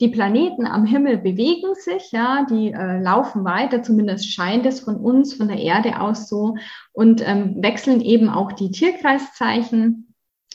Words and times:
die 0.00 0.08
Planeten 0.08 0.66
am 0.66 0.84
Himmel 0.84 1.18
bewegen 1.18 1.74
sich, 1.74 2.10
ja, 2.10 2.46
die 2.50 2.72
äh, 2.72 3.00
laufen 3.00 3.44
weiter, 3.44 3.82
zumindest 3.82 4.32
scheint 4.32 4.66
es 4.66 4.80
von 4.80 4.96
uns, 4.96 5.34
von 5.34 5.48
der 5.48 5.58
Erde 5.58 6.00
aus 6.00 6.28
so, 6.28 6.56
und 6.92 7.22
ähm, 7.26 7.62
wechseln 7.62 8.00
eben 8.00 8.28
auch 8.28 8.52
die 8.52 8.70
Tierkreiszeichen. 8.70 10.08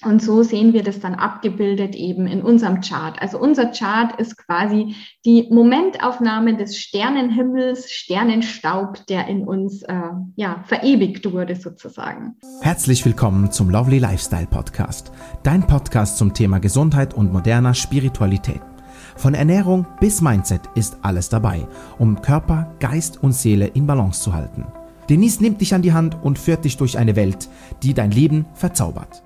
Und 0.05 0.21
so 0.21 0.43
sehen 0.43 0.71
wir 0.71 0.81
das 0.81 1.01
dann 1.01 1.15
abgebildet 1.15 1.93
eben 1.93 2.25
in 2.25 2.41
unserem 2.41 2.79
Chart. 2.79 3.21
Also 3.21 3.37
unser 3.37 3.65
Chart 3.71 4.17
ist 4.17 4.37
quasi 4.37 4.95
die 5.25 5.49
Momentaufnahme 5.51 6.55
des 6.55 6.77
Sternenhimmels, 6.77 7.91
Sternenstaub, 7.91 9.05
der 9.07 9.27
in 9.27 9.45
uns 9.45 9.83
äh, 9.83 9.93
ja, 10.37 10.63
verewigt 10.65 11.29
wurde 11.33 11.57
sozusagen. 11.57 12.37
Herzlich 12.61 13.05
willkommen 13.05 13.51
zum 13.51 13.69
Lovely 13.69 13.99
Lifestyle 13.99 14.47
Podcast, 14.47 15.11
dein 15.43 15.67
Podcast 15.67 16.17
zum 16.17 16.33
Thema 16.33 16.59
Gesundheit 16.59 17.13
und 17.13 17.33
moderner 17.33 17.73
Spiritualität. 17.73 18.61
Von 19.19 19.33
Ernährung 19.33 19.85
bis 19.99 20.21
Mindset 20.21 20.61
ist 20.75 20.95
alles 21.01 21.27
dabei, 21.27 21.67
um 21.97 22.21
Körper, 22.21 22.73
Geist 22.79 23.21
und 23.21 23.33
Seele 23.33 23.67
in 23.67 23.85
Balance 23.85 24.21
zu 24.21 24.33
halten. 24.33 24.65
Denise 25.09 25.41
nimmt 25.41 25.59
dich 25.59 25.73
an 25.73 25.81
die 25.81 25.91
Hand 25.91 26.15
und 26.23 26.39
führt 26.39 26.63
dich 26.63 26.77
durch 26.77 26.97
eine 26.97 27.17
Welt, 27.17 27.49
die 27.83 27.93
dein 27.93 28.11
Leben 28.11 28.45
verzaubert. 28.53 29.21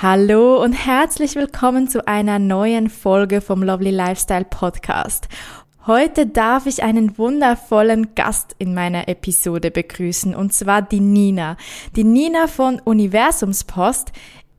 Hallo 0.00 0.62
und 0.62 0.74
herzlich 0.74 1.34
willkommen 1.34 1.88
zu 1.88 2.06
einer 2.06 2.38
neuen 2.38 2.88
Folge 2.88 3.40
vom 3.40 3.64
Lovely 3.64 3.90
Lifestyle 3.90 4.44
Podcast. 4.44 5.26
Heute 5.88 6.28
darf 6.28 6.66
ich 6.66 6.84
einen 6.84 7.18
wundervollen 7.18 8.14
Gast 8.14 8.54
in 8.58 8.74
meiner 8.74 9.08
Episode 9.08 9.72
begrüßen, 9.72 10.36
und 10.36 10.52
zwar 10.52 10.82
die 10.82 11.00
Nina. 11.00 11.56
Die 11.96 12.04
Nina 12.04 12.46
von 12.46 12.78
Universumspost 12.78 14.12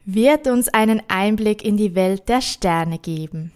wird 0.04 0.48
uns 0.48 0.68
einen 0.68 1.02
Einblick 1.08 1.64
in 1.64 1.78
die 1.78 1.96
Welt 1.96 2.28
der 2.28 2.42
Sterne 2.42 3.00
geben. 3.00 3.54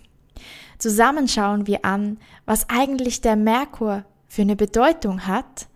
Zusammen 0.82 1.28
schauen 1.28 1.68
wir 1.68 1.86
an, 1.86 2.18
was 2.48 2.68
eigentlich 2.68 3.22
der 3.22 3.36
Merkur 3.36 4.04
für 4.28 4.42
eine 4.42 4.56
Bedeutung 4.56 5.28
hat, 5.28 5.68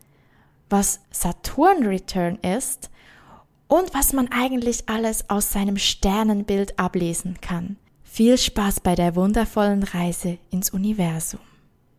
was 0.68 1.00
Saturn 1.12 1.86
Return 1.86 2.40
ist 2.40 2.90
und 3.68 3.94
was 3.94 4.14
man 4.14 4.32
eigentlich 4.32 4.90
alles 4.90 5.30
aus 5.30 5.54
seinem 5.54 5.78
Sternenbild 5.78 6.80
ablesen 6.80 7.38
kann. 7.40 7.78
Viel 8.04 8.36
Spaß 8.40 8.80
bei 8.80 8.96
der 8.96 9.16
wundervollen 9.16 9.84
Reise 9.84 10.40
ins 10.50 10.72
Universum. 10.72 11.42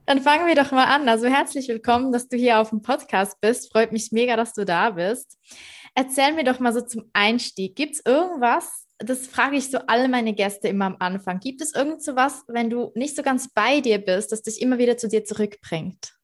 Dann 0.06 0.20
fangen 0.20 0.48
wir 0.48 0.56
doch 0.56 0.72
mal 0.72 0.86
an. 0.86 1.08
Also 1.08 1.28
herzlich 1.28 1.68
willkommen, 1.68 2.10
dass 2.10 2.26
du 2.26 2.36
hier 2.36 2.58
auf 2.58 2.70
dem 2.70 2.82
Podcast 2.82 3.40
bist. 3.40 3.70
Freut 3.70 3.92
mich 3.92 4.10
mega, 4.10 4.34
dass 4.34 4.52
du 4.52 4.64
da 4.64 4.90
bist. 4.90 5.38
Erzähl 5.94 6.32
mir 6.32 6.42
doch 6.42 6.58
mal 6.58 6.72
so 6.72 6.80
zum 6.80 7.04
Einstieg. 7.12 7.76
Gibt 7.76 7.94
es 7.94 8.02
irgendwas, 8.04 8.85
das 8.98 9.26
frage 9.26 9.56
ich 9.56 9.70
so 9.70 9.78
alle 9.86 10.08
meine 10.08 10.32
Gäste 10.32 10.68
immer 10.68 10.86
am 10.86 10.96
Anfang. 10.98 11.40
Gibt 11.40 11.60
es 11.60 11.74
irgend 11.74 12.02
so 12.02 12.16
was, 12.16 12.44
wenn 12.48 12.70
du 12.70 12.92
nicht 12.94 13.16
so 13.16 13.22
ganz 13.22 13.48
bei 13.52 13.80
dir 13.80 13.98
bist, 13.98 14.32
das 14.32 14.42
dich 14.42 14.60
immer 14.60 14.78
wieder 14.78 14.96
zu 14.96 15.08
dir 15.08 15.24
zurückbringt? 15.24 16.14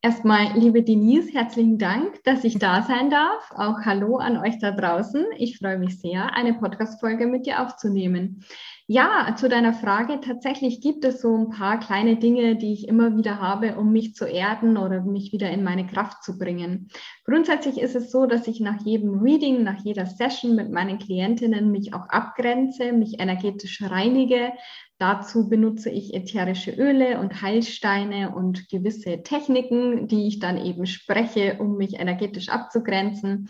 Erstmal, 0.00 0.56
liebe 0.56 0.84
Denise, 0.84 1.32
herzlichen 1.32 1.76
Dank, 1.76 2.22
dass 2.22 2.44
ich 2.44 2.58
da 2.58 2.82
sein 2.82 3.10
darf. 3.10 3.50
Auch 3.50 3.80
Hallo 3.84 4.18
an 4.18 4.36
euch 4.36 4.58
da 4.60 4.70
draußen. 4.70 5.26
Ich 5.38 5.58
freue 5.58 5.78
mich 5.78 6.00
sehr, 6.00 6.34
eine 6.36 6.54
Podcast-Folge 6.54 7.26
mit 7.26 7.46
dir 7.46 7.60
aufzunehmen. 7.62 8.44
Ja, 8.90 9.36
zu 9.36 9.50
deiner 9.50 9.74
Frage. 9.74 10.18
Tatsächlich 10.22 10.80
gibt 10.80 11.04
es 11.04 11.20
so 11.20 11.36
ein 11.36 11.50
paar 11.50 11.78
kleine 11.78 12.16
Dinge, 12.16 12.56
die 12.56 12.72
ich 12.72 12.88
immer 12.88 13.14
wieder 13.18 13.38
habe, 13.38 13.76
um 13.76 13.92
mich 13.92 14.14
zu 14.14 14.24
erden 14.24 14.78
oder 14.78 15.02
mich 15.02 15.30
wieder 15.30 15.50
in 15.50 15.62
meine 15.62 15.86
Kraft 15.86 16.24
zu 16.24 16.38
bringen. 16.38 16.88
Grundsätzlich 17.26 17.78
ist 17.78 17.94
es 17.94 18.10
so, 18.10 18.24
dass 18.24 18.46
ich 18.46 18.60
nach 18.60 18.80
jedem 18.86 19.18
Reading, 19.20 19.62
nach 19.62 19.84
jeder 19.84 20.06
Session 20.06 20.56
mit 20.56 20.72
meinen 20.72 20.98
Klientinnen 20.98 21.70
mich 21.70 21.92
auch 21.92 22.08
abgrenze, 22.08 22.94
mich 22.94 23.20
energetisch 23.20 23.82
reinige, 23.82 24.54
Dazu 25.00 25.48
benutze 25.48 25.90
ich 25.90 26.12
ätherische 26.12 26.72
Öle 26.72 27.20
und 27.20 27.40
Heilsteine 27.40 28.34
und 28.34 28.68
gewisse 28.68 29.22
Techniken, 29.22 30.08
die 30.08 30.26
ich 30.26 30.40
dann 30.40 30.58
eben 30.58 30.86
spreche, 30.86 31.58
um 31.60 31.76
mich 31.76 32.00
energetisch 32.00 32.48
abzugrenzen. 32.48 33.48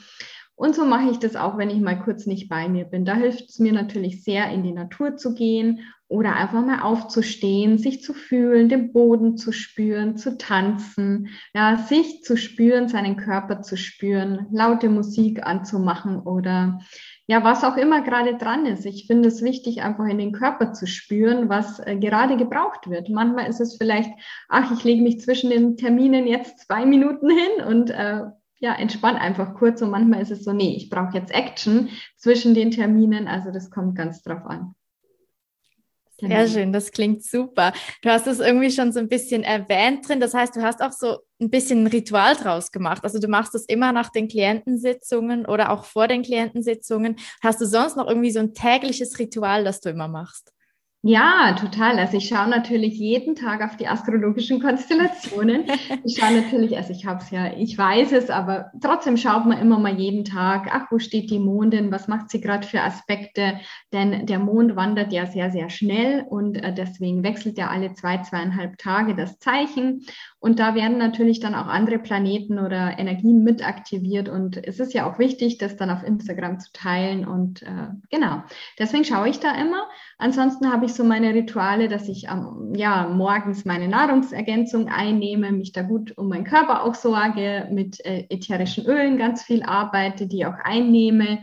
Und 0.58 0.74
so 0.74 0.84
mache 0.84 1.08
ich 1.12 1.20
das 1.20 1.36
auch, 1.36 1.56
wenn 1.56 1.70
ich 1.70 1.78
mal 1.78 2.00
kurz 2.00 2.26
nicht 2.26 2.48
bei 2.48 2.68
mir 2.68 2.84
bin. 2.84 3.04
Da 3.04 3.14
hilft 3.14 3.48
es 3.48 3.60
mir 3.60 3.72
natürlich 3.72 4.24
sehr, 4.24 4.50
in 4.50 4.64
die 4.64 4.72
Natur 4.72 5.16
zu 5.16 5.32
gehen 5.32 5.82
oder 6.08 6.34
einfach 6.34 6.66
mal 6.66 6.80
aufzustehen, 6.80 7.78
sich 7.78 8.02
zu 8.02 8.12
fühlen, 8.12 8.68
den 8.68 8.92
Boden 8.92 9.36
zu 9.36 9.52
spüren, 9.52 10.16
zu 10.16 10.36
tanzen, 10.36 11.28
ja, 11.54 11.76
sich 11.76 12.22
zu 12.24 12.36
spüren, 12.36 12.88
seinen 12.88 13.16
Körper 13.16 13.62
zu 13.62 13.76
spüren, 13.76 14.48
laute 14.50 14.88
Musik 14.88 15.46
anzumachen 15.46 16.18
oder 16.18 16.80
ja, 17.28 17.44
was 17.44 17.62
auch 17.62 17.76
immer 17.76 18.02
gerade 18.02 18.36
dran 18.36 18.66
ist. 18.66 18.84
Ich 18.84 19.06
finde 19.06 19.28
es 19.28 19.44
wichtig, 19.44 19.82
einfach 19.82 20.06
in 20.06 20.18
den 20.18 20.32
Körper 20.32 20.72
zu 20.72 20.88
spüren, 20.88 21.48
was 21.48 21.78
äh, 21.78 21.94
gerade 21.94 22.36
gebraucht 22.36 22.90
wird. 22.90 23.10
Manchmal 23.10 23.48
ist 23.48 23.60
es 23.60 23.76
vielleicht, 23.76 24.10
ach, 24.48 24.72
ich 24.72 24.82
lege 24.82 25.02
mich 25.02 25.20
zwischen 25.20 25.50
den 25.50 25.76
Terminen 25.76 26.26
jetzt 26.26 26.66
zwei 26.66 26.84
Minuten 26.84 27.30
hin 27.30 27.64
und 27.64 27.90
äh, 27.90 28.22
ja, 28.58 28.74
entspann 28.74 29.16
einfach 29.16 29.54
kurz. 29.54 29.82
Und 29.82 29.90
manchmal 29.90 30.22
ist 30.22 30.30
es 30.30 30.44
so, 30.44 30.52
nee, 30.52 30.74
ich 30.76 30.90
brauche 30.90 31.16
jetzt 31.16 31.32
Action 31.32 31.90
zwischen 32.16 32.54
den 32.54 32.70
Terminen. 32.70 33.28
Also 33.28 33.50
das 33.50 33.70
kommt 33.70 33.96
ganz 33.96 34.22
drauf 34.22 34.44
an. 34.44 34.74
Genau. 36.20 36.34
Sehr 36.34 36.48
schön, 36.48 36.72
das 36.72 36.90
klingt 36.90 37.22
super. 37.22 37.72
Du 38.02 38.10
hast 38.10 38.26
es 38.26 38.40
irgendwie 38.40 38.72
schon 38.72 38.90
so 38.92 38.98
ein 38.98 39.08
bisschen 39.08 39.44
erwähnt 39.44 40.08
drin. 40.08 40.18
Das 40.18 40.34
heißt, 40.34 40.56
du 40.56 40.62
hast 40.62 40.82
auch 40.82 40.90
so 40.90 41.18
ein 41.40 41.48
bisschen 41.48 41.84
ein 41.84 41.86
Ritual 41.86 42.34
draus 42.34 42.72
gemacht. 42.72 43.04
Also 43.04 43.20
du 43.20 43.28
machst 43.28 43.54
das 43.54 43.64
immer 43.66 43.92
nach 43.92 44.10
den 44.10 44.26
Klientensitzungen 44.26 45.46
oder 45.46 45.70
auch 45.70 45.84
vor 45.84 46.08
den 46.08 46.22
Klientensitzungen. 46.22 47.16
Hast 47.40 47.60
du 47.60 47.66
sonst 47.66 47.96
noch 47.96 48.08
irgendwie 48.08 48.32
so 48.32 48.40
ein 48.40 48.52
tägliches 48.52 49.16
Ritual, 49.20 49.62
das 49.62 49.80
du 49.80 49.90
immer 49.90 50.08
machst? 50.08 50.52
Ja, 51.02 51.54
total. 51.58 51.96
Also 52.00 52.16
ich 52.16 52.26
schaue 52.26 52.48
natürlich 52.48 52.98
jeden 52.98 53.36
Tag 53.36 53.62
auf 53.62 53.76
die 53.76 53.86
astrologischen 53.86 54.60
Konstellationen. 54.60 55.64
Ich 56.04 56.18
schaue 56.18 56.40
natürlich, 56.40 56.76
also 56.76 56.92
ich 56.92 57.06
habe 57.06 57.22
es 57.22 57.30
ja, 57.30 57.52
ich 57.56 57.78
weiß 57.78 58.10
es, 58.12 58.30
aber 58.30 58.72
trotzdem 58.82 59.16
schaut 59.16 59.46
man 59.46 59.60
immer 59.60 59.78
mal 59.78 59.96
jeden 59.96 60.24
Tag, 60.24 60.68
ach, 60.72 60.86
wo 60.90 60.98
steht 60.98 61.30
die 61.30 61.38
Mondin, 61.38 61.92
was 61.92 62.08
macht 62.08 62.30
sie 62.30 62.40
gerade 62.40 62.66
für 62.66 62.82
Aspekte? 62.82 63.60
Denn 63.92 64.26
der 64.26 64.40
Mond 64.40 64.74
wandert 64.74 65.12
ja 65.12 65.26
sehr, 65.26 65.52
sehr 65.52 65.70
schnell 65.70 66.24
und 66.28 66.56
äh, 66.56 66.74
deswegen 66.74 67.22
wechselt 67.22 67.58
er 67.58 67.70
alle 67.70 67.92
zwei, 67.92 68.18
zweieinhalb 68.18 68.76
Tage 68.78 69.14
das 69.14 69.38
Zeichen. 69.38 70.04
Und 70.40 70.60
da 70.60 70.76
werden 70.76 70.98
natürlich 70.98 71.40
dann 71.40 71.56
auch 71.56 71.66
andere 71.66 71.98
Planeten 71.98 72.60
oder 72.60 72.96
Energien 72.96 73.42
mit 73.42 73.66
aktiviert. 73.66 74.28
Und 74.28 74.56
es 74.56 74.78
ist 74.78 74.94
ja 74.94 75.10
auch 75.10 75.18
wichtig, 75.18 75.58
das 75.58 75.76
dann 75.76 75.90
auf 75.90 76.04
Instagram 76.04 76.60
zu 76.60 76.70
teilen. 76.72 77.26
Und 77.26 77.62
äh, 77.62 77.88
genau, 78.08 78.42
deswegen 78.78 79.04
schaue 79.04 79.28
ich 79.28 79.40
da 79.40 79.52
immer. 79.60 79.88
Ansonsten 80.16 80.70
habe 80.72 80.86
ich 80.86 80.94
so 80.94 81.02
meine 81.02 81.34
Rituale, 81.34 81.88
dass 81.88 82.08
ich 82.08 82.28
ähm, 82.28 82.72
ja 82.76 83.08
morgens 83.08 83.64
meine 83.64 83.88
Nahrungsergänzung 83.88 84.88
einnehme, 84.88 85.50
mich 85.50 85.72
da 85.72 85.82
gut 85.82 86.16
um 86.16 86.28
meinen 86.28 86.44
Körper 86.44 86.84
auch 86.84 86.94
sorge, 86.94 87.68
mit 87.72 88.04
äh, 88.04 88.26
ätherischen 88.30 88.86
Ölen 88.86 89.18
ganz 89.18 89.42
viel 89.42 89.64
arbeite, 89.64 90.28
die 90.28 90.46
auch 90.46 90.58
einnehme. 90.62 91.40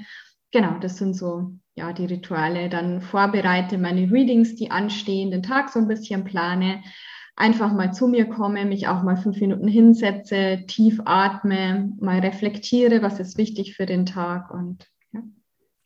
Genau, 0.51 0.79
das 0.79 0.97
sind 0.97 1.17
so 1.17 1.51
ja 1.75 1.91
die 1.91 2.05
Rituale. 2.05 2.69
Dann 2.69 3.01
vorbereite 3.01 3.77
meine 3.77 4.09
Readings, 4.09 4.55
die 4.55 4.71
anstehen, 4.71 5.31
den 5.31 5.43
Tag 5.43 5.69
so 5.69 5.79
ein 5.79 5.89
bisschen 5.89 6.23
plane 6.23 6.81
einfach 7.35 7.73
mal 7.73 7.93
zu 7.93 8.07
mir 8.07 8.25
komme, 8.25 8.65
mich 8.65 8.87
auch 8.87 9.03
mal 9.03 9.17
fünf 9.17 9.39
Minuten 9.39 9.67
hinsetze, 9.67 10.63
tief 10.67 11.01
atme, 11.05 11.91
mal 11.99 12.19
reflektiere, 12.19 13.01
was 13.01 13.19
ist 13.19 13.37
wichtig 13.37 13.75
für 13.75 13.85
den 13.85 14.05
Tag 14.05 14.51
und 14.51 14.87
ja. 15.11 15.21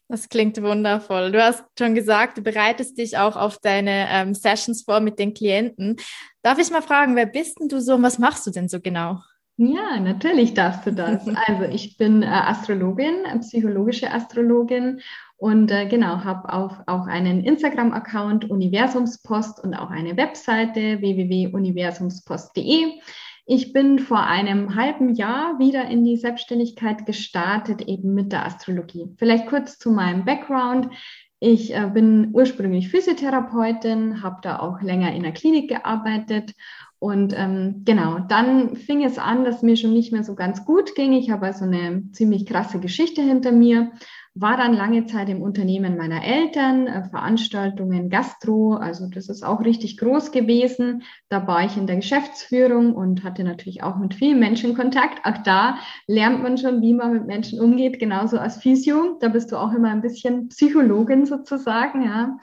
Das 0.07 0.29
klingt 0.29 0.61
wundervoll. 0.61 1.31
Du 1.31 1.43
hast 1.43 1.63
schon 1.77 1.95
gesagt, 1.95 2.37
du 2.37 2.41
bereitest 2.41 2.97
dich 2.97 3.17
auch 3.17 3.35
auf 3.35 3.57
deine 3.59 4.07
ähm, 4.09 4.33
Sessions 4.33 4.83
vor 4.83 4.99
mit 4.99 5.19
den 5.19 5.33
Klienten. 5.33 5.97
Darf 6.41 6.59
ich 6.59 6.71
mal 6.71 6.81
fragen, 6.81 7.15
wer 7.15 7.25
bist 7.25 7.59
denn 7.59 7.67
du 7.67 7.81
so 7.81 7.95
und 7.95 8.03
was 8.03 8.19
machst 8.19 8.45
du 8.45 8.51
denn 8.51 8.67
so 8.67 8.79
genau? 8.79 9.19
Ja, 9.61 9.99
natürlich 9.99 10.53
darfst 10.53 10.85
du 10.85 10.93
das. 10.93 11.27
Also 11.27 11.63
ich 11.63 11.97
bin 11.97 12.23
äh, 12.23 12.27
Astrologin, 12.27 13.25
äh, 13.25 13.39
psychologische 13.39 14.09
Astrologin 14.09 15.01
und 15.39 15.71
äh, 15.71 15.87
genau, 15.87 16.25
habe 16.25 16.53
auch, 16.53 16.79
auch 16.85 17.07
einen 17.07 17.45
Instagram-Account 17.45 18.49
Universumspost 18.49 19.63
und 19.63 19.73
auch 19.73 19.89
eine 19.89 20.17
Webseite 20.17 20.99
www.universumspost.de. 20.99 22.99
Ich 23.45 23.71
bin 23.71 23.99
vor 23.99 24.19
einem 24.19 24.75
halben 24.75 25.15
Jahr 25.15 25.57
wieder 25.57 25.87
in 25.87 26.03
die 26.03 26.17
Selbstständigkeit 26.17 27.05
gestartet, 27.05 27.83
eben 27.83 28.13
mit 28.13 28.33
der 28.33 28.45
Astrologie. 28.45 29.15
Vielleicht 29.17 29.47
kurz 29.47 29.79
zu 29.79 29.91
meinem 29.91 30.25
Background. 30.25 30.89
Ich 31.39 31.73
äh, 31.73 31.89
bin 31.93 32.31
ursprünglich 32.33 32.89
Physiotherapeutin, 32.89 34.21
habe 34.21 34.39
da 34.41 34.59
auch 34.59 34.81
länger 34.81 35.15
in 35.15 35.23
der 35.23 35.31
Klinik 35.31 35.69
gearbeitet 35.69 36.53
und 36.99 37.33
ähm, 37.35 37.83
genau, 37.85 38.19
dann 38.19 38.75
fing 38.75 39.05
es 39.05 39.17
an, 39.17 39.45
dass 39.45 39.61
mir 39.61 39.77
schon 39.77 39.93
nicht 39.93 40.11
mehr 40.11 40.25
so 40.25 40.35
ganz 40.35 40.65
gut 40.65 40.95
ging. 40.95 41.13
Ich 41.13 41.31
habe 41.31 41.45
also 41.45 41.63
eine 41.63 42.11
ziemlich 42.11 42.45
krasse 42.45 42.81
Geschichte 42.81 43.21
hinter 43.21 43.53
mir, 43.53 43.93
war 44.35 44.57
dann 44.57 44.73
lange 44.73 45.05
Zeit 45.05 45.27
im 45.29 45.41
Unternehmen 45.41 45.97
meiner 45.97 46.23
Eltern, 46.23 46.87
äh, 46.87 47.03
Veranstaltungen, 47.09 48.09
Gastro, 48.09 48.75
also 48.75 49.07
das 49.07 49.27
ist 49.27 49.43
auch 49.43 49.61
richtig 49.61 49.97
groß 49.97 50.31
gewesen. 50.31 51.03
Da 51.29 51.47
war 51.47 51.65
ich 51.65 51.77
in 51.77 51.87
der 51.87 51.97
Geschäftsführung 51.97 52.93
und 52.93 53.23
hatte 53.23 53.43
natürlich 53.43 53.83
auch 53.83 53.97
mit 53.97 54.13
vielen 54.13 54.39
Menschen 54.39 54.75
Kontakt. 54.75 55.25
Auch 55.25 55.41
da 55.43 55.79
lernt 56.07 56.43
man 56.43 56.57
schon, 56.57 56.81
wie 56.81 56.93
man 56.93 57.13
mit 57.13 57.25
Menschen 57.25 57.59
umgeht, 57.59 57.99
genauso 57.99 58.37
als 58.37 58.57
Physio. 58.57 59.17
Da 59.19 59.29
bist 59.29 59.51
du 59.51 59.57
auch 59.57 59.73
immer 59.73 59.89
ein 59.89 60.01
bisschen 60.01 60.49
Psychologin 60.49 61.25
sozusagen, 61.25 62.03
ja. 62.03 62.37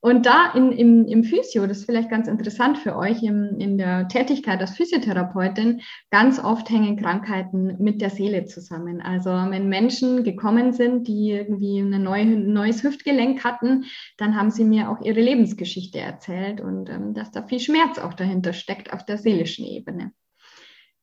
Und 0.00 0.26
da 0.26 0.52
in, 0.54 0.72
im, 0.72 1.06
im 1.06 1.24
Physio, 1.24 1.66
das 1.66 1.78
ist 1.78 1.86
vielleicht 1.86 2.10
ganz 2.10 2.26
interessant 2.26 2.78
für 2.78 2.96
euch, 2.96 3.22
im, 3.22 3.58
in 3.58 3.78
der 3.78 4.08
Tätigkeit 4.08 4.60
als 4.60 4.76
Physiotherapeutin, 4.76 5.80
ganz 6.10 6.42
oft 6.42 6.68
hängen 6.70 6.96
Krankheiten 6.96 7.76
mit 7.78 8.00
der 8.00 8.10
Seele 8.10 8.46
zusammen. 8.46 9.00
Also 9.00 9.30
wenn 9.30 9.68
Menschen 9.68 10.24
gekommen 10.24 10.72
sind, 10.72 11.06
die 11.06 11.19
irgendwie 11.28 11.78
ein 11.80 12.02
neue, 12.02 12.26
neues 12.26 12.82
Hüftgelenk 12.82 13.44
hatten, 13.44 13.84
dann 14.16 14.36
haben 14.36 14.50
sie 14.50 14.64
mir 14.64 14.90
auch 14.90 15.00
ihre 15.02 15.20
Lebensgeschichte 15.20 15.98
erzählt 15.98 16.60
und 16.60 16.88
ähm, 16.88 17.14
dass 17.14 17.30
da 17.30 17.42
viel 17.42 17.60
Schmerz 17.60 17.98
auch 17.98 18.14
dahinter 18.14 18.52
steckt 18.52 18.92
auf 18.92 19.04
der 19.04 19.18
seelischen 19.18 19.66
Ebene. 19.66 20.12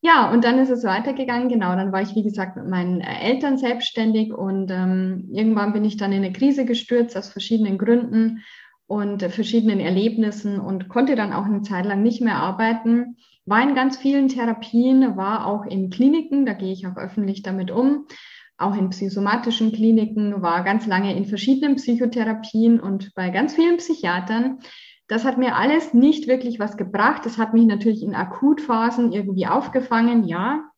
Ja, 0.02 0.32
und 0.32 0.44
dann 0.44 0.60
ist 0.60 0.70
es 0.70 0.84
weitergegangen. 0.84 1.50
Genau, 1.50 1.76
dann 1.76 1.92
war 1.92 2.02
ich, 2.02 2.16
wie 2.16 2.24
gesagt, 2.24 2.56
mit 2.56 2.68
meinen 2.68 3.02
äh, 3.02 3.20
Eltern 3.22 3.58
selbstständig 3.58 4.32
und 4.32 4.72
ähm, 4.72 5.30
irgendwann 5.32 5.74
bin 5.74 5.86
ich 5.86 5.98
dann 5.98 6.12
in 6.12 6.24
eine 6.24 6.34
Krise 6.34 6.66
gestürzt 6.66 7.18
aus 7.18 7.30
verschiedenen 7.30 7.78
Gründen 7.78 8.44
und 8.86 9.22
verschiedenen 9.24 9.80
Erlebnissen 9.80 10.60
und 10.60 10.88
konnte 10.88 11.16
dann 11.16 11.34
auch 11.34 11.46
eine 11.46 11.62
Zeit 11.62 11.86
lang 11.86 12.04
nicht 12.04 12.22
mehr 12.22 12.38
arbeiten. 12.38 13.18
War 13.46 13.62
in 13.62 13.76
ganz 13.76 13.98
vielen 13.98 14.30
Therapien, 14.30 15.18
war 15.18 15.46
auch 15.46 15.66
in 15.66 15.90
Kliniken, 15.90 16.46
da 16.46 16.54
gehe 16.54 16.72
ich 16.72 16.88
auch 16.88 16.96
öffentlich 16.96 17.42
damit 17.42 17.72
um, 17.72 18.08
auch 18.58 18.76
in 18.76 18.90
psychosomatischen 18.90 19.72
Kliniken, 19.72 20.42
war 20.42 20.64
ganz 20.64 20.88
lange 20.88 21.16
in 21.16 21.26
verschiedenen 21.26 21.76
Psychotherapien 21.76 22.80
und 22.80 23.14
bei 23.16 23.30
ganz 23.30 23.54
vielen 23.54 23.78
Psychiatern. 23.78 24.60
Das 25.08 25.24
hat 25.24 25.38
mir 25.38 25.56
alles 25.56 25.94
nicht 25.94 26.28
wirklich 26.28 26.60
was 26.60 26.76
gebracht. 26.76 27.26
Das 27.26 27.38
hat 27.38 27.54
mich 27.54 27.66
natürlich 27.66 28.04
in 28.04 28.16
Akutphasen 28.16 29.14
irgendwie 29.14 29.48
aufgefangen, 29.48 30.26
ja, 30.26 30.70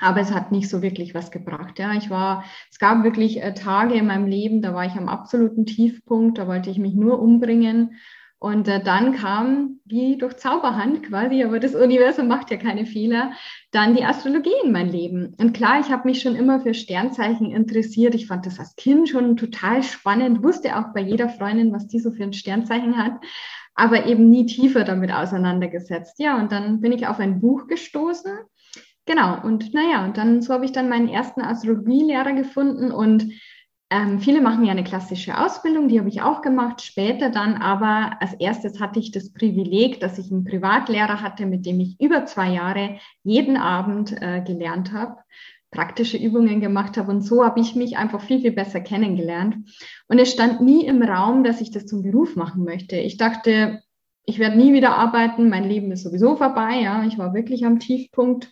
aber 0.00 0.20
es 0.20 0.32
hat 0.32 0.52
nicht 0.52 0.68
so 0.68 0.82
wirklich 0.82 1.14
was 1.14 1.30
gebracht. 1.30 1.78
Ja, 1.78 1.94
ich 1.94 2.10
war, 2.10 2.44
es 2.70 2.78
gab 2.78 3.04
wirklich 3.04 3.42
äh, 3.42 3.54
Tage 3.54 3.94
in 3.94 4.06
meinem 4.06 4.26
Leben, 4.26 4.60
da 4.62 4.74
war 4.74 4.84
ich 4.84 4.94
am 4.94 5.08
absoluten 5.08 5.66
Tiefpunkt, 5.66 6.38
da 6.38 6.46
wollte 6.46 6.70
ich 6.70 6.78
mich 6.78 6.94
nur 6.94 7.20
umbringen. 7.20 7.98
Und 8.40 8.68
äh, 8.68 8.82
dann 8.82 9.14
kam, 9.14 9.80
wie 9.84 10.16
durch 10.16 10.36
Zauberhand 10.36 11.02
quasi, 11.02 11.42
aber 11.42 11.58
das 11.58 11.74
Universum 11.74 12.28
macht 12.28 12.50
ja 12.50 12.56
keine 12.56 12.86
Fehler, 12.86 13.32
dann 13.72 13.96
die 13.96 14.04
Astrologie 14.04 14.54
in 14.62 14.70
mein 14.70 14.88
Leben. 14.88 15.34
Und 15.38 15.54
klar, 15.54 15.80
ich 15.80 15.90
habe 15.90 16.08
mich 16.08 16.22
schon 16.22 16.36
immer 16.36 16.60
für 16.60 16.72
Sternzeichen 16.72 17.50
interessiert. 17.50 18.14
Ich 18.14 18.28
fand 18.28 18.46
das 18.46 18.60
als 18.60 18.76
Kind 18.76 19.08
schon 19.08 19.36
total 19.36 19.82
spannend, 19.82 20.44
wusste 20.44 20.76
auch 20.76 20.92
bei 20.94 21.00
jeder 21.00 21.28
Freundin, 21.28 21.72
was 21.72 21.88
die 21.88 21.98
so 21.98 22.12
für 22.12 22.22
ein 22.22 22.32
Sternzeichen 22.32 22.96
hat, 22.96 23.14
aber 23.74 24.06
eben 24.06 24.30
nie 24.30 24.46
tiefer 24.46 24.84
damit 24.84 25.12
auseinandergesetzt. 25.12 26.18
Ja, 26.18 26.38
und 26.40 26.52
dann 26.52 26.80
bin 26.80 26.92
ich 26.92 27.08
auf 27.08 27.18
ein 27.18 27.40
Buch 27.40 27.66
gestoßen 27.66 28.38
Genau, 29.08 29.42
und 29.42 29.72
naja, 29.72 30.04
und 30.04 30.18
dann 30.18 30.42
so 30.42 30.52
habe 30.52 30.66
ich 30.66 30.72
dann 30.72 30.90
meinen 30.90 31.08
ersten 31.08 31.40
Astrologielehrer 31.40 32.34
gefunden 32.34 32.92
und 32.92 33.32
ähm, 33.90 34.20
viele 34.20 34.42
machen 34.42 34.64
ja 34.64 34.72
eine 34.72 34.84
klassische 34.84 35.38
Ausbildung, 35.38 35.88
die 35.88 35.98
habe 35.98 36.10
ich 36.10 36.20
auch 36.20 36.42
gemacht, 36.42 36.82
später 36.82 37.30
dann, 37.30 37.54
aber 37.54 38.20
als 38.20 38.34
erstes 38.34 38.80
hatte 38.80 38.98
ich 38.98 39.12
das 39.12 39.32
Privileg, 39.32 40.00
dass 40.00 40.18
ich 40.18 40.30
einen 40.30 40.44
Privatlehrer 40.44 41.22
hatte, 41.22 41.46
mit 41.46 41.64
dem 41.64 41.80
ich 41.80 41.98
über 41.98 42.26
zwei 42.26 42.52
Jahre 42.52 42.98
jeden 43.22 43.56
Abend 43.56 44.12
äh, 44.20 44.42
gelernt 44.42 44.92
habe, 44.92 45.16
praktische 45.70 46.18
Übungen 46.18 46.60
gemacht 46.60 46.98
habe 46.98 47.10
und 47.10 47.22
so 47.22 47.44
habe 47.44 47.60
ich 47.60 47.74
mich 47.74 47.96
einfach 47.96 48.20
viel, 48.20 48.40
viel 48.40 48.52
besser 48.52 48.80
kennengelernt. 48.80 49.56
Und 50.06 50.18
es 50.18 50.32
stand 50.32 50.60
nie 50.60 50.84
im 50.86 51.02
Raum, 51.02 51.42
dass 51.42 51.62
ich 51.62 51.70
das 51.70 51.86
zum 51.86 52.02
Beruf 52.02 52.36
machen 52.36 52.64
möchte. 52.64 52.96
Ich 52.96 53.16
dachte, 53.16 53.82
ich 54.26 54.38
werde 54.38 54.58
nie 54.58 54.74
wieder 54.74 54.96
arbeiten, 54.96 55.48
mein 55.48 55.64
Leben 55.64 55.90
ist 55.92 56.02
sowieso 56.02 56.36
vorbei, 56.36 56.80
ja, 56.82 57.04
ich 57.04 57.16
war 57.16 57.32
wirklich 57.32 57.64
am 57.64 57.78
Tiefpunkt. 57.78 58.50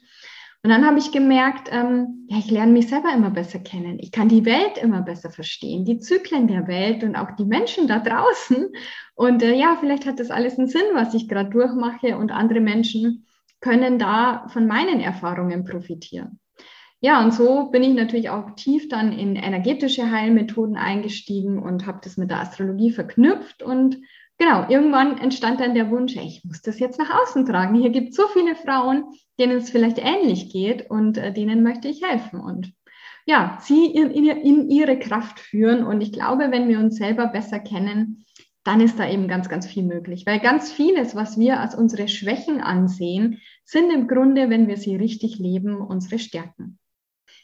Und 0.66 0.70
dann 0.70 0.84
habe 0.84 0.98
ich 0.98 1.12
gemerkt, 1.12 1.68
ähm, 1.70 2.26
ja, 2.26 2.38
ich 2.38 2.50
lerne 2.50 2.72
mich 2.72 2.88
selber 2.88 3.14
immer 3.14 3.30
besser 3.30 3.60
kennen. 3.60 4.00
Ich 4.00 4.10
kann 4.10 4.28
die 4.28 4.44
Welt 4.44 4.78
immer 4.82 5.00
besser 5.00 5.30
verstehen, 5.30 5.84
die 5.84 6.00
Zyklen 6.00 6.48
der 6.48 6.66
Welt 6.66 7.04
und 7.04 7.14
auch 7.14 7.36
die 7.36 7.44
Menschen 7.44 7.86
da 7.86 8.00
draußen. 8.00 8.72
Und 9.14 9.44
äh, 9.44 9.54
ja, 9.54 9.76
vielleicht 9.78 10.06
hat 10.06 10.18
das 10.18 10.32
alles 10.32 10.58
einen 10.58 10.66
Sinn, 10.66 10.82
was 10.92 11.14
ich 11.14 11.28
gerade 11.28 11.50
durchmache 11.50 12.18
und 12.18 12.32
andere 12.32 12.58
Menschen 12.58 13.26
können 13.60 14.00
da 14.00 14.48
von 14.48 14.66
meinen 14.66 14.98
Erfahrungen 14.98 15.62
profitieren. 15.62 16.40
Ja, 16.98 17.22
und 17.22 17.32
so 17.32 17.70
bin 17.70 17.84
ich 17.84 17.94
natürlich 17.94 18.30
auch 18.30 18.56
tief 18.56 18.88
dann 18.88 19.16
in 19.16 19.36
energetische 19.36 20.10
Heilmethoden 20.10 20.76
eingestiegen 20.76 21.60
und 21.60 21.86
habe 21.86 22.00
das 22.02 22.16
mit 22.16 22.32
der 22.32 22.40
Astrologie 22.40 22.90
verknüpft 22.90 23.62
und 23.62 23.98
genau, 24.38 24.68
irgendwann 24.68 25.18
entstand 25.18 25.60
dann 25.60 25.74
der 25.74 25.90
Wunsch, 25.90 26.16
ich 26.16 26.42
muss 26.44 26.62
das 26.62 26.78
jetzt 26.78 26.98
nach 26.98 27.22
außen 27.22 27.46
tragen. 27.46 27.74
Hier 27.74 27.90
gibt 27.90 28.10
es 28.10 28.16
so 28.16 28.26
viele 28.28 28.54
Frauen, 28.54 29.04
denen 29.38 29.58
es 29.58 29.70
vielleicht 29.70 29.98
ähnlich 29.98 30.50
geht 30.50 30.90
und 30.90 31.18
äh, 31.18 31.32
denen 31.32 31.62
möchte 31.62 31.88
ich 31.88 32.02
helfen 32.02 32.40
und 32.40 32.72
ja, 33.26 33.58
sie 33.60 33.86
in, 33.86 34.10
in, 34.12 34.24
in 34.24 34.70
ihre 34.70 34.98
Kraft 34.98 35.40
führen. 35.40 35.84
Und 35.84 36.00
ich 36.00 36.12
glaube, 36.12 36.52
wenn 36.52 36.68
wir 36.68 36.78
uns 36.78 36.96
selber 36.96 37.26
besser 37.26 37.58
kennen, 37.58 38.24
dann 38.62 38.80
ist 38.80 38.98
da 38.98 39.08
eben 39.08 39.28
ganz, 39.28 39.48
ganz 39.48 39.66
viel 39.66 39.82
möglich. 39.82 40.24
Weil 40.26 40.40
ganz 40.40 40.72
vieles, 40.72 41.14
was 41.14 41.38
wir 41.38 41.60
als 41.60 41.74
unsere 41.74 42.08
Schwächen 42.08 42.60
ansehen, 42.60 43.40
sind 43.64 43.92
im 43.92 44.06
Grunde, 44.08 44.48
wenn 44.48 44.68
wir 44.68 44.76
sie 44.76 44.96
richtig 44.96 45.38
leben, 45.38 45.76
unsere 45.80 46.18
Stärken. 46.18 46.78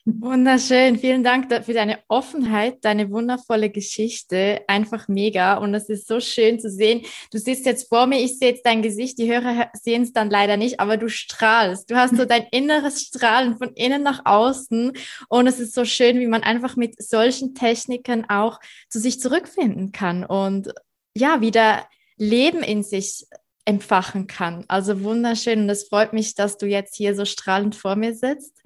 Wunderschön. 0.04 0.98
Vielen 0.98 1.22
Dank 1.22 1.46
für 1.64 1.74
deine 1.74 2.00
Offenheit, 2.08 2.84
deine 2.84 3.12
wundervolle 3.12 3.70
Geschichte. 3.70 4.62
Einfach 4.66 5.06
mega. 5.06 5.58
Und 5.58 5.76
es 5.76 5.88
ist 5.88 6.08
so 6.08 6.18
schön 6.18 6.58
zu 6.58 6.70
sehen. 6.70 7.02
Du 7.30 7.38
siehst 7.38 7.64
jetzt 7.66 7.88
vor 7.88 8.08
mir, 8.08 8.18
ich 8.18 8.36
sehe 8.36 8.50
jetzt 8.50 8.66
dein 8.66 8.82
Gesicht. 8.82 9.16
Die 9.18 9.30
Hörer 9.30 9.70
sehen 9.74 10.02
es 10.02 10.12
dann 10.12 10.28
leider 10.28 10.56
nicht, 10.56 10.80
aber 10.80 10.96
du 10.96 11.08
strahlst. 11.08 11.88
Du 11.88 11.94
hast 11.94 12.16
so 12.16 12.24
dein 12.24 12.42
inneres 12.50 13.02
Strahlen 13.02 13.56
von 13.58 13.74
innen 13.74 14.02
nach 14.02 14.22
außen. 14.24 14.92
Und 15.28 15.46
es 15.46 15.60
ist 15.60 15.72
so 15.72 15.84
schön, 15.84 16.18
wie 16.18 16.26
man 16.26 16.42
einfach 16.42 16.74
mit 16.74 17.00
solchen 17.00 17.54
Techniken 17.54 18.28
auch 18.28 18.58
zu 18.88 18.98
sich 18.98 19.20
zurückfinden 19.20 19.92
kann 19.92 20.24
und 20.24 20.74
ja, 21.14 21.40
wieder 21.42 21.86
Leben 22.16 22.64
in 22.64 22.82
sich 22.82 23.24
empfachen 23.66 24.26
kann. 24.26 24.64
Also 24.66 25.04
wunderschön. 25.04 25.60
Und 25.60 25.70
es 25.70 25.84
freut 25.84 26.12
mich, 26.12 26.34
dass 26.34 26.56
du 26.56 26.66
jetzt 26.66 26.96
hier 26.96 27.14
so 27.14 27.24
strahlend 27.24 27.76
vor 27.76 27.94
mir 27.94 28.16
sitzt. 28.16 28.60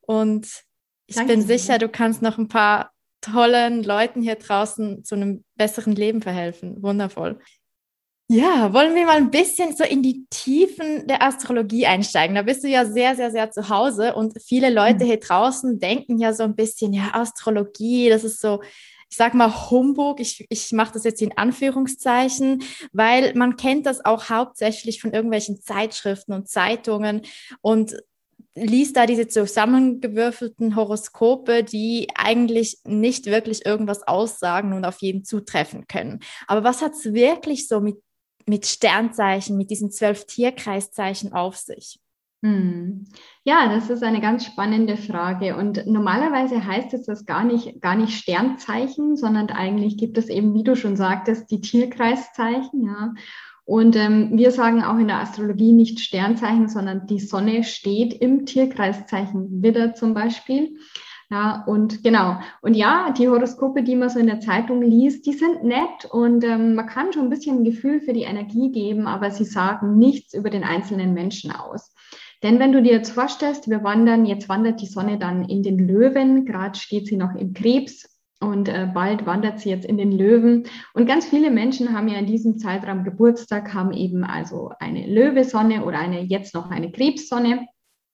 Und 0.00 0.48
ich 1.10 1.16
Danke 1.16 1.32
bin 1.32 1.42
sicher, 1.42 1.78
du 1.78 1.88
kannst 1.88 2.22
noch 2.22 2.38
ein 2.38 2.46
paar 2.46 2.92
tollen 3.20 3.82
Leuten 3.82 4.22
hier 4.22 4.36
draußen 4.36 5.04
zu 5.04 5.16
einem 5.16 5.44
besseren 5.56 5.96
Leben 5.96 6.22
verhelfen. 6.22 6.80
Wundervoll. 6.82 7.40
Ja, 8.28 8.72
wollen 8.72 8.94
wir 8.94 9.06
mal 9.06 9.16
ein 9.16 9.32
bisschen 9.32 9.74
so 9.74 9.82
in 9.82 10.04
die 10.04 10.24
Tiefen 10.30 11.08
der 11.08 11.20
Astrologie 11.20 11.84
einsteigen? 11.84 12.36
Da 12.36 12.42
bist 12.42 12.62
du 12.62 12.68
ja 12.68 12.84
sehr, 12.84 13.16
sehr, 13.16 13.32
sehr 13.32 13.50
zu 13.50 13.68
Hause 13.68 14.14
und 14.14 14.40
viele 14.40 14.70
Leute 14.70 15.02
mhm. 15.02 15.08
hier 15.08 15.18
draußen 15.18 15.80
denken 15.80 16.16
ja 16.16 16.32
so 16.32 16.44
ein 16.44 16.54
bisschen, 16.54 16.92
ja, 16.92 17.10
Astrologie, 17.12 18.08
das 18.08 18.22
ist 18.22 18.40
so, 18.40 18.62
ich 19.10 19.16
sag 19.16 19.34
mal 19.34 19.70
Humbug. 19.70 20.20
Ich, 20.20 20.46
ich 20.48 20.70
mache 20.70 20.92
das 20.92 21.02
jetzt 21.02 21.20
in 21.20 21.36
Anführungszeichen, 21.36 22.62
weil 22.92 23.34
man 23.34 23.56
kennt 23.56 23.84
das 23.84 24.04
auch 24.04 24.30
hauptsächlich 24.30 25.02
von 25.02 25.12
irgendwelchen 25.12 25.60
Zeitschriften 25.60 26.32
und 26.32 26.48
Zeitungen 26.48 27.22
und 27.62 27.96
liest 28.54 28.96
da 28.96 29.06
diese 29.06 29.28
zusammengewürfelten 29.28 30.76
Horoskope, 30.76 31.62
die 31.62 32.08
eigentlich 32.14 32.78
nicht 32.84 33.26
wirklich 33.26 33.64
irgendwas 33.64 34.06
aussagen 34.06 34.72
und 34.72 34.84
auf 34.84 34.98
jeden 35.00 35.24
zutreffen 35.24 35.86
können. 35.86 36.20
Aber 36.46 36.64
was 36.64 36.82
hat 36.82 36.92
es 36.92 37.12
wirklich 37.12 37.68
so 37.68 37.80
mit, 37.80 37.96
mit 38.46 38.66
Sternzeichen, 38.66 39.56
mit 39.56 39.70
diesen 39.70 39.90
zwölf 39.90 40.26
Tierkreiszeichen 40.26 41.32
auf 41.32 41.56
sich? 41.56 42.00
Hm. 42.42 43.06
Ja, 43.44 43.68
das 43.68 43.90
ist 43.90 44.02
eine 44.02 44.20
ganz 44.20 44.46
spannende 44.46 44.96
Frage. 44.96 45.56
Und 45.56 45.86
normalerweise 45.86 46.64
heißt 46.64 46.94
es 46.94 47.04
das 47.04 47.26
gar 47.26 47.44
nicht, 47.44 47.82
gar 47.82 47.96
nicht 47.96 48.16
Sternzeichen, 48.18 49.16
sondern 49.16 49.50
eigentlich 49.50 49.98
gibt 49.98 50.16
es 50.16 50.28
eben, 50.28 50.54
wie 50.54 50.64
du 50.64 50.74
schon 50.74 50.96
sagtest, 50.96 51.50
die 51.50 51.60
Tierkreiszeichen, 51.60 52.86
ja. 52.86 53.12
Und 53.64 53.96
ähm, 53.96 54.30
wir 54.32 54.50
sagen 54.50 54.82
auch 54.82 54.98
in 54.98 55.08
der 55.08 55.20
Astrologie 55.20 55.72
nicht 55.72 56.00
Sternzeichen, 56.00 56.68
sondern 56.68 57.06
die 57.06 57.20
Sonne 57.20 57.62
steht 57.64 58.14
im 58.14 58.46
Tierkreiszeichen 58.46 59.62
Widder 59.62 59.94
zum 59.94 60.14
Beispiel. 60.14 60.76
Ja, 61.30 61.62
und 61.66 62.02
genau. 62.02 62.38
Und 62.60 62.74
ja, 62.74 63.14
die 63.16 63.28
Horoskope, 63.28 63.84
die 63.84 63.94
man 63.94 64.08
so 64.08 64.18
in 64.18 64.26
der 64.26 64.40
Zeitung 64.40 64.82
liest, 64.82 65.26
die 65.26 65.32
sind 65.32 65.62
nett 65.62 66.04
und 66.10 66.42
ähm, 66.42 66.74
man 66.74 66.86
kann 66.86 67.12
schon 67.12 67.24
ein 67.24 67.30
bisschen 67.30 67.58
ein 67.58 67.64
Gefühl 67.64 68.00
für 68.00 68.12
die 68.12 68.24
Energie 68.24 68.72
geben, 68.72 69.06
aber 69.06 69.30
sie 69.30 69.44
sagen 69.44 69.96
nichts 69.96 70.34
über 70.34 70.50
den 70.50 70.64
einzelnen 70.64 71.14
Menschen 71.14 71.52
aus. 71.52 71.94
Denn 72.42 72.58
wenn 72.58 72.72
du 72.72 72.82
dir 72.82 72.92
jetzt 72.92 73.12
vorstellst, 73.12 73.70
wir 73.70 73.84
wandern, 73.84 74.24
jetzt 74.24 74.48
wandert 74.48 74.80
die 74.80 74.86
Sonne 74.86 75.18
dann 75.18 75.44
in 75.44 75.62
den 75.62 75.78
Löwen, 75.78 76.46
gerade 76.46 76.76
steht 76.76 77.06
sie 77.06 77.16
noch 77.16 77.36
im 77.36 77.52
Krebs, 77.52 78.08
und 78.40 78.68
äh, 78.68 78.88
bald 78.92 79.26
wandert 79.26 79.60
sie 79.60 79.68
jetzt 79.68 79.84
in 79.84 79.98
den 79.98 80.12
Löwen. 80.12 80.64
Und 80.94 81.06
ganz 81.06 81.26
viele 81.26 81.50
Menschen 81.50 81.94
haben 81.94 82.08
ja 82.08 82.18
in 82.18 82.26
diesem 82.26 82.58
Zeitraum 82.58 83.04
Geburtstag, 83.04 83.74
haben 83.74 83.92
eben 83.92 84.24
also 84.24 84.72
eine 84.80 85.06
Löwesonne 85.06 85.84
oder 85.84 85.98
eine 85.98 86.22
jetzt 86.22 86.54
noch 86.54 86.70
eine 86.70 86.90
Krebssonne. 86.90 87.66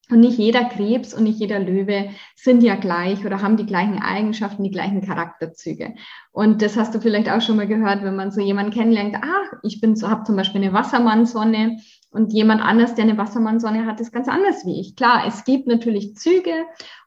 Und 0.09 0.21
nicht 0.21 0.38
jeder 0.38 0.64
Krebs 0.64 1.14
und 1.14 1.25
nicht 1.25 1.40
jeder 1.40 1.59
Löwe 1.59 2.11
sind 2.37 2.62
ja 2.62 2.76
gleich 2.76 3.25
oder 3.26 3.42
haben 3.42 3.56
die 3.56 3.66
gleichen 3.66 4.00
Eigenschaften, 4.00 4.62
die 4.62 4.71
gleichen 4.71 5.00
Charakterzüge. 5.00 5.97
Und 6.30 6.62
das 6.62 6.76
hast 6.76 6.95
du 6.95 7.00
vielleicht 7.00 7.28
auch 7.28 7.40
schon 7.40 7.56
mal 7.56 7.66
gehört, 7.66 8.04
wenn 8.04 8.14
man 8.14 8.30
so 8.30 8.40
jemanden 8.40 8.73
kennenlernt, 8.73 9.16
ah, 9.16 9.59
ich 9.64 9.80
bin 9.80 9.97
so, 9.97 10.09
habe 10.09 10.23
zum 10.23 10.37
Beispiel 10.37 10.62
eine 10.62 10.73
Wassermannsonne 10.73 11.78
und 12.11 12.33
jemand 12.33 12.62
anders, 12.62 12.95
der 12.95 13.04
eine 13.04 13.18
Wassermannsonne 13.18 13.85
hat, 13.85 14.00
ist 14.00 14.12
ganz 14.12 14.28
anders 14.28 14.64
wie 14.64 14.80
ich. 14.80 14.95
Klar, 14.95 15.25
es 15.26 15.45
gibt 15.45 15.66
natürlich 15.66 16.14
Züge 16.14 16.52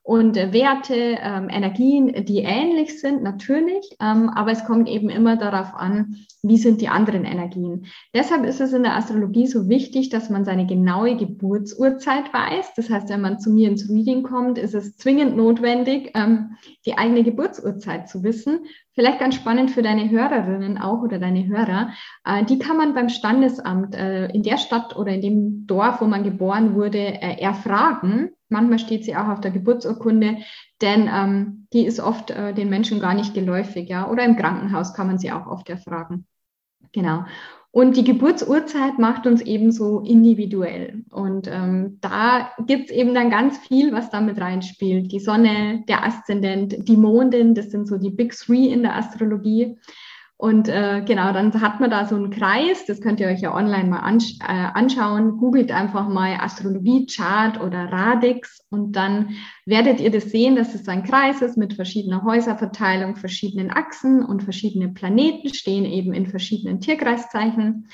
und 0.10 0.38
Werte, 0.38 1.20
ähm, 1.22 1.50
Energien, 1.52 2.26
die 2.26 2.40
ähnlich 2.40 3.00
sind, 3.00 3.22
natürlich, 3.22 3.96
ähm, 4.02 4.28
aber 4.30 4.52
es 4.52 4.66
kommt 4.66 4.90
eben 4.90 5.08
immer 5.08 5.38
darauf 5.38 5.76
an, 5.76 6.16
wie 6.42 6.58
sind 6.58 6.82
die 6.82 6.88
anderen 6.88 7.26
Energien. 7.26 7.86
Deshalb 8.16 8.44
ist 8.44 8.60
es 8.60 8.74
in 8.74 8.82
der 8.82 8.96
Astrologie 8.96 9.46
so 9.46 9.70
wichtig, 9.70 10.10
dass 10.10 10.32
man 10.32 10.46
seine 10.46 10.66
genaue 10.66 11.16
Geburtsurzeit 11.16 12.34
weiß. 12.34 12.74
Das 12.76 12.90
heißt, 12.90 13.10
wenn 13.10 13.22
man 13.22 13.40
zu 13.40 13.52
mir 13.52 13.70
ins 13.70 13.88
Reading 13.88 14.24
kommt, 14.24 14.58
ist 14.58 14.74
es 14.74 14.98
zwingend 14.98 15.38
notwendig, 15.38 16.10
ähm, 16.16 16.56
die 16.88 16.98
eigene 16.98 17.22
Geburtsurzeit 17.22 18.10
zu 18.10 18.24
wissen. 18.24 18.62
Vielleicht 18.94 19.20
ganz 19.20 19.36
spannend 19.36 19.70
für 19.70 19.84
deine 19.84 20.10
Hörerinnen 20.10 20.80
auch 20.80 21.04
oder 21.04 21.20
deine 21.20 21.46
Hörer. 21.46 21.92
Äh, 22.26 22.46
die 22.46 22.58
kann 22.58 22.78
man 22.78 22.96
beim 22.96 23.10
Standesamt 23.10 23.94
äh, 23.94 24.26
in 24.30 24.42
der 24.42 24.58
Stadt 24.58 24.98
oder 24.98 25.12
in 25.12 25.22
dem 25.22 25.68
Dorf, 25.68 26.02
wo 26.02 26.06
man 26.06 26.24
geboren 26.24 26.74
wurde, 26.74 26.98
äh, 26.98 27.40
erfragen. 27.40 28.32
Manchmal 28.50 28.80
steht 28.80 29.06
sie 29.06 29.16
auch 29.16 29.28
auf 29.28 29.42
der 29.42 29.52
Geburtsurkunde, 29.52 30.38
denn 30.82 31.10
ähm, 31.14 31.68
die 31.72 31.86
ist 31.86 32.00
oft 32.00 32.32
äh, 32.32 32.54
den 32.54 32.70
Menschen 32.70 33.00
gar 33.00 33.14
nicht 33.14 33.34
geläufig, 33.34 33.90
ja. 33.90 34.10
Oder 34.10 34.26
im 34.26 34.36
Krankenhaus 34.36 34.94
kann 34.94 35.08
man 35.08 35.20
sie 35.20 35.32
auch 35.32 35.48
oft 35.48 35.70
erfragen. 35.70 36.26
Genau. 36.92 37.26
Und 37.72 37.96
die 37.98 38.04
Geburtsurzeit 38.04 38.98
macht 38.98 39.28
uns 39.28 39.42
eben 39.42 39.72
so 39.72 40.00
individuell. 40.00 41.04
Und 41.12 41.48
ähm, 41.48 42.00
da 42.02 42.50
gibt's 42.66 42.92
eben 42.92 43.14
dann 43.14 43.30
ganz 43.30 43.60
viel, 43.60 43.92
was 43.92 44.10
da 44.10 44.22
mit 44.22 44.42
reinspielt. 44.42 45.12
Die 45.12 45.20
Sonne, 45.20 45.84
der 45.88 46.04
Aszendent, 46.04 46.88
die 46.88 46.98
Mondin, 46.98 47.54
das 47.54 47.70
sind 47.70 47.88
so 47.88 47.98
die 47.98 48.10
Big 48.10 48.36
Three 48.36 48.70
in 48.70 48.82
der 48.82 48.96
Astrologie. 48.96 49.78
Und 50.42 50.70
äh, 50.70 51.04
genau, 51.06 51.34
dann 51.34 51.52
hat 51.60 51.82
man 51.82 51.92
da 51.92 52.06
so 52.06 52.16
einen 52.16 52.30
Kreis, 52.30 52.86
das 52.86 53.02
könnt 53.02 53.20
ihr 53.20 53.28
euch 53.28 53.42
ja 53.42 53.54
online 53.54 53.90
mal 53.90 54.00
ansch 54.00 54.36
äh, 54.40 54.46
anschauen. 54.46 55.38
Googelt 55.38 55.70
einfach 55.70 56.08
mal 56.08 56.38
Astrologie-Chart 56.40 57.60
oder 57.60 57.92
Radix 57.92 58.66
und 58.70 58.94
dann 58.94 59.36
werdet 59.66 60.00
ihr 60.00 60.12
das 60.12 60.32
sehen, 60.32 60.56
dass 60.56 60.74
es 60.74 60.88
ein 60.88 61.04
Kreis 61.04 61.42
ist 61.42 61.58
mit 61.58 61.74
verschiedener 61.74 62.24
Häuserverteilung, 62.24 63.18
verschiedenen 63.18 63.70
Achsen 63.70 64.24
und 64.24 64.42
verschiedene 64.42 64.88
Planeten 64.88 65.54
stehen 65.54 65.84
eben 65.84 66.14
in 66.14 66.26
verschiedenen 66.26 66.80
Tierkreiszeichen. 66.80 67.90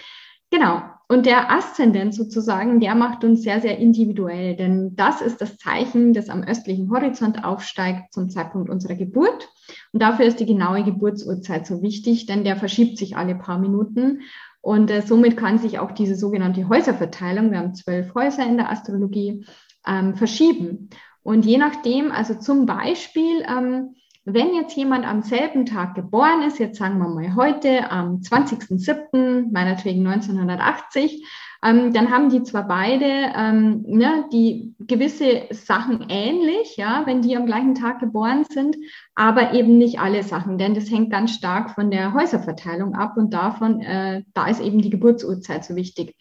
Genau. 0.52 0.84
Und 1.08 1.28
der 1.28 1.52
Aszendent 1.52 2.16
sozusagen, 2.16 2.80
der 2.80 2.96
macht 2.96 3.24
uns 3.24 3.44
sehr, 3.44 3.62
sehr 3.62 3.78
individuell, 3.78 4.56
denn 4.56 4.96
das 4.96 5.22
ist 5.22 5.40
das 5.40 5.58
Zeichen, 5.58 6.14
das 6.14 6.30
am 6.30 6.44
östlichen 6.44 6.90
Horizont 6.90 7.44
aufsteigt 7.44 8.12
zum 8.12 8.30
Zeitpunkt 8.30 8.70
unserer 8.70 8.96
Geburt. 8.96 9.48
Und 9.94 10.02
dafür 10.02 10.26
ist 10.26 10.40
die 10.40 10.48
genaue 10.48 10.84
Geburtsurzeit 10.84 11.68
so 11.68 11.84
wichtig, 11.84 12.26
denn 12.26 12.44
der 12.44 12.56
verschiebt 12.56 12.98
sich 12.98 13.18
alle 13.18 13.36
paar 13.36 13.60
Minuten. 13.60 14.22
Und 14.62 14.90
äh, 14.90 15.04
somit 15.04 15.38
kann 15.38 15.60
sich 15.60 15.78
auch 15.78 15.92
diese 15.92 16.16
sogenannte 16.16 16.68
Häuserverteilung, 16.68 17.52
wir 17.52 17.60
haben 17.60 17.76
zwölf 17.76 18.16
Häuser 18.16 18.44
in 18.48 18.58
der 18.58 18.72
Astrologie, 18.72 19.46
ähm, 19.86 20.16
verschieben. 20.16 20.90
Und 21.22 21.46
je 21.46 21.58
nachdem, 21.58 22.12
also 22.12 22.34
zum 22.34 22.66
Beispiel, 22.66 23.46
ähm, 23.48 23.96
wenn 24.26 24.56
jetzt 24.56 24.76
jemand 24.76 25.06
am 25.06 25.22
selben 25.22 25.68
Tag 25.68 25.94
geboren 25.94 26.42
ist, 26.42 26.58
jetzt 26.58 26.80
sagen 26.80 26.98
wir 26.98 27.08
mal 27.08 27.36
heute 27.36 27.92
am 27.92 28.22
20.07., 28.22 29.52
meinetwegen 29.52 30.06
1980, 30.06 31.24
ähm, 31.64 31.94
dann 31.94 32.12
haben 32.12 32.30
die 32.30 32.42
zwar 32.42 32.68
beide 32.68 33.06
ähm, 33.06 33.84
ne, 33.88 34.26
die 34.34 34.74
gewisse 34.80 35.44
Sachen 35.52 36.08
ähnlich, 36.10 36.76
ja, 36.76 37.04
wenn 37.06 37.22
die 37.22 37.38
am 37.38 37.46
gleichen 37.46 37.76
Tag 37.76 38.00
geboren 38.00 38.46
sind, 38.50 38.76
aber 39.14 39.54
eben 39.54 39.78
nicht 39.78 40.00
alle 40.00 40.24
Sachen, 40.24 40.58
denn 40.58 40.74
das 40.74 40.90
hängt 40.90 41.12
ganz 41.12 41.32
stark 41.32 41.72
von 41.72 41.92
der 41.92 42.14
Häuserverteilung 42.14 42.96
ab 42.96 43.18
und 43.18 43.32
davon, 43.32 43.80
äh, 43.82 44.24
da 44.34 44.48
ist 44.48 44.60
eben 44.60 44.82
die 44.82 44.90
Geburtsurzeit 44.90 45.66
so 45.66 45.76
wichtig. 45.76 46.16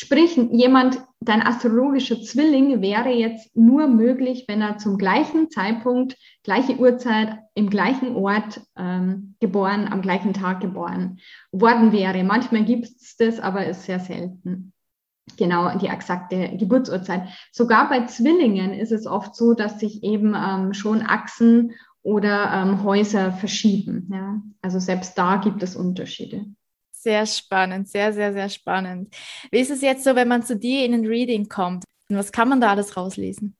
Sprich, 0.00 0.36
jemand, 0.52 1.02
dein 1.18 1.42
astrologischer 1.42 2.22
Zwilling 2.22 2.80
wäre 2.80 3.08
jetzt 3.08 3.56
nur 3.56 3.88
möglich, 3.88 4.44
wenn 4.46 4.62
er 4.62 4.78
zum 4.78 4.96
gleichen 4.96 5.50
Zeitpunkt, 5.50 6.16
gleiche 6.44 6.78
Uhrzeit, 6.78 7.36
im 7.56 7.68
gleichen 7.68 8.14
Ort 8.14 8.60
ähm, 8.76 9.34
geboren, 9.40 9.88
am 9.90 10.00
gleichen 10.00 10.34
Tag 10.34 10.60
geboren 10.60 11.18
worden 11.50 11.90
wäre. 11.90 12.22
Manchmal 12.22 12.64
gibt 12.64 12.84
es 12.86 13.16
das, 13.16 13.40
aber 13.40 13.66
ist 13.66 13.86
sehr 13.86 13.98
selten. 13.98 14.72
Genau, 15.36 15.76
die 15.76 15.88
exakte 15.88 16.56
Geburtsurzeit. 16.56 17.30
Sogar 17.50 17.88
bei 17.88 18.06
Zwillingen 18.06 18.74
ist 18.74 18.92
es 18.92 19.04
oft 19.04 19.34
so, 19.34 19.54
dass 19.54 19.80
sich 19.80 20.04
eben 20.04 20.32
ähm, 20.36 20.74
schon 20.74 21.02
Achsen 21.02 21.72
oder 22.02 22.52
ähm, 22.52 22.84
Häuser 22.84 23.32
verschieben. 23.32 24.08
Ja? 24.12 24.40
Also 24.62 24.78
selbst 24.78 25.18
da 25.18 25.38
gibt 25.38 25.60
es 25.64 25.74
Unterschiede. 25.74 26.46
Sehr 27.00 27.26
spannend, 27.26 27.88
sehr, 27.88 28.12
sehr, 28.12 28.32
sehr 28.32 28.48
spannend. 28.48 29.14
Wie 29.52 29.60
ist 29.60 29.70
es 29.70 29.82
jetzt 29.82 30.02
so, 30.02 30.16
wenn 30.16 30.26
man 30.26 30.42
zu 30.42 30.56
dir 30.56 30.84
in 30.84 30.94
ein 30.94 31.06
Reading 31.06 31.48
kommt? 31.48 31.84
Was 32.08 32.32
kann 32.32 32.48
man 32.48 32.60
da 32.60 32.70
alles 32.70 32.96
rauslesen? 32.96 33.56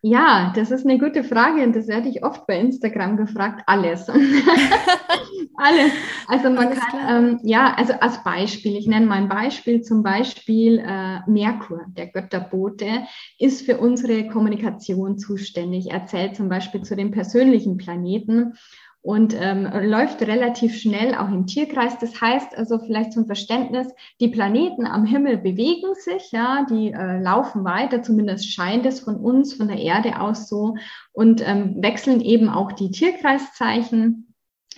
Ja, 0.00 0.50
das 0.56 0.70
ist 0.70 0.86
eine 0.86 0.98
gute 0.98 1.22
Frage 1.22 1.62
und 1.62 1.76
das 1.76 1.88
werde 1.88 2.08
ich 2.08 2.24
oft 2.24 2.46
bei 2.46 2.58
Instagram 2.58 3.18
gefragt. 3.18 3.64
Alles. 3.66 4.08
Alles. 5.56 5.92
Also 6.26 6.48
man 6.48 6.68
Alles 6.68 6.80
kann, 6.80 7.24
ähm, 7.24 7.40
ja, 7.42 7.74
also 7.74 7.92
als 8.00 8.24
Beispiel, 8.24 8.76
ich 8.76 8.86
nenne 8.86 9.04
mal 9.04 9.16
ein 9.16 9.28
Beispiel, 9.28 9.82
zum 9.82 10.02
Beispiel 10.02 10.78
äh, 10.78 11.18
Merkur, 11.30 11.84
der 11.88 12.06
Götterbote, 12.06 13.02
ist 13.38 13.66
für 13.66 13.76
unsere 13.76 14.26
Kommunikation 14.28 15.18
zuständig. 15.18 15.90
Er 15.90 16.06
zählt 16.06 16.34
zum 16.34 16.48
Beispiel 16.48 16.80
zu 16.80 16.96
den 16.96 17.10
persönlichen 17.10 17.76
Planeten 17.76 18.54
und 19.02 19.34
ähm, 19.38 19.66
läuft 19.82 20.20
relativ 20.22 20.78
schnell 20.78 21.14
auch 21.14 21.28
im 21.28 21.46
Tierkreis. 21.46 21.98
Das 21.98 22.20
heißt 22.20 22.56
also 22.56 22.78
vielleicht 22.78 23.12
zum 23.12 23.26
Verständnis, 23.26 23.88
die 24.20 24.28
Planeten 24.28 24.86
am 24.86 25.06
Himmel 25.06 25.38
bewegen 25.38 25.94
sich, 25.94 26.32
ja, 26.32 26.66
die 26.68 26.92
äh, 26.92 27.20
laufen 27.20 27.64
weiter, 27.64 28.02
zumindest 28.02 28.52
scheint 28.52 28.84
es 28.84 29.00
von 29.00 29.16
uns, 29.16 29.54
von 29.54 29.68
der 29.68 29.78
Erde 29.78 30.20
aus 30.20 30.48
so 30.48 30.76
und 31.12 31.42
ähm, 31.46 31.76
wechseln 31.82 32.20
eben 32.20 32.50
auch 32.50 32.72
die 32.72 32.90
Tierkreiszeichen. 32.90 34.26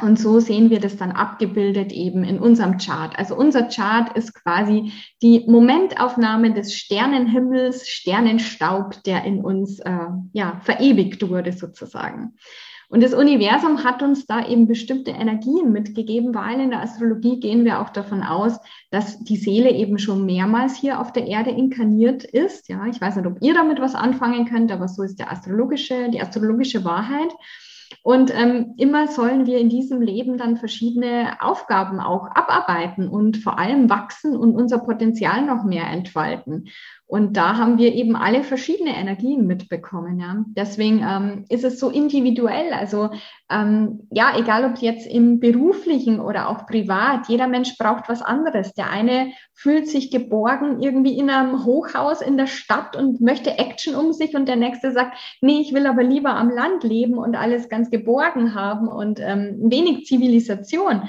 Und 0.01 0.19
so 0.19 0.41
sehen 0.41 0.71
wir 0.71 0.81
das 0.81 0.97
dann 0.97 1.13
abgebildet 1.13 1.93
eben 1.93 2.25
in 2.25 2.39
unserem 2.39 2.79
Chart. 2.79 3.17
Also 3.19 3.37
unser 3.37 3.65
Chart 3.65 4.17
ist 4.17 4.35
quasi 4.35 4.93
die 5.21 5.45
Momentaufnahme 5.47 6.55
des 6.55 6.75
Sternenhimmels, 6.75 7.87
Sternenstaub, 7.87 9.03
der 9.05 9.25
in 9.25 9.45
uns 9.45 9.81
äh, 9.81 10.07
ja 10.33 10.61
verewigt 10.65 11.29
wurde 11.29 11.53
sozusagen. 11.53 12.35
Und 12.93 13.03
das 13.03 13.15
Universum 13.15 13.85
hat 13.85 14.03
uns 14.03 14.27
da 14.27 14.47
eben 14.47 14.69
bestimmte 14.69 15.13
Energien 15.13 15.73
mitgegeben, 15.73 16.35
weil 16.35 16.61
in 16.61 16.69
der 16.69 16.83
Astrologie 16.83 17.41
gehen 17.41 17.65
wir 17.65 17.81
auch 17.81 17.89
davon 17.89 18.23
aus, 18.23 18.61
dass 18.91 19.19
die 19.19 19.39
Seele 19.39 19.71
eben 19.71 19.99
schon 19.99 20.27
mehrmals 20.27 20.77
hier 20.77 21.01
auf 21.01 21.11
der 21.11 21.27
Erde 21.27 21.49
inkarniert 21.49 22.23
ist. 22.23 22.69
Ja, 22.69 22.85
ich 22.85 23.01
weiß 23.01 23.17
nicht, 23.17 23.27
ob 23.27 23.41
ihr 23.41 23.55
damit 23.55 23.81
was 23.81 23.95
anfangen 23.95 24.45
könnt, 24.45 24.71
aber 24.71 24.89
so 24.89 25.03
ist 25.05 25.19
der 25.19 25.33
astrologische, 25.33 26.11
die 26.11 26.21
astrologische 26.21 26.85
Wahrheit. 26.85 27.33
Und 28.03 28.31
ähm, 28.35 28.75
immer 28.77 29.09
sollen 29.09 29.47
wir 29.47 29.59
in 29.59 29.71
diesem 29.71 30.03
Leben 30.03 30.37
dann 30.37 30.59
verschiedene 30.59 31.41
Aufgaben 31.41 31.99
auch 31.99 32.27
abarbeiten 32.27 33.09
und 33.09 33.39
vor 33.39 33.59
allem 33.59 33.89
wachsen 33.89 34.37
und 34.37 34.55
unser 34.55 34.79
Potenzial 34.79 35.47
noch 35.47 35.65
mehr 35.65 35.87
entfalten. 35.87 36.69
Und 37.13 37.37
da 37.37 37.59
haben 37.59 37.77
wir 37.77 37.93
eben 37.93 38.17
alle 38.17 38.43
verschiedene 38.43 38.97
Energien 38.97 39.47
mitbekommen. 39.47 40.19
Ja. 40.19 40.47
Deswegen 40.47 41.05
ähm, 41.07 41.45
ist 41.51 41.63
es 41.63 41.79
so 41.79 41.91
individuell. 41.91 42.73
Also 42.73 43.11
ähm, 43.51 44.09
ja, 44.11 44.33
egal 44.35 44.65
ob 44.65 44.79
jetzt 44.79 45.07
im 45.07 45.39
beruflichen 45.39 46.21
oder 46.21 46.49
auch 46.49 46.65
privat, 46.65 47.29
jeder 47.29 47.49
Mensch 47.49 47.77
braucht 47.77 48.09
was 48.09 48.23
anderes. 48.23 48.73
Der 48.73 48.89
eine 48.89 49.33
fühlt 49.53 49.89
sich 49.89 50.11
geborgen 50.11 50.81
irgendwie 50.81 51.19
in 51.19 51.29
einem 51.29 51.67
Hochhaus 51.67 52.23
in 52.23 52.39
der 52.39 52.47
Stadt 52.47 52.97
und 52.97 53.21
möchte 53.21 53.59
Action 53.59 53.95
um 53.95 54.15
sich 54.15 54.35
und 54.35 54.49
der 54.49 54.57
nächste 54.57 54.91
sagt, 54.91 55.19
nee, 55.43 55.61
ich 55.61 55.75
will 55.75 55.87
aber 55.87 56.03
lieber 56.03 56.35
am 56.35 56.49
Land 56.49 56.83
leben 56.83 57.19
und 57.19 57.37
alles 57.37 57.69
ganz 57.69 57.91
geborgen 57.91 58.55
haben 58.55 58.89
und 58.89 59.21
ähm, 59.21 59.59
wenig 59.65 60.07
Zivilisation. 60.07 61.03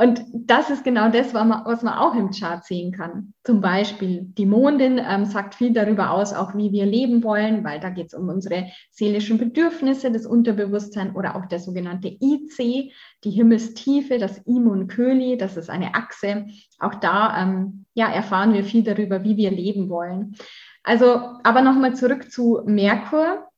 Und 0.00 0.24
das 0.32 0.70
ist 0.70 0.82
genau 0.82 1.10
das, 1.10 1.34
was 1.34 1.82
man, 1.82 1.92
auch 1.92 2.14
im 2.14 2.30
Chart 2.30 2.64
sehen 2.64 2.90
kann. 2.90 3.34
Zum 3.44 3.60
Beispiel 3.60 4.22
die 4.22 4.46
Mondin 4.46 4.98
ähm, 4.98 5.26
sagt 5.26 5.54
viel 5.54 5.74
darüber 5.74 6.12
aus, 6.12 6.32
auch 6.32 6.54
wie 6.54 6.72
wir 6.72 6.86
leben 6.86 7.22
wollen, 7.22 7.64
weil 7.64 7.80
da 7.80 7.90
geht 7.90 8.06
es 8.06 8.14
um 8.14 8.30
unsere 8.30 8.68
seelischen 8.90 9.36
Bedürfnisse, 9.36 10.10
das 10.10 10.24
Unterbewusstsein 10.24 11.14
oder 11.14 11.36
auch 11.36 11.44
der 11.44 11.58
sogenannte 11.58 12.08
IC, 12.08 12.94
die 13.24 13.30
Himmelstiefe, 13.30 14.16
das 14.16 14.38
Imun 14.46 14.88
Köli, 14.88 15.36
das 15.36 15.58
ist 15.58 15.68
eine 15.68 15.94
Achse. 15.94 16.46
Auch 16.78 16.94
da 16.94 17.42
ähm, 17.42 17.84
ja, 17.92 18.10
erfahren 18.10 18.54
wir 18.54 18.64
viel 18.64 18.82
darüber, 18.82 19.22
wie 19.22 19.36
wir 19.36 19.50
leben 19.50 19.90
wollen. 19.90 20.34
Also, 20.82 21.20
aber 21.44 21.60
nochmal 21.60 21.94
zurück 21.94 22.32
zu 22.32 22.62
Merkur. 22.64 23.49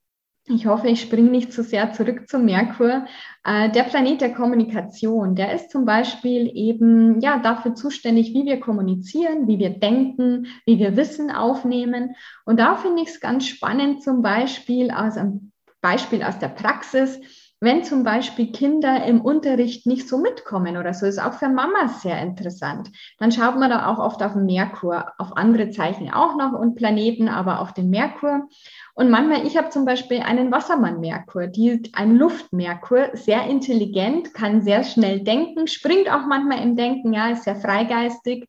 Ich 0.54 0.66
hoffe, 0.66 0.88
ich 0.88 1.00
springe 1.00 1.30
nicht 1.30 1.52
zu 1.52 1.62
sehr 1.62 1.92
zurück 1.92 2.28
zum 2.28 2.44
Merkur. 2.44 3.06
Äh, 3.44 3.70
der 3.70 3.84
Planet 3.84 4.20
der 4.20 4.34
Kommunikation, 4.34 5.34
der 5.34 5.54
ist 5.54 5.70
zum 5.70 5.84
Beispiel 5.84 6.50
eben 6.54 7.20
ja 7.20 7.38
dafür 7.38 7.74
zuständig, 7.74 8.34
wie 8.34 8.44
wir 8.44 8.60
kommunizieren, 8.60 9.48
wie 9.48 9.58
wir 9.58 9.70
denken, 9.70 10.46
wie 10.66 10.78
wir 10.78 10.96
Wissen 10.96 11.30
aufnehmen. 11.30 12.14
Und 12.44 12.60
da 12.60 12.76
finde 12.76 13.02
ich 13.02 13.08
es 13.08 13.20
ganz 13.20 13.46
spannend, 13.46 14.02
zum 14.02 14.22
Beispiel 14.22 14.90
aus 14.90 15.16
einem 15.16 15.52
Beispiel 15.80 16.22
aus 16.22 16.38
der 16.38 16.48
Praxis 16.48 17.20
wenn 17.62 17.84
zum 17.84 18.02
Beispiel 18.02 18.50
Kinder 18.50 19.04
im 19.04 19.20
Unterricht 19.20 19.86
nicht 19.86 20.08
so 20.08 20.18
mitkommen 20.18 20.76
oder 20.76 20.94
so, 20.94 21.06
ist 21.06 21.22
auch 21.22 21.34
für 21.34 21.48
Mamas 21.48 22.02
sehr 22.02 22.20
interessant. 22.20 22.90
Dann 23.20 23.30
schaut 23.30 23.56
man 23.56 23.70
da 23.70 23.86
auch 23.86 24.00
oft 24.00 24.20
auf 24.20 24.32
den 24.32 24.46
Merkur, 24.46 25.12
auf 25.16 25.36
andere 25.36 25.70
Zeichen 25.70 26.12
auch 26.12 26.36
noch 26.36 26.58
und 26.58 26.74
Planeten, 26.74 27.28
aber 27.28 27.60
auf 27.60 27.72
den 27.72 27.88
Merkur. 27.88 28.48
Und 28.94 29.10
manchmal, 29.10 29.46
ich 29.46 29.56
habe 29.56 29.70
zum 29.70 29.84
Beispiel 29.84 30.20
einen 30.22 30.50
Wassermann-Merkur, 30.50 31.46
die 31.46 31.84
ein 31.94 32.16
Luft-Merkur, 32.16 33.10
sehr 33.12 33.46
intelligent, 33.46 34.34
kann 34.34 34.62
sehr 34.62 34.82
schnell 34.82 35.20
denken, 35.20 35.68
springt 35.68 36.10
auch 36.10 36.26
manchmal 36.26 36.62
im 36.62 36.74
Denken, 36.74 37.12
ja, 37.12 37.28
ist 37.28 37.44
sehr 37.44 37.56
freigeistig. 37.56 38.48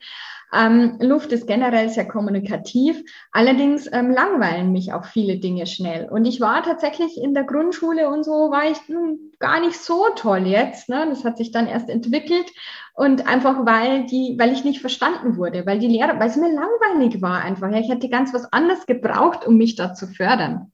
Ähm, 0.54 0.98
Luft 1.00 1.32
ist 1.32 1.48
generell 1.48 1.90
sehr 1.90 2.08
kommunikativ. 2.08 3.04
Allerdings 3.32 3.90
ähm, 3.92 4.12
langweilen 4.12 4.72
mich 4.72 4.94
auch 4.94 5.06
viele 5.06 5.38
Dinge 5.40 5.66
schnell. 5.66 6.08
Und 6.10 6.26
ich 6.26 6.40
war 6.40 6.62
tatsächlich 6.64 7.18
in 7.18 7.34
der 7.34 7.44
Grundschule 7.44 8.08
und 8.10 8.24
so 8.24 8.52
war 8.52 8.70
ich 8.70 8.78
hm, 8.88 9.32
gar 9.40 9.60
nicht 9.60 9.80
so 9.80 10.06
toll 10.16 10.46
jetzt. 10.46 10.90
Ne? 10.90 11.06
Das 11.10 11.26
hat 11.26 11.38
sich 11.38 11.52
dann 11.52 11.68
erst 11.68 11.90
entwickelt 11.90 12.52
und 12.94 13.28
einfach 13.28 13.66
weil 13.66 14.06
die, 14.06 14.36
weil 14.38 14.54
ich 14.54 14.64
nicht 14.64 14.82
verstanden 14.82 15.38
wurde, 15.38 15.66
weil 15.66 15.80
die 15.80 15.88
Lehrer, 15.88 16.20
weil 16.20 16.30
es 16.30 16.36
mir 16.36 16.54
langweilig 16.54 17.22
war 17.22 17.42
einfach. 17.42 17.72
Ja, 17.72 17.80
ich 17.80 17.90
hätte 17.90 18.10
ganz 18.10 18.34
was 18.34 18.52
anderes 18.54 18.86
gebraucht, 18.86 19.48
um 19.48 19.58
mich 19.58 19.76
da 19.76 19.94
zu 19.94 20.08
fördern. 20.08 20.72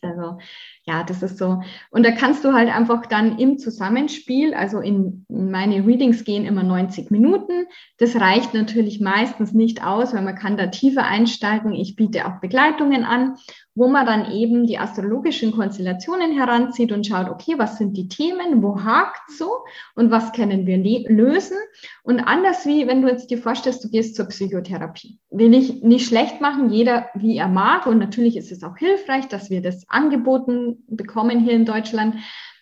Also 0.00 0.38
ja, 0.84 1.04
das 1.04 1.22
ist 1.22 1.38
so. 1.38 1.62
Und 1.90 2.04
da 2.04 2.10
kannst 2.10 2.44
du 2.44 2.52
halt 2.52 2.68
einfach 2.68 3.06
dann 3.06 3.38
im 3.38 3.58
Zusammenspiel, 3.58 4.52
also 4.52 4.80
in 4.80 5.24
meine 5.28 5.86
Readings 5.86 6.24
gehen 6.24 6.44
immer 6.44 6.64
90 6.64 7.10
Minuten. 7.12 7.66
Das 7.98 8.16
reicht 8.16 8.52
natürlich 8.52 9.00
meistens 9.00 9.52
nicht 9.52 9.84
aus, 9.84 10.12
weil 10.12 10.22
man 10.22 10.34
kann 10.34 10.56
da 10.56 10.66
tiefer 10.66 11.04
einsteigen. 11.04 11.72
Ich 11.72 11.94
biete 11.94 12.26
auch 12.26 12.40
Begleitungen 12.40 13.04
an, 13.04 13.36
wo 13.74 13.88
man 13.88 14.04
dann 14.04 14.32
eben 14.32 14.66
die 14.66 14.78
astrologischen 14.78 15.52
Konstellationen 15.52 16.32
heranzieht 16.32 16.90
und 16.90 17.06
schaut, 17.06 17.30
okay, 17.30 17.54
was 17.56 17.78
sind 17.78 17.96
die 17.96 18.08
Themen, 18.08 18.62
wo 18.62 18.82
hakt 18.82 19.30
so 19.30 19.50
und 19.94 20.10
was 20.10 20.32
können 20.32 20.66
wir 20.66 20.78
lösen? 21.08 21.56
Und 22.02 22.20
anders 22.20 22.66
wie, 22.66 22.86
wenn 22.86 23.02
du 23.02 23.08
jetzt 23.08 23.30
dir 23.30 23.38
vorstellst, 23.38 23.84
du 23.84 23.88
gehst 23.88 24.16
zur 24.16 24.26
Psychotherapie. 24.26 25.18
Will 25.30 25.54
ich 25.54 25.82
nicht 25.82 26.06
schlecht 26.06 26.40
machen, 26.40 26.70
jeder 26.70 27.08
wie 27.14 27.36
er 27.36 27.48
mag. 27.48 27.86
Und 27.86 27.98
natürlich 27.98 28.36
ist 28.36 28.52
es 28.52 28.62
auch 28.62 28.76
hilfreich, 28.76 29.28
dass 29.28 29.48
wir 29.48 29.62
das 29.62 29.88
angeboten 29.88 30.71
bekommen 30.88 31.40
hier 31.40 31.52
in 31.52 31.64
Deutschland. 31.64 32.16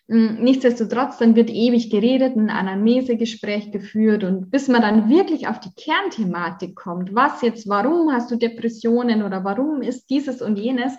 Mm, 0.09 0.43
nichtsdestotrotz, 0.43 1.19
dann 1.19 1.37
wird 1.37 1.51
ewig 1.51 1.89
geredet, 1.89 2.37
ein 2.37 2.51
Anamnesegespräch 2.51 3.71
geführt 3.71 4.25
und 4.25 4.51
bis 4.51 4.67
man 4.67 4.83
dann 4.83 5.09
wirklich 5.09 5.47
auf 5.47 5.61
die 5.61 5.73
Kernthematik 5.77 6.75
kommt, 6.75 7.15
was 7.15 7.43
jetzt, 7.43 7.69
warum 7.69 8.13
hast 8.13 8.31
du 8.31 8.37
Depressionen 8.37 9.23
oder 9.23 9.45
warum 9.45 9.83
ist 9.83 10.11
dieses 10.11 10.43
und 10.43 10.59
jenes? 10.59 10.95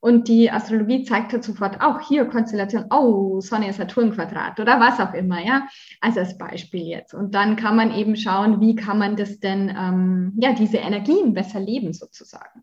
Und 0.00 0.28
die 0.28 0.50
Astrologie 0.50 1.04
zeigt 1.04 1.32
halt 1.32 1.44
sofort 1.44 1.80
auch 1.82 2.00
hier 2.00 2.24
Konstellation, 2.24 2.86
oh, 2.90 3.40
Sonne, 3.40 3.72
Saturn 3.72 4.12
Quadrat 4.12 4.58
oder 4.58 4.80
was 4.80 4.98
auch 4.98 5.12
immer, 5.14 5.44
ja. 5.44 5.66
Also 6.00 6.20
als 6.20 6.38
Beispiel 6.38 6.86
jetzt. 6.86 7.12
Und 7.12 7.34
dann 7.34 7.56
kann 7.56 7.76
man 7.76 7.94
eben 7.94 8.16
schauen, 8.16 8.60
wie 8.60 8.74
kann 8.74 8.98
man 8.98 9.16
das 9.16 9.40
denn, 9.40 9.68
ähm, 9.68 10.32
ja, 10.36 10.54
diese 10.54 10.78
Energien 10.78 11.34
besser 11.34 11.60
leben 11.60 11.92
sozusagen. 11.92 12.62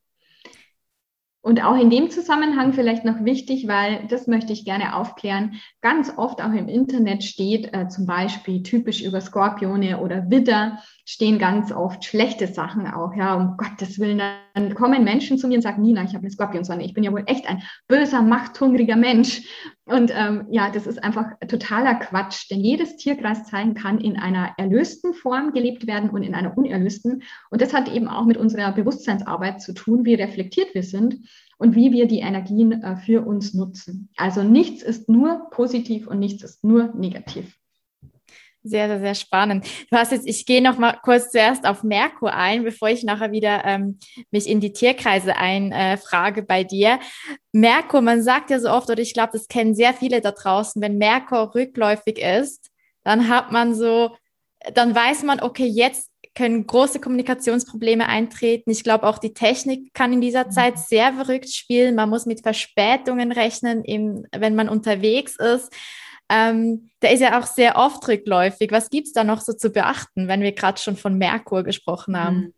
Und 1.47 1.63
auch 1.63 1.79
in 1.79 1.89
dem 1.89 2.09
Zusammenhang 2.09 2.73
vielleicht 2.73 3.05
noch 3.05 3.23
wichtig, 3.23 3.69
weil 3.69 4.05
das 4.09 4.27
möchte 4.27 4.51
ich 4.51 4.65
gerne 4.65 4.97
aufklären, 4.97 5.61
ganz 5.79 6.11
oft 6.17 6.41
auch 6.41 6.51
im 6.51 6.67
Internet 6.67 7.23
steht 7.23 7.73
äh, 7.73 7.87
zum 7.87 8.05
Beispiel 8.05 8.63
typisch 8.63 9.01
über 9.01 9.21
Skorpione 9.21 10.01
oder 10.01 10.29
Widder 10.29 10.79
stehen 11.05 11.39
ganz 11.39 11.71
oft 11.71 12.03
schlechte 12.03 12.47
Sachen 12.47 12.85
auch, 12.85 13.15
ja, 13.15 13.33
um 13.33 13.55
Gottes 13.55 13.97
Willen. 13.97 14.21
Dann 14.55 14.75
kommen 14.75 15.05
Menschen 15.05 15.37
zu 15.37 15.47
mir 15.47 15.55
und 15.55 15.61
sagen, 15.61 15.83
Nina, 15.83 16.03
ich 16.03 16.09
habe 16.09 16.23
eine 16.23 16.31
Skorpionsonne, 16.31 16.83
ich 16.83 16.93
bin 16.93 17.05
ja 17.05 17.13
wohl 17.13 17.23
echt 17.27 17.47
ein 17.47 17.63
böser, 17.87 18.21
machthungriger 18.21 18.97
Mensch. 18.97 19.43
Und 19.87 20.11
ähm, 20.13 20.47
ja, 20.49 20.69
das 20.69 20.85
ist 20.85 21.01
einfach 21.01 21.31
totaler 21.47 21.95
Quatsch, 21.95 22.51
denn 22.51 22.59
jedes 22.59 22.97
Tierkreiszeichen 22.97 23.73
kann 23.73 24.01
in 24.01 24.17
einer 24.17 24.53
erlösten 24.57 25.13
Form 25.13 25.53
gelebt 25.53 25.87
werden 25.87 26.09
und 26.09 26.23
in 26.23 26.35
einer 26.35 26.57
unerlösten. 26.57 27.23
Und 27.51 27.61
das 27.61 27.73
hat 27.73 27.87
eben 27.87 28.09
auch 28.09 28.25
mit 28.25 28.35
unserer 28.35 28.73
Bewusstseinsarbeit 28.73 29.61
zu 29.61 29.73
tun, 29.73 30.03
wie 30.03 30.15
reflektiert 30.15 30.75
wir 30.75 30.83
sind 30.83 31.15
und 31.57 31.75
wie 31.75 31.93
wir 31.93 32.05
die 32.05 32.19
Energien 32.19 32.83
äh, 32.83 32.97
für 32.97 33.25
uns 33.25 33.53
nutzen. 33.53 34.09
Also 34.17 34.43
nichts 34.43 34.83
ist 34.83 35.07
nur 35.07 35.49
positiv 35.51 36.05
und 36.07 36.19
nichts 36.19 36.43
ist 36.43 36.65
nur 36.65 36.93
negativ. 36.93 37.57
Sehr, 38.67 38.87
sehr, 38.87 38.99
sehr 38.99 39.15
spannend. 39.15 39.65
Du 39.89 39.97
hast 39.97 40.11
jetzt, 40.11 40.27
ich 40.27 40.45
gehe 40.45 40.61
noch 40.61 40.77
mal 40.77 40.99
kurz 41.03 41.31
zuerst 41.31 41.65
auf 41.65 41.83
Merkur 41.83 42.33
ein, 42.33 42.63
bevor 42.63 42.89
ich 42.89 43.03
nachher 43.03 43.31
wieder 43.31 43.63
ähm, 43.65 43.99
mich 44.31 44.47
in 44.47 44.59
die 44.59 44.73
Tierkreise 44.73 45.37
einfrage 45.37 46.41
äh, 46.41 46.45
bei 46.45 46.63
dir. 46.63 46.99
Merkur, 47.53 48.01
man 48.01 48.21
sagt 48.21 48.49
ja 48.49 48.59
so 48.59 48.69
oft, 48.69 48.89
oder 48.89 49.01
ich 49.01 49.13
glaube, 49.13 49.31
das 49.33 49.47
kennen 49.47 49.75
sehr 49.75 49.93
viele 49.93 50.21
da 50.21 50.31
draußen, 50.31 50.81
wenn 50.81 50.97
Merkur 50.97 51.55
rückläufig 51.55 52.19
ist, 52.19 52.69
dann 53.03 53.29
hat 53.29 53.51
man 53.51 53.73
so, 53.73 54.15
dann 54.73 54.93
weiß 54.93 55.23
man, 55.23 55.39
okay, 55.39 55.65
jetzt 55.65 56.11
können 56.35 56.67
große 56.67 56.99
Kommunikationsprobleme 56.99 58.07
eintreten. 58.07 58.69
Ich 58.69 58.83
glaube, 58.83 59.07
auch 59.07 59.17
die 59.17 59.33
Technik 59.33 59.91
kann 59.93 60.13
in 60.13 60.21
dieser 60.21 60.49
Zeit 60.49 60.75
mhm. 60.75 60.81
sehr 60.87 61.13
verrückt 61.13 61.51
spielen. 61.51 61.95
Man 61.95 62.09
muss 62.09 62.27
mit 62.27 62.41
Verspätungen 62.41 63.31
rechnen, 63.31 63.83
im, 63.83 64.27
wenn 64.35 64.53
man 64.53 64.69
unterwegs 64.69 65.35
ist. 65.37 65.73
Ähm, 66.29 66.89
der 67.01 67.13
ist 67.13 67.21
ja 67.21 67.39
auch 67.39 67.45
sehr 67.45 67.77
oft 67.77 68.07
rückläufig. 68.07 68.71
Was 68.71 68.89
gibt 68.89 69.07
es 69.07 69.13
da 69.13 69.23
noch 69.23 69.41
so 69.41 69.53
zu 69.53 69.69
beachten, 69.69 70.27
wenn 70.27 70.41
wir 70.41 70.51
gerade 70.51 70.79
schon 70.79 70.97
von 70.97 71.17
Merkur 71.17 71.63
gesprochen 71.63 72.17
haben? 72.17 72.37
Mhm. 72.37 72.53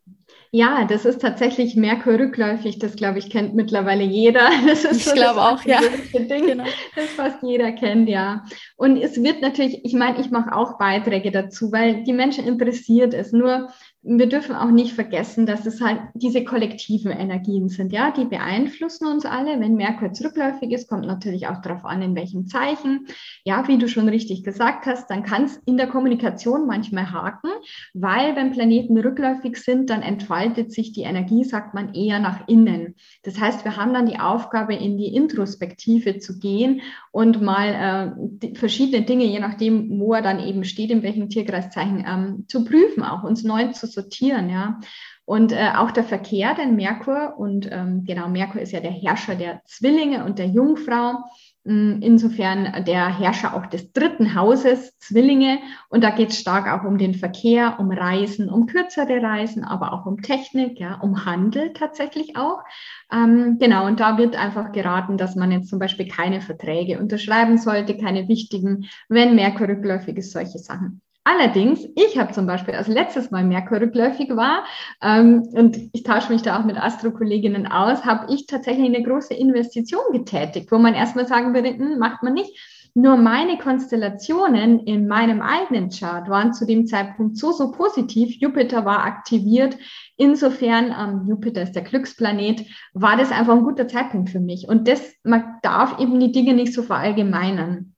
Ja, 0.52 0.86
das 0.86 1.06
ist 1.06 1.22
tatsächlich 1.22 1.76
Merkur 1.76 2.14
rückläufig. 2.14 2.80
Das, 2.80 2.96
glaube 2.96 3.20
ich, 3.20 3.30
kennt 3.30 3.54
mittlerweile 3.54 4.04
jeder. 4.04 4.50
Das 4.68 4.84
ist 4.84 4.98
ich 4.98 5.06
so 5.06 5.14
glaube 5.14 5.42
auch, 5.42 5.64
ja. 5.64 5.80
Ding, 6.14 6.48
genau. 6.48 6.64
das 6.96 7.06
fast 7.16 7.44
jeder 7.44 7.72
kennt, 7.72 8.10
ja. 8.10 8.44
Und 8.76 8.98
es 8.98 9.22
wird 9.22 9.42
natürlich, 9.42 9.86
ich 9.86 9.94
meine, 9.94 10.20
ich 10.20 10.32
mache 10.32 10.56
auch 10.56 10.78
Beiträge 10.80 11.32
dazu, 11.32 11.72
weil 11.72 12.04
die 12.04 12.14
Menschen 12.14 12.48
interessiert 12.48 13.14
es. 13.14 13.32
Nur 13.32 13.70
wir 14.02 14.30
dürfen 14.30 14.56
auch 14.56 14.72
nicht 14.72 14.94
vergessen, 14.94 15.46
dass 15.46 15.66
es 15.66 15.82
halt 15.82 16.00
diese 16.14 16.46
kollektiven 16.46 17.12
Energien 17.12 17.68
sind, 17.68 17.92
ja, 17.92 18.12
die 18.12 18.24
beeinflussen 18.24 19.08
uns 19.08 19.26
alle. 19.26 19.60
Wenn 19.60 19.76
Merkur 19.76 20.14
zurückläufig 20.14 20.72
ist, 20.72 20.88
kommt 20.88 21.06
natürlich 21.06 21.48
auch 21.48 21.62
darauf 21.62 21.84
an, 21.84 22.02
in 22.02 22.16
welchem 22.16 22.48
Zeichen. 22.48 23.08
Ja, 23.44 23.68
wie 23.68 23.78
du 23.78 23.90
schon 23.90 24.08
richtig 24.08 24.46
gesagt 24.46 24.86
hast, 24.86 25.10
dann 25.10 25.24
kann 25.24 25.44
es 25.44 25.58
in 25.66 25.76
der 25.76 25.88
Kommunikation 25.88 26.66
manchmal 26.66 27.12
haken, 27.12 27.50
weil 27.94 28.38
wenn 28.38 28.52
Planeten 28.52 28.98
rückläufig 28.98 29.58
sind, 29.58 29.90
dann 29.90 30.02
entfaltet 30.02 30.72
sich 30.72 30.94
die 30.94 31.02
Energie, 31.02 31.44
sagt 31.44 31.74
man, 31.74 31.94
eher 31.94 32.20
nach 32.20 32.48
innen. 32.48 32.96
Das 33.24 33.38
heißt, 33.38 33.66
wir 33.66 33.76
haben 33.76 33.94
dann 33.94 34.06
die 34.06 34.20
Aufgabe, 34.20 34.76
in 34.76 34.98
die 34.98 35.14
Introspektive 35.14 36.20
zu 36.20 36.40
gehen 36.40 36.82
und 37.12 37.42
mal 37.42 38.16
äh, 38.42 38.56
verschiedene 38.56 39.06
Dinge, 39.06 39.26
je 39.26 39.40
nachdem, 39.40 40.00
wo 40.00 40.14
er 40.14 40.22
dann 40.22 40.40
eben 40.40 40.64
steht, 40.64 40.90
in 40.90 41.04
welchem 41.04 41.28
Tierkreiszeichen, 41.28 42.06
ähm, 42.08 42.46
zu 42.48 42.64
prüfen, 42.64 43.04
auch 43.04 43.24
uns 43.24 43.44
neu 43.44 43.68
zu 43.74 43.89
sortieren, 43.94 44.50
ja. 44.50 44.80
Und 45.26 45.52
äh, 45.52 45.74
auch 45.76 45.92
der 45.92 46.04
Verkehr, 46.04 46.56
denn 46.56 46.76
Merkur, 46.76 47.36
und 47.38 47.70
ähm, 47.72 48.04
genau, 48.04 48.28
Merkur 48.30 48.62
ist 48.62 48.72
ja 48.72 48.80
der 48.80 48.90
Herrscher 48.90 49.36
der 49.36 49.62
Zwillinge 49.66 50.26
und 50.26 50.40
der 50.40 50.48
Jungfrau, 50.48 51.24
hm, 51.66 52.00
insofern 52.02 52.84
der 52.86 53.20
Herrscher 53.20 53.54
auch 53.54 53.68
des 53.68 53.92
dritten 53.92 54.34
Hauses, 54.34 54.98
Zwillinge. 54.98 55.60
Und 55.90 56.04
da 56.04 56.10
geht 56.10 56.30
es 56.30 56.40
stark 56.40 56.68
auch 56.68 56.84
um 56.84 56.98
den 56.98 57.14
Verkehr, 57.14 57.80
um 57.80 57.92
Reisen, 57.92 58.50
um 58.50 58.66
kürzere 58.66 59.22
Reisen, 59.22 59.64
aber 59.64 59.94
auch 59.94 60.08
um 60.08 60.24
Technik, 60.24 60.80
ja, 60.80 60.96
um 60.96 61.26
Handel 61.26 61.74
tatsächlich 61.74 62.36
auch. 62.36 62.64
Ähm, 63.12 63.58
genau, 63.60 63.86
und 63.86 64.00
da 64.00 64.18
wird 64.18 64.36
einfach 64.36 64.72
geraten, 64.72 65.18
dass 65.18 65.36
man 65.36 65.52
jetzt 65.52 65.70
zum 65.70 65.78
Beispiel 65.78 66.08
keine 66.08 66.42
Verträge 66.42 66.98
unterschreiben 66.98 67.60
sollte, 67.60 67.96
keine 67.98 68.28
wichtigen, 68.28 68.90
wenn 69.10 69.36
Merkur 69.36 69.68
rückläufig 69.68 70.18
ist, 70.18 70.32
solche 70.32 70.58
Sachen. 70.58 71.02
Allerdings, 71.32 71.88
ich 71.96 72.18
habe 72.18 72.34
zum 72.34 72.48
Beispiel 72.48 72.74
als 72.74 72.88
letztes 72.88 73.30
Mal 73.30 73.44
Merkur 73.44 73.80
rückläufig 73.80 74.36
war 74.36 74.64
ähm, 75.00 75.44
und 75.52 75.78
ich 75.94 76.02
tausche 76.02 76.34
mich 76.34 76.42
da 76.42 76.60
auch 76.60 76.66
mit 76.66 76.76
Astro-Kolleginnen 76.76 77.68
aus, 77.68 78.04
habe 78.04 78.34
ich 78.34 78.48
tatsächlich 78.48 78.88
eine 78.88 79.04
große 79.04 79.36
Investition 79.36 80.02
getätigt, 80.12 80.72
wo 80.72 80.80
man 80.80 80.96
erstmal 80.96 81.28
sagen 81.28 81.54
würde, 81.54 81.70
hm, 81.70 82.00
macht 82.00 82.24
man 82.24 82.34
nicht. 82.34 82.58
Nur 82.96 83.16
meine 83.16 83.60
Konstellationen 83.60 84.80
in 84.80 85.08
meinem 85.08 85.44
eigenen 85.44 85.92
Chart 85.92 86.28
waren 86.30 86.52
zu 86.52 86.66
dem 86.66 86.88
Zeitpunkt 86.88 87.38
so, 87.38 87.52
so 87.52 87.72
positiv. 87.74 88.36
Jupiter 88.40 88.84
war 88.84 89.04
aktiviert. 89.04 89.78
Insofern, 90.18 90.96
ähm, 91.00 91.28
Jupiter 91.28 91.62
ist 91.62 91.76
der 91.76 91.84
Glücksplanet, 91.84 92.66
war 92.94 93.18
das 93.18 93.32
einfach 93.32 93.54
ein 93.54 93.64
guter 93.64 93.88
Zeitpunkt 93.88 94.32
für 94.32 94.40
mich. 94.40 94.68
Und 94.68 94.88
das, 94.88 95.14
man 95.24 95.60
darf 95.62 96.00
eben 96.00 96.20
die 96.20 96.32
Dinge 96.32 96.56
nicht 96.56 96.74
so 96.74 96.82
verallgemeinern. 96.82 97.94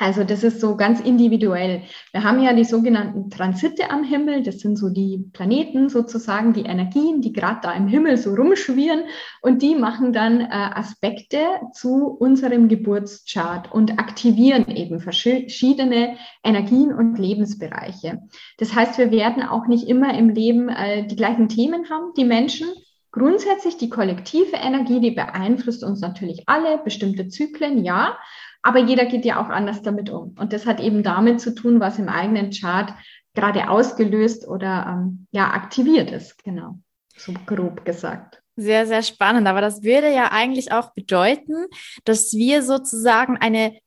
Also 0.00 0.24
das 0.24 0.42
ist 0.42 0.62
so 0.62 0.76
ganz 0.76 0.98
individuell. 0.98 1.82
Wir 2.12 2.24
haben 2.24 2.42
ja 2.42 2.54
die 2.54 2.64
sogenannten 2.64 3.28
Transite 3.28 3.90
am 3.90 4.02
Himmel. 4.02 4.42
Das 4.42 4.60
sind 4.60 4.76
so 4.76 4.88
die 4.88 5.26
Planeten 5.34 5.90
sozusagen, 5.90 6.54
die 6.54 6.62
Energien, 6.62 7.20
die 7.20 7.34
gerade 7.34 7.60
da 7.62 7.72
im 7.72 7.86
Himmel 7.86 8.16
so 8.16 8.34
rumschwirren. 8.34 9.02
Und 9.42 9.60
die 9.60 9.74
machen 9.74 10.14
dann 10.14 10.40
äh, 10.40 10.46
Aspekte 10.48 11.38
zu 11.74 12.06
unserem 12.06 12.68
Geburtschart 12.68 13.70
und 13.72 13.98
aktivieren 13.98 14.68
eben 14.74 15.00
verschiedene 15.00 16.16
Energien 16.42 16.94
und 16.94 17.18
Lebensbereiche. 17.18 18.22
Das 18.56 18.74
heißt, 18.74 18.96
wir 18.96 19.10
werden 19.10 19.42
auch 19.42 19.66
nicht 19.66 19.86
immer 19.86 20.16
im 20.16 20.30
Leben 20.30 20.70
äh, 20.70 21.06
die 21.06 21.16
gleichen 21.16 21.50
Themen 21.50 21.90
haben, 21.90 22.14
die 22.16 22.24
Menschen. 22.24 22.68
Grundsätzlich 23.12 23.76
die 23.76 23.90
kollektive 23.90 24.56
Energie, 24.56 25.00
die 25.00 25.10
beeinflusst 25.10 25.84
uns 25.84 26.00
natürlich 26.00 26.44
alle, 26.46 26.78
bestimmte 26.78 27.28
Zyklen, 27.28 27.84
ja. 27.84 28.16
Aber 28.62 28.78
jeder 28.78 29.06
geht 29.06 29.24
ja 29.24 29.40
auch 29.40 29.48
anders 29.48 29.82
damit 29.82 30.10
um. 30.10 30.34
Und 30.38 30.52
das 30.52 30.66
hat 30.66 30.80
eben 30.80 31.02
damit 31.02 31.40
zu 31.40 31.54
tun, 31.54 31.80
was 31.80 31.98
im 31.98 32.08
eigenen 32.08 32.50
Chart 32.50 32.92
gerade 33.34 33.70
ausgelöst 33.70 34.46
oder 34.46 34.86
ähm, 34.88 35.26
ja 35.30 35.50
aktiviert 35.52 36.10
ist. 36.10 36.42
Genau, 36.44 36.78
so 37.16 37.32
grob 37.46 37.84
gesagt. 37.84 38.42
Sehr, 38.56 38.86
sehr 38.86 39.02
spannend. 39.02 39.46
Aber 39.46 39.60
das 39.60 39.82
würde 39.82 40.12
ja 40.12 40.32
eigentlich 40.32 40.72
auch 40.72 40.92
bedeuten, 40.92 41.66
dass 42.04 42.32
wir 42.34 42.62
sozusagen 42.62 43.38
eine 43.38 43.78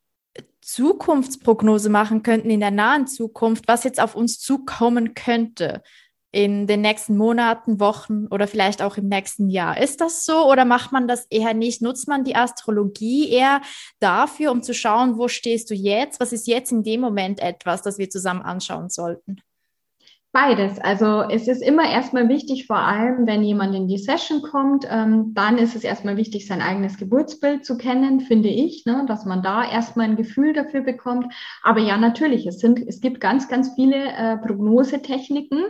Zukunftsprognose 0.61 1.89
machen 1.89 2.23
könnten 2.23 2.49
in 2.49 2.61
der 2.61 2.71
nahen 2.71 3.05
Zukunft, 3.05 3.67
was 3.67 3.83
jetzt 3.83 3.99
auf 3.99 4.15
uns 4.15 4.39
zukommen 4.39 5.13
könnte 5.13 5.83
in 6.33 6.65
den 6.65 6.81
nächsten 6.81 7.15
Monaten, 7.15 7.79
Wochen 7.79 8.25
oder 8.27 8.47
vielleicht 8.47 8.81
auch 8.81 8.97
im 8.97 9.07
nächsten 9.07 9.49
Jahr. 9.49 9.79
Ist 9.79 10.01
das 10.01 10.25
so 10.25 10.49
oder 10.51 10.65
macht 10.65 10.91
man 10.91 11.07
das 11.07 11.27
eher 11.29 11.53
nicht? 11.53 11.83
Nutzt 11.83 12.07
man 12.07 12.23
die 12.23 12.35
Astrologie 12.35 13.29
eher 13.29 13.61
dafür, 13.99 14.51
um 14.51 14.63
zu 14.63 14.73
schauen, 14.73 15.17
wo 15.17 15.27
stehst 15.27 15.69
du 15.69 15.75
jetzt? 15.75 16.19
Was 16.19 16.33
ist 16.33 16.47
jetzt 16.47 16.71
in 16.71 16.83
dem 16.83 17.01
Moment 17.01 17.39
etwas, 17.39 17.83
das 17.83 17.99
wir 17.99 18.09
zusammen 18.09 18.41
anschauen 18.41 18.89
sollten? 18.89 19.37
Beides. 20.33 20.79
Also 20.79 21.21
es 21.29 21.47
ist 21.47 21.61
immer 21.61 21.87
erstmal 21.87 22.27
wichtig, 22.27 22.65
vor 22.65 22.79
allem 22.79 23.27
wenn 23.27 23.43
jemand 23.43 23.75
in 23.75 23.87
die 23.87 23.99
Session 23.99 24.41
kommt, 24.41 24.83
ähm, 24.89 25.35
dann 25.35 25.59
ist 25.59 25.75
es 25.75 25.83
erstmal 25.83 26.17
wichtig, 26.17 26.47
sein 26.47 26.59
eigenes 26.59 26.97
Geburtsbild 26.97 27.63
zu 27.63 27.77
kennen, 27.77 28.19
finde 28.19 28.49
ich, 28.49 28.83
ne, 28.87 29.05
dass 29.07 29.25
man 29.25 29.43
da 29.43 29.63
erstmal 29.63 30.07
ein 30.07 30.15
Gefühl 30.15 30.53
dafür 30.53 30.81
bekommt. 30.81 31.31
Aber 31.61 31.81
ja, 31.81 31.97
natürlich, 31.97 32.47
es 32.47 32.57
sind, 32.57 32.79
es 32.79 32.99
gibt 32.99 33.19
ganz, 33.19 33.47
ganz 33.47 33.75
viele 33.75 33.95
äh, 33.95 34.37
Prognosetechniken. 34.37 35.65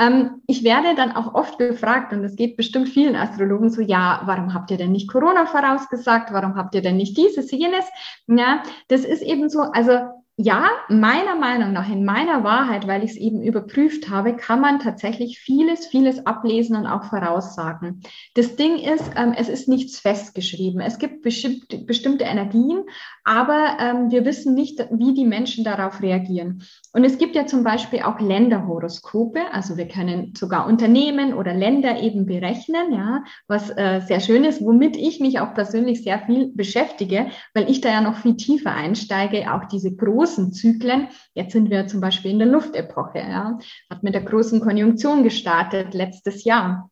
Ähm, 0.00 0.42
ich 0.48 0.64
werde 0.64 0.96
dann 0.96 1.12
auch 1.12 1.34
oft 1.34 1.60
gefragt, 1.60 2.12
und 2.12 2.24
es 2.24 2.34
geht 2.34 2.56
bestimmt 2.56 2.88
vielen 2.88 3.14
Astrologen 3.14 3.70
so, 3.70 3.82
ja, 3.82 4.22
warum 4.24 4.52
habt 4.52 4.72
ihr 4.72 4.78
denn 4.78 4.90
nicht 4.90 5.12
Corona 5.12 5.46
vorausgesagt? 5.46 6.32
Warum 6.32 6.56
habt 6.56 6.74
ihr 6.74 6.82
denn 6.82 6.96
nicht 6.96 7.16
dieses, 7.16 7.52
jenes? 7.52 7.84
Ja, 8.26 8.64
das 8.88 9.04
ist 9.04 9.22
eben 9.22 9.48
so, 9.48 9.60
also 9.60 10.21
ja, 10.36 10.66
meiner 10.88 11.36
Meinung 11.36 11.72
nach, 11.72 11.90
in 11.90 12.06
meiner 12.06 12.42
Wahrheit, 12.42 12.86
weil 12.86 13.04
ich 13.04 13.12
es 13.12 13.16
eben 13.18 13.42
überprüft 13.42 14.08
habe, 14.08 14.34
kann 14.34 14.62
man 14.62 14.80
tatsächlich 14.80 15.38
vieles, 15.38 15.86
vieles 15.86 16.24
ablesen 16.24 16.74
und 16.74 16.86
auch 16.86 17.04
voraussagen. 17.04 18.00
Das 18.34 18.56
Ding 18.56 18.78
ist, 18.78 19.10
ähm, 19.14 19.34
es 19.36 19.50
ist 19.50 19.68
nichts 19.68 19.98
festgeschrieben. 20.00 20.80
Es 20.80 20.98
gibt 20.98 21.22
bestimmt, 21.22 21.86
bestimmte 21.86 22.24
Energien, 22.24 22.82
aber 23.24 23.76
ähm, 23.78 24.10
wir 24.10 24.24
wissen 24.24 24.54
nicht, 24.54 24.80
wie 24.90 25.12
die 25.12 25.26
Menschen 25.26 25.64
darauf 25.64 26.00
reagieren. 26.00 26.62
Und 26.94 27.04
es 27.04 27.18
gibt 27.18 27.36
ja 27.36 27.46
zum 27.46 27.62
Beispiel 27.62 28.00
auch 28.00 28.18
Länderhoroskope, 28.18 29.40
also 29.52 29.76
wir 29.76 29.86
können 29.86 30.32
sogar 30.34 30.66
Unternehmen 30.66 31.34
oder 31.34 31.52
Länder 31.52 32.00
eben 32.00 32.24
berechnen, 32.24 32.92
ja, 32.92 33.22
was 33.48 33.68
äh, 33.70 34.00
sehr 34.00 34.20
schön 34.20 34.44
ist, 34.44 34.64
womit 34.64 34.96
ich 34.96 35.20
mich 35.20 35.40
auch 35.40 35.52
persönlich 35.52 36.02
sehr 36.02 36.20
viel 36.20 36.50
beschäftige, 36.54 37.26
weil 37.52 37.70
ich 37.70 37.82
da 37.82 37.90
ja 37.90 38.00
noch 38.00 38.16
viel 38.16 38.36
tiefer 38.36 38.72
einsteige, 38.72 39.52
auch 39.52 39.66
diese 39.66 39.94
großen 39.94 40.21
großen 40.22 40.52
Zyklen. 40.52 41.08
Jetzt 41.34 41.52
sind 41.52 41.70
wir 41.70 41.86
zum 41.88 42.00
Beispiel 42.00 42.30
in 42.30 42.38
der 42.38 42.48
Luftepoche, 42.48 43.18
ja, 43.18 43.58
hat 43.90 44.02
mit 44.02 44.14
der 44.14 44.22
großen 44.22 44.60
Konjunktion 44.60 45.24
gestartet 45.24 45.94
letztes 45.94 46.44
Jahr. 46.44 46.88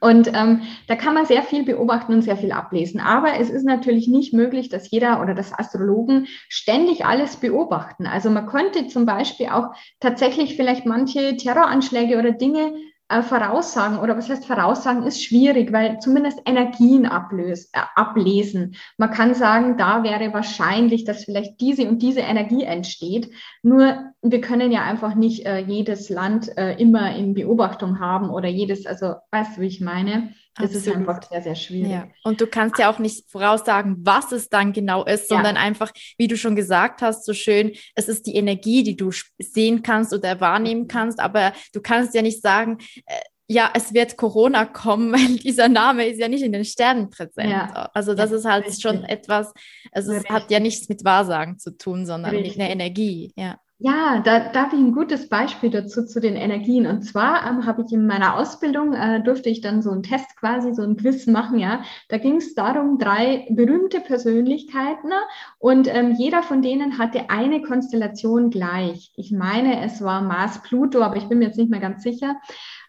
Und 0.00 0.28
ähm, 0.34 0.62
da 0.88 0.96
kann 0.96 1.14
man 1.14 1.26
sehr 1.26 1.42
viel 1.42 1.64
beobachten 1.64 2.12
und 2.12 2.22
sehr 2.22 2.36
viel 2.36 2.52
ablesen. 2.52 3.00
Aber 3.00 3.38
es 3.38 3.50
ist 3.50 3.64
natürlich 3.64 4.08
nicht 4.08 4.34
möglich, 4.34 4.68
dass 4.68 4.90
jeder 4.90 5.22
oder 5.22 5.32
das 5.32 5.56
Astrologen 5.56 6.26
ständig 6.48 7.06
alles 7.06 7.36
beobachten. 7.36 8.06
Also 8.06 8.28
man 8.28 8.46
könnte 8.46 8.88
zum 8.88 9.06
Beispiel 9.06 9.46
auch 9.46 9.68
tatsächlich 10.00 10.56
vielleicht 10.56 10.86
manche 10.86 11.36
Terroranschläge 11.36 12.18
oder 12.18 12.32
Dinge 12.32 12.74
äh, 13.08 13.22
voraussagen 13.22 13.98
oder 13.98 14.16
was 14.16 14.28
heißt 14.28 14.46
voraussagen 14.46 15.04
ist 15.04 15.22
schwierig, 15.22 15.72
weil 15.72 15.98
zumindest 16.00 16.40
Energien 16.44 17.06
ablös, 17.06 17.66
äh, 17.72 17.80
ablesen. 17.94 18.74
Man 18.98 19.10
kann 19.10 19.34
sagen, 19.34 19.76
da 19.76 20.02
wäre 20.02 20.32
wahrscheinlich, 20.32 21.04
dass 21.04 21.24
vielleicht 21.24 21.60
diese 21.60 21.88
und 21.88 22.02
diese 22.02 22.20
Energie 22.20 22.64
entsteht. 22.64 23.30
Nur 23.62 24.12
wir 24.22 24.40
können 24.40 24.72
ja 24.72 24.82
einfach 24.82 25.14
nicht 25.14 25.46
äh, 25.46 25.58
jedes 25.58 26.08
Land 26.08 26.56
äh, 26.58 26.74
immer 26.80 27.14
in 27.14 27.34
Beobachtung 27.34 28.00
haben 28.00 28.30
oder 28.30 28.48
jedes, 28.48 28.86
also 28.86 29.14
weißt 29.30 29.56
du, 29.56 29.60
wie 29.60 29.66
ich 29.66 29.80
meine? 29.80 30.34
Das 30.58 30.74
Absolut. 30.74 30.86
ist 30.86 30.96
einfach 30.96 31.22
sehr, 31.28 31.42
sehr 31.42 31.54
schwierig. 31.54 31.90
Ja. 31.90 32.08
Und 32.24 32.40
du 32.40 32.46
kannst 32.46 32.78
ja 32.78 32.90
auch 32.90 32.98
nicht 32.98 33.30
voraussagen, 33.30 33.96
was 34.00 34.32
es 34.32 34.48
dann 34.48 34.72
genau 34.72 35.04
ist, 35.04 35.28
sondern 35.28 35.56
ja. 35.56 35.62
einfach, 35.62 35.92
wie 36.16 36.28
du 36.28 36.36
schon 36.36 36.56
gesagt 36.56 37.02
hast, 37.02 37.26
so 37.26 37.34
schön, 37.34 37.72
es 37.94 38.08
ist 38.08 38.26
die 38.26 38.36
Energie, 38.36 38.82
die 38.82 38.96
du 38.96 39.10
sehen 39.38 39.82
kannst 39.82 40.14
oder 40.14 40.40
wahrnehmen 40.40 40.88
kannst, 40.88 41.20
aber 41.20 41.52
du 41.74 41.82
kannst 41.82 42.14
ja 42.14 42.22
nicht 42.22 42.40
sagen, 42.40 42.78
äh, 43.04 43.14
ja, 43.48 43.70
es 43.74 43.94
wird 43.94 44.16
Corona 44.16 44.64
kommen, 44.64 45.12
weil 45.12 45.36
dieser 45.36 45.68
Name 45.68 46.06
ist 46.06 46.18
ja 46.18 46.28
nicht 46.28 46.42
in 46.42 46.52
den 46.52 46.64
Sternen 46.64 47.10
präsent. 47.10 47.50
Ja. 47.50 47.90
Also 47.92 48.14
das 48.14 48.32
ist 48.32 48.44
halt 48.44 48.66
richtig. 48.66 48.82
schon 48.82 49.04
etwas, 49.04 49.52
also 49.92 50.12
es 50.12 50.24
hat 50.28 50.50
ja 50.50 50.58
nichts 50.58 50.88
mit 50.88 51.04
Wahrsagen 51.04 51.58
zu 51.58 51.76
tun, 51.76 52.06
sondern 52.06 52.34
richtig. 52.34 52.56
mit 52.56 52.60
einer 52.60 52.70
Energie, 52.70 53.32
ja. 53.36 53.58
Ja, 53.78 54.20
da 54.24 54.40
darf 54.52 54.72
ich 54.72 54.78
ein 54.78 54.92
gutes 54.92 55.28
Beispiel 55.28 55.68
dazu 55.68 56.06
zu 56.06 56.18
den 56.18 56.34
Energien. 56.34 56.86
Und 56.86 57.02
zwar 57.02 57.46
ähm, 57.46 57.66
habe 57.66 57.82
ich 57.86 57.92
in 57.92 58.06
meiner 58.06 58.38
Ausbildung, 58.38 58.94
äh, 58.94 59.22
durfte 59.22 59.50
ich 59.50 59.60
dann 59.60 59.82
so 59.82 59.90
einen 59.90 60.02
Test 60.02 60.34
quasi, 60.38 60.72
so 60.72 60.82
ein 60.82 60.96
Quiz 60.96 61.26
machen, 61.26 61.58
ja. 61.58 61.82
Da 62.08 62.16
ging 62.16 62.36
es 62.36 62.54
darum, 62.54 62.96
drei 62.98 63.46
berühmte 63.50 64.00
Persönlichkeiten 64.00 65.10
und 65.58 65.94
ähm, 65.94 66.14
jeder 66.18 66.42
von 66.42 66.62
denen 66.62 66.96
hatte 66.96 67.28
eine 67.28 67.60
Konstellation 67.60 68.48
gleich. 68.48 69.12
Ich 69.14 69.30
meine, 69.30 69.84
es 69.84 70.00
war 70.02 70.22
Mars 70.22 70.62
Pluto, 70.62 71.02
aber 71.02 71.16
ich 71.16 71.28
bin 71.28 71.38
mir 71.38 71.46
jetzt 71.46 71.58
nicht 71.58 71.70
mehr 71.70 71.80
ganz 71.80 72.02
sicher. 72.02 72.36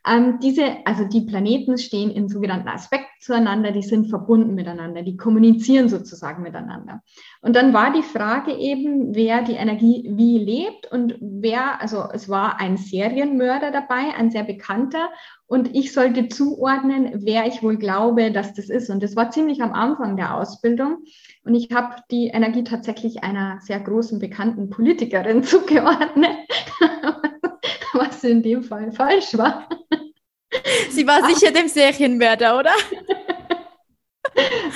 Ähm, 0.07 0.39
diese, 0.41 0.85
also 0.85 1.05
die 1.05 1.21
Planeten 1.21 1.77
stehen 1.77 2.11
in 2.11 2.29
sogenannten 2.29 2.67
Aspekten 2.67 3.07
zueinander, 3.19 3.71
die 3.71 3.81
sind 3.81 4.09
verbunden 4.09 4.55
miteinander, 4.55 5.01
die 5.01 5.17
kommunizieren 5.17 5.89
sozusagen 5.89 6.43
miteinander. 6.43 7.01
Und 7.41 7.55
dann 7.55 7.73
war 7.73 7.91
die 7.91 8.03
Frage 8.03 8.53
eben, 8.53 9.15
wer 9.15 9.41
die 9.41 9.53
Energie 9.53 10.07
wie 10.09 10.37
lebt 10.37 10.91
und 10.91 11.15
wer, 11.19 11.81
also 11.81 12.05
es 12.13 12.29
war 12.29 12.59
ein 12.59 12.77
Serienmörder 12.77 13.71
dabei, 13.71 14.15
ein 14.15 14.31
sehr 14.31 14.43
bekannter, 14.43 15.09
und 15.49 15.73
ich 15.73 15.93
sollte 15.93 16.27
zuordnen, 16.27 17.09
wer 17.23 17.47
ich 17.47 17.63
wohl 17.63 17.77
glaube, 17.77 18.31
dass 18.31 18.53
das 18.53 18.69
ist. 18.69 18.89
Und 18.89 19.01
das 19.01 19.15
war 19.15 19.31
ziemlich 19.31 19.61
am 19.61 19.71
Anfang 19.71 20.17
der 20.17 20.35
Ausbildung. 20.35 21.05
Und 21.45 21.55
ich 21.55 21.71
habe 21.71 21.95
die 22.11 22.27
Energie 22.27 22.65
tatsächlich 22.65 23.23
einer 23.23 23.59
sehr 23.61 23.79
großen 23.79 24.19
bekannten 24.19 24.69
Politikerin 24.69 25.43
zugeordnet, 25.43 26.31
in 28.27 28.43
dem 28.43 28.63
Fall 28.63 28.91
falsch 28.91 29.37
war. 29.37 29.67
Sie 30.89 31.05
war 31.05 31.23
sicher 31.27 31.51
dem 31.51 31.67
Serienmörder, 31.67 32.59
oder? 32.59 32.71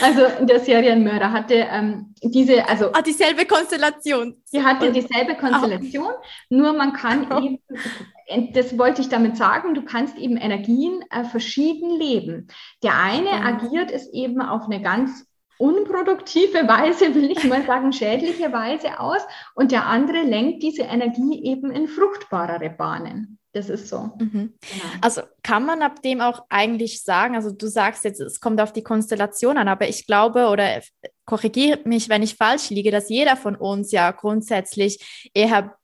Also 0.02 0.46
der 0.46 0.60
Serienmörder 0.60 1.32
hatte 1.32 1.54
ähm, 1.54 2.16
diese, 2.24 2.68
also 2.68 2.92
ah, 2.94 3.02
dieselbe 3.02 3.46
Konstellation. 3.46 4.42
Sie 4.46 4.64
hatte 4.64 4.92
dieselbe 4.92 5.36
Konstellation, 5.36 6.08
ah. 6.08 6.24
nur 6.50 6.74
man 6.74 6.94
kann 6.94 7.28
oh. 7.32 7.40
eben, 7.40 8.54
das 8.54 8.78
wollte 8.78 9.02
ich 9.02 9.10
damit 9.10 9.38
sagen, 9.38 9.76
du 9.76 9.84
kannst 9.84 10.18
eben 10.18 10.38
Energien 10.38 11.04
äh, 11.12 11.26
verschieden 11.26 12.00
leben. 12.00 12.48
Der 12.82 12.98
eine 12.98 13.30
oh. 13.30 13.46
agiert 13.46 13.92
es 13.92 14.12
eben 14.12 14.42
auf 14.42 14.66
eine 14.66 14.82
ganz 14.82 15.28
unproduktive 15.60 16.58
Weise, 16.68 17.14
will 17.14 17.30
ich 17.32 17.44
mal 17.44 17.64
sagen, 17.64 17.94
schädliche 17.94 18.52
Weise 18.52 19.00
aus 19.00 19.22
und 19.54 19.72
der 19.72 19.86
andere 19.86 20.24
lenkt 20.24 20.64
diese 20.64 20.84
Energie 20.84 21.44
eben 21.44 21.72
in 21.72 21.88
fruchtbarere 21.88 22.72
Bahnen. 22.72 23.38
Das 23.54 23.70
ist 23.70 23.90
so. 23.90 24.12
Mhm. 24.18 24.54
Genau. 24.62 24.94
Also 25.02 25.22
kann 25.44 25.66
man 25.66 25.82
ab 25.82 26.02
dem 26.02 26.22
auch 26.22 26.46
eigentlich 26.50 27.04
sagen, 27.04 27.36
also 27.36 27.52
du 27.52 27.68
sagst 27.68 28.06
jetzt, 28.06 28.22
es 28.22 28.40
kommt 28.40 28.62
auf 28.62 28.72
die 28.72 28.84
Konstellation 28.84 29.58
an, 29.58 29.68
aber 29.68 29.90
ich 29.90 30.08
glaube 30.08 30.48
oder 30.48 30.82
korrigiere 31.26 31.80
mich, 31.84 32.08
wenn 32.08 32.24
ich 32.24 32.36
falsch 32.36 32.70
liege, 32.70 32.92
dass 32.92 33.10
jeder 33.10 33.36
von 33.36 33.56
uns 33.56 33.92
ja 33.92 34.12
grundsätzlich 34.12 35.30
eher 35.34 35.76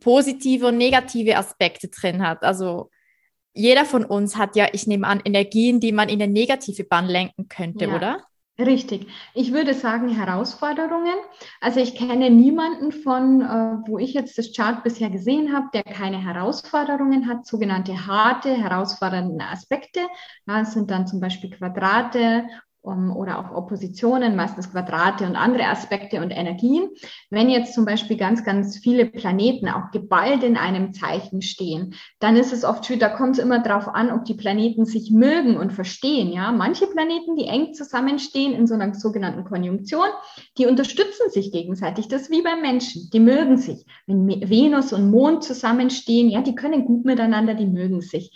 positive 0.00 0.68
und 0.68 0.78
negative 0.78 1.36
Aspekte 1.36 1.88
drin 1.88 2.26
hat. 2.26 2.42
Also 2.42 2.90
jeder 3.52 3.84
von 3.84 4.04
uns 4.04 4.36
hat 4.36 4.56
ja, 4.56 4.68
ich 4.72 4.86
nehme 4.86 5.06
an, 5.06 5.20
Energien, 5.24 5.80
die 5.80 5.92
man 5.92 6.08
in 6.08 6.20
eine 6.20 6.32
negative 6.32 6.84
Bahn 6.84 7.06
lenken 7.06 7.48
könnte, 7.48 7.86
ja. 7.86 7.94
oder? 7.94 8.24
Richtig. 8.60 9.06
Ich 9.32 9.52
würde 9.52 9.72
sagen 9.72 10.10
Herausforderungen. 10.10 11.14
Also 11.62 11.80
ich 11.80 11.94
kenne 11.94 12.28
niemanden 12.30 12.92
von, 12.92 13.40
äh, 13.40 13.88
wo 13.88 13.98
ich 13.98 14.12
jetzt 14.12 14.36
das 14.36 14.52
Chart 14.54 14.82
bisher 14.84 15.08
gesehen 15.08 15.54
habe, 15.54 15.68
der 15.72 15.82
keine 15.82 16.22
Herausforderungen 16.22 17.26
hat, 17.26 17.46
sogenannte 17.46 18.06
harte, 18.06 18.52
herausfordernde 18.54 19.42
Aspekte. 19.46 20.00
Das 20.46 20.74
sind 20.74 20.90
dann 20.90 21.06
zum 21.06 21.20
Beispiel 21.20 21.50
Quadrate 21.50 22.44
um, 22.82 23.14
oder 23.14 23.38
auch 23.38 23.54
Oppositionen, 23.54 24.36
meistens 24.36 24.70
Quadrate 24.70 25.26
und 25.26 25.36
andere 25.36 25.66
Aspekte 25.66 26.20
und 26.20 26.30
Energien. 26.30 26.88
Wenn 27.28 27.50
jetzt 27.50 27.74
zum 27.74 27.84
Beispiel 27.84 28.16
ganz, 28.16 28.44
ganz 28.44 28.78
viele 28.78 29.06
Planeten 29.06 29.68
auch 29.68 29.90
geballt 29.90 30.42
in 30.42 30.56
einem 30.56 30.92
Zeichen 30.92 31.42
stehen, 31.42 31.94
dann 32.20 32.36
ist 32.36 32.52
es 32.52 32.64
oft 32.64 32.86
schön, 32.86 32.98
da 32.98 33.08
kommt 33.08 33.36
es 33.36 33.42
immer 33.42 33.58
darauf 33.62 33.88
an, 33.88 34.10
ob 34.10 34.24
die 34.24 34.34
Planeten 34.34 34.86
sich 34.86 35.10
mögen 35.10 35.56
und 35.56 35.72
verstehen. 35.72 36.32
Ja, 36.32 36.52
manche 36.52 36.86
Planeten, 36.86 37.36
die 37.36 37.46
eng 37.46 37.74
zusammenstehen 37.74 38.54
in 38.54 38.66
so 38.66 38.74
einer 38.74 38.94
sogenannten 38.94 39.44
Konjunktion, 39.44 40.08
die 40.56 40.66
unterstützen 40.66 41.30
sich 41.30 41.52
gegenseitig. 41.52 42.08
Das 42.08 42.22
ist 42.22 42.30
wie 42.30 42.42
beim 42.42 42.62
Menschen. 42.62 43.10
Die 43.12 43.20
mögen 43.20 43.58
sich. 43.58 43.84
Wenn 44.06 44.26
Venus 44.26 44.92
und 44.92 45.10
Mond 45.10 45.44
zusammenstehen, 45.44 46.30
ja, 46.30 46.40
die 46.40 46.54
können 46.54 46.86
gut 46.86 47.04
miteinander, 47.04 47.54
die 47.54 47.66
mögen 47.66 48.00
sich. 48.00 48.32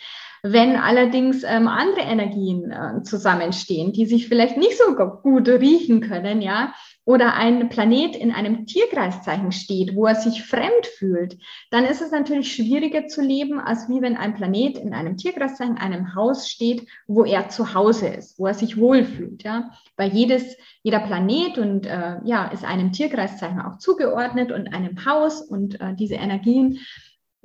Wenn 0.47 0.77
allerdings 0.77 1.43
ähm, 1.43 1.69
andere 1.69 2.03
Energien 2.03 2.71
äh, 2.71 3.03
zusammenstehen, 3.03 3.95
die 3.95 4.05
sich 4.05 4.29
vielleicht 4.29 4.59
nicht 4.59 4.77
so 4.77 4.95
gut 4.95 5.49
riechen 5.49 6.03
können, 6.03 6.43
ja, 6.43 6.75
oder 7.07 7.33
ein 7.33 7.71
Planet 7.71 8.15
in 8.15 8.31
einem 8.31 8.67
Tierkreiszeichen 8.67 9.53
steht, 9.53 9.95
wo 9.95 10.05
er 10.05 10.17
sich 10.17 10.43
fremd 10.43 10.87
fühlt, 10.99 11.39
dann 11.71 11.87
ist 11.87 12.03
es 12.03 12.11
natürlich 12.11 12.53
schwieriger 12.53 13.07
zu 13.07 13.23
leben, 13.23 13.59
als 13.59 13.89
wie 13.89 14.03
wenn 14.03 14.19
ein 14.19 14.35
Planet 14.35 14.77
in 14.77 14.93
einem 14.93 15.17
Tierkreiszeichen, 15.17 15.79
einem 15.79 16.15
Haus 16.15 16.51
steht, 16.51 16.87
wo 17.07 17.25
er 17.25 17.49
zu 17.49 17.73
Hause 17.73 18.09
ist, 18.09 18.39
wo 18.39 18.47
er 18.47 18.55
sich 18.55 18.77
wohlfühlt. 18.77 19.45
Ja? 19.45 19.71
Weil 19.97 20.13
jedes, 20.13 20.59
jeder 20.83 21.01
Planet 21.01 21.57
und 21.57 21.87
äh, 21.87 22.17
ja, 22.25 22.49
ist 22.49 22.67
einem 22.67 22.93
Tierkreiszeichen 22.93 23.63
auch 23.63 23.79
zugeordnet 23.79 24.53
und 24.53 24.75
einem 24.75 25.07
Haus 25.07 25.41
und 25.41 25.81
äh, 25.81 25.95
diese 25.95 26.17
Energien 26.17 26.81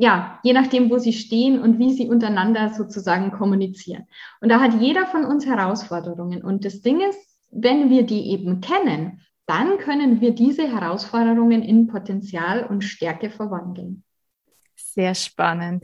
ja, 0.02 0.40
je 0.44 0.54
nachdem, 0.54 0.90
wo 0.90 0.98
sie 0.98 1.12
stehen 1.12 1.62
und 1.62 1.78
wie 1.78 1.92
sie 1.92 2.08
untereinander 2.08 2.70
sozusagen 2.70 3.32
kommunizieren. 3.32 4.06
Und 4.40 4.48
da 4.48 4.62
hat 4.62 4.80
jeder 4.80 5.06
von 5.06 5.26
uns 5.26 5.46
Herausforderungen. 5.46 6.42
Und 6.42 6.64
das 6.64 6.82
Ding 6.82 7.02
ist, 7.02 7.20
wenn 7.52 7.90
wir 7.90 8.04
die 8.04 8.32
eben 8.32 8.62
kennen, 8.62 9.20
dann 9.46 9.78
können 9.78 10.22
wir 10.22 10.34
diese 10.34 10.72
Herausforderungen 10.72 11.62
in 11.64 11.88
Potenzial 11.88 12.66
und 12.66 12.86
Stärke 12.86 13.30
verwandeln. 13.30 14.06
Sehr 14.94 15.14
spannend. 15.14 15.84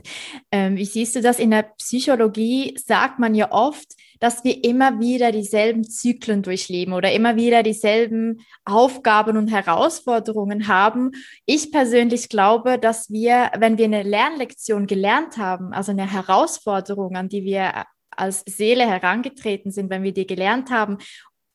Ähm, 0.50 0.76
wie 0.76 0.84
siehst 0.84 1.14
du 1.14 1.20
das 1.20 1.38
in 1.38 1.52
der 1.52 1.62
Psychologie? 1.62 2.76
Sagt 2.76 3.20
man 3.20 3.36
ja 3.36 3.52
oft, 3.52 3.94
dass 4.18 4.42
wir 4.42 4.64
immer 4.64 4.98
wieder 4.98 5.30
dieselben 5.30 5.84
Zyklen 5.84 6.42
durchleben 6.42 6.92
oder 6.92 7.12
immer 7.12 7.36
wieder 7.36 7.62
dieselben 7.62 8.40
Aufgaben 8.64 9.36
und 9.36 9.48
Herausforderungen 9.48 10.66
haben. 10.66 11.12
Ich 11.44 11.70
persönlich 11.70 12.28
glaube, 12.28 12.78
dass 12.78 13.08
wir, 13.10 13.52
wenn 13.58 13.78
wir 13.78 13.84
eine 13.84 14.02
Lernlektion 14.02 14.88
gelernt 14.88 15.36
haben, 15.38 15.72
also 15.72 15.92
eine 15.92 16.10
Herausforderung, 16.10 17.14
an 17.14 17.28
die 17.28 17.44
wir 17.44 17.84
als 18.10 18.42
Seele 18.46 18.88
herangetreten 18.88 19.70
sind, 19.70 19.88
wenn 19.88 20.02
wir 20.02 20.12
die 20.12 20.26
gelernt 20.26 20.70
haben, 20.70 20.98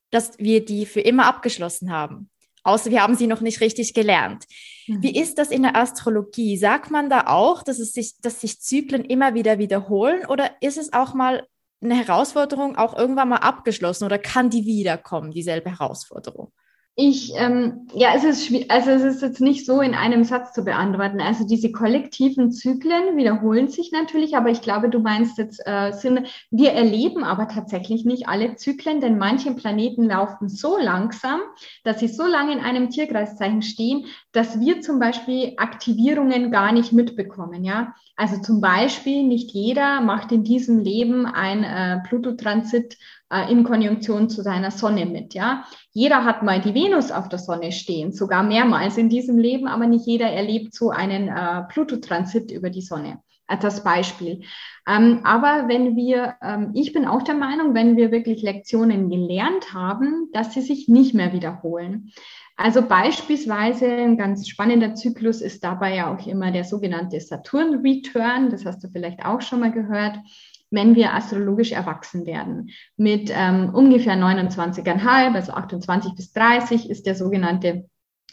dass 0.10 0.38
wir 0.40 0.64
die 0.64 0.86
für 0.86 1.02
immer 1.02 1.26
abgeschlossen 1.26 1.92
haben. 1.92 2.31
Außer 2.64 2.92
wir 2.92 3.02
haben 3.02 3.16
sie 3.16 3.28
noch 3.28 3.42
nicht 3.42 3.62
richtig 3.62 3.94
gelernt. 3.94 4.46
Mhm. 4.88 5.02
Wie 5.02 5.20
ist 5.20 5.38
das 5.38 5.50
in 5.50 5.64
der 5.64 5.76
Astrologie? 5.76 6.58
Sagt 6.58 6.92
man 6.92 7.10
da 7.10 7.28
auch, 7.28 7.64
dass 7.64 7.80
es 7.80 7.94
sich, 7.94 8.20
dass 8.22 8.42
sich 8.42 8.60
Zyklen 8.60 9.04
immer 9.04 9.34
wieder 9.34 9.58
wiederholen 9.58 10.26
oder 10.28 10.52
ist 10.62 10.78
es 10.78 10.94
auch 10.94 11.14
mal 11.14 11.48
eine 11.82 11.96
Herausforderung 11.96 12.76
auch 12.76 12.96
irgendwann 12.96 13.30
mal 13.30 13.38
abgeschlossen 13.38 14.06
oder 14.06 14.20
kann 14.20 14.50
die 14.50 14.66
wiederkommen, 14.66 15.32
dieselbe 15.32 15.72
Herausforderung? 15.72 16.52
Ich, 16.96 17.32
ähm, 17.38 17.88
ja, 17.94 18.10
es 18.16 18.26
ist, 18.26 18.52
also 18.70 18.90
es 18.92 19.04
ist 19.04 19.22
jetzt 19.22 19.40
nicht 19.40 19.66
so 19.66 19.80
in 19.80 19.96
einem 19.96 20.26
Satz 20.26 20.52
zu 20.52 20.66
beantworten. 20.66 21.22
Also 21.22 21.48
diese 21.48 21.72
kollektiven 21.72 22.52
Zyklen 22.52 23.16
wiederholen 23.16 23.70
sich 23.70 23.94
natürlich, 23.94 24.36
aber 24.36 24.50
ich 24.50 24.62
glaube, 24.62 24.90
du 24.90 25.00
meinst 25.00 25.38
jetzt, 25.38 25.66
äh, 25.66 25.94
sind, 25.94 26.28
wir 26.52 26.74
erleben 26.74 27.24
aber 27.24 27.48
tatsächlich 27.48 28.04
nicht 28.04 28.28
alle 28.28 28.58
Zyklen, 28.58 29.00
denn 29.00 29.18
manche 29.18 29.54
Planeten 29.54 30.04
laufen 30.04 30.50
so 30.50 30.78
langsam, 30.78 31.40
dass 31.86 32.02
sie 32.02 32.10
so 32.10 32.28
lange 32.28 32.52
in 32.52 32.60
einem 32.60 32.90
Tierkreiszeichen 32.90 33.62
stehen, 33.62 34.06
dass 34.34 34.60
wir 34.60 34.82
zum 34.82 35.00
Beispiel 35.00 35.54
Aktivierungen 35.56 36.52
gar 36.52 36.74
nicht 36.74 36.92
mitbekommen, 36.92 37.64
ja. 37.64 37.96
Also 38.16 38.42
zum 38.42 38.62
Beispiel 38.62 39.24
nicht 39.24 39.52
jeder 39.52 40.02
macht 40.02 40.32
in 40.32 40.44
diesem 40.44 40.80
Leben 40.80 41.26
ein 41.26 41.64
äh, 41.64 42.00
Pluto-Transit 42.08 42.98
äh, 43.32 43.52
in 43.52 43.64
Konjunktion 43.64 44.30
zu 44.30 44.42
seiner 44.42 44.72
Sonne 44.72 45.06
mit. 45.06 45.34
Ja, 45.34 45.66
jeder 45.94 46.26
hat 46.26 46.44
mal 46.44 46.62
die 46.62 46.74
Venus 46.74 47.12
auf 47.12 47.30
der 47.30 47.40
Sonne 47.40 47.72
stehen, 47.72 48.12
sogar 48.12 48.44
mehrmals 48.44 48.98
in 48.98 49.10
diesem 49.10 49.38
Leben, 49.38 49.68
aber 49.68 49.88
nicht 49.88 50.06
jeder 50.06 50.28
erlebt 50.28 50.76
so 50.76 50.90
einen 50.90 51.30
äh, 51.30 51.64
Pluto-Transit 51.70 52.52
über 52.52 52.70
die 52.70 52.82
Sonne. 52.82 53.20
Als 53.48 53.64
das 53.64 53.84
Beispiel. 53.84 54.44
Ähm, 54.88 55.22
aber 55.26 55.68
wenn 55.68 55.98
wir, 55.98 56.36
ähm, 56.42 56.72
ich 56.74 56.94
bin 56.94 57.06
auch 57.06 57.22
der 57.22 57.36
Meinung, 57.36 57.74
wenn 57.74 57.98
wir 57.98 58.10
wirklich 58.10 58.42
Lektionen 58.42 59.10
gelernt 59.10 59.74
haben, 59.74 60.30
dass 60.32 60.54
sie 60.54 60.62
sich 60.62 60.88
nicht 60.88 61.14
mehr 61.14 61.34
wiederholen. 61.34 62.14
Also 62.64 62.82
beispielsweise 62.82 63.88
ein 63.88 64.18
ganz 64.18 64.48
spannender 64.48 64.96
Zyklus 64.96 65.42
ist 65.42 65.64
dabei 65.64 65.96
ja 65.96 66.14
auch 66.14 66.26
immer 66.28 66.52
der 66.52 66.64
sogenannte 66.64 67.20
Saturn-Return. 67.20 68.50
Das 68.50 68.66
hast 68.66 68.84
du 68.84 68.90
vielleicht 68.90 69.26
auch 69.26 69.42
schon 69.42 69.60
mal 69.60 69.72
gehört 69.72 70.18
wenn 70.72 70.96
wir 70.96 71.14
astrologisch 71.14 71.74
erwachsen 71.74 72.26
werden. 72.26 72.70
Mit 72.96 73.30
ähm, 73.34 73.72
ungefähr 73.74 74.16
29,5, 74.16 75.36
also 75.36 75.52
28 75.52 76.16
bis 76.16 76.32
30 76.32 76.90
ist 76.90 77.06
der 77.06 77.16
sogenannte 77.16 77.90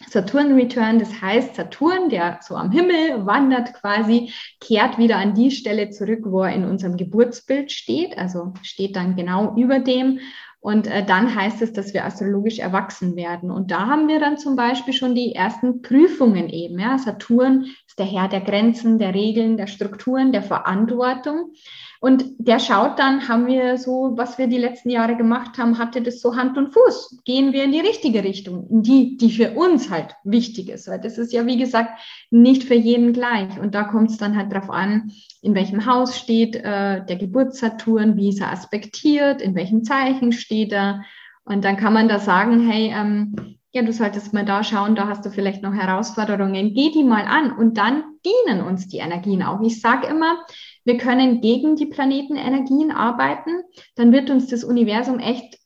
Saturn 0.06 0.54
Return, 0.54 1.00
das 1.00 1.20
heißt 1.20 1.56
Saturn, 1.56 2.08
der 2.08 2.38
so 2.40 2.54
am 2.54 2.70
Himmel 2.70 3.26
wandert 3.26 3.74
quasi, 3.74 4.32
kehrt 4.60 4.96
wieder 4.96 5.16
an 5.16 5.34
die 5.34 5.50
Stelle 5.50 5.90
zurück, 5.90 6.20
wo 6.24 6.42
er 6.42 6.54
in 6.54 6.64
unserem 6.64 6.96
Geburtsbild 6.96 7.72
steht, 7.72 8.16
also 8.16 8.54
steht 8.62 8.94
dann 8.94 9.16
genau 9.16 9.56
über 9.56 9.80
dem. 9.80 10.20
Und 10.60 10.88
äh, 10.88 11.04
dann 11.04 11.34
heißt 11.34 11.62
es, 11.62 11.72
dass 11.72 11.94
wir 11.94 12.04
astrologisch 12.04 12.58
erwachsen 12.58 13.14
werden. 13.14 13.50
Und 13.50 13.70
da 13.70 13.86
haben 13.86 14.08
wir 14.08 14.18
dann 14.18 14.38
zum 14.38 14.56
Beispiel 14.56 14.92
schon 14.92 15.14
die 15.14 15.34
ersten 15.34 15.82
Prüfungen 15.82 16.48
eben. 16.48 16.78
Ja. 16.78 16.98
Saturn 16.98 17.66
ist 17.86 17.98
der 17.98 18.06
Herr 18.06 18.28
der 18.28 18.40
Grenzen, 18.40 18.98
der 18.98 19.14
Regeln, 19.14 19.56
der 19.56 19.68
Strukturen, 19.68 20.32
der 20.32 20.42
Verantwortung. 20.42 21.52
Und 22.00 22.24
der 22.38 22.60
schaut 22.60 22.98
dann, 22.98 23.28
haben 23.28 23.46
wir 23.46 23.76
so, 23.76 24.12
was 24.14 24.38
wir 24.38 24.46
die 24.46 24.58
letzten 24.58 24.90
Jahre 24.90 25.16
gemacht 25.16 25.58
haben, 25.58 25.78
hatte 25.78 26.00
das 26.00 26.20
so 26.20 26.36
Hand 26.36 26.56
und 26.56 26.72
Fuß? 26.72 27.22
Gehen 27.24 27.52
wir 27.52 27.64
in 27.64 27.72
die 27.72 27.80
richtige 27.80 28.22
Richtung, 28.22 28.68
in 28.70 28.82
die, 28.82 29.16
die 29.16 29.30
für 29.30 29.52
uns 29.52 29.90
halt 29.90 30.14
wichtig 30.22 30.68
ist? 30.68 30.86
Weil 30.86 31.00
das 31.00 31.18
ist 31.18 31.32
ja, 31.32 31.44
wie 31.46 31.58
gesagt, 31.58 32.00
nicht 32.30 32.64
für 32.64 32.74
jeden 32.74 33.12
gleich. 33.12 33.58
Und 33.58 33.74
da 33.74 33.84
kommt 33.84 34.10
es 34.10 34.16
dann 34.16 34.36
halt 34.36 34.52
drauf 34.52 34.70
an, 34.70 35.10
in 35.42 35.54
welchem 35.54 35.86
Haus 35.86 36.16
steht 36.16 36.54
äh, 36.54 37.04
der 37.04 37.16
Geburtssaturn, 37.16 38.16
wie 38.16 38.28
ist 38.28 38.40
er 38.40 38.52
aspektiert, 38.52 39.42
in 39.42 39.56
welchem 39.56 39.82
Zeichen 39.82 40.32
steht 40.32 40.72
er. 40.72 41.02
Und 41.44 41.64
dann 41.64 41.76
kann 41.76 41.94
man 41.94 42.08
da 42.08 42.20
sagen, 42.20 42.68
hey, 42.68 42.92
ähm, 42.94 43.58
ja, 43.72 43.82
du 43.82 43.92
solltest 43.92 44.32
mal 44.32 44.44
da 44.44 44.64
schauen, 44.64 44.94
da 44.94 45.08
hast 45.08 45.26
du 45.26 45.30
vielleicht 45.30 45.62
noch 45.62 45.74
Herausforderungen. 45.74 46.74
Geh 46.74 46.90
die 46.90 47.04
mal 47.04 47.24
an 47.24 47.52
und 47.52 47.76
dann 47.76 48.02
dienen 48.24 48.62
uns 48.62 48.88
die 48.88 48.98
Energien 48.98 49.42
auch. 49.42 49.60
Ich 49.62 49.80
sage 49.80 50.06
immer, 50.06 50.38
wir 50.88 50.96
können 50.96 51.42
gegen 51.42 51.76
die 51.76 51.84
Planetenenergien 51.84 52.90
arbeiten, 52.90 53.62
dann 53.94 54.10
wird 54.10 54.30
uns 54.30 54.46
das 54.46 54.64
Universum 54.64 55.18
echt 55.18 55.58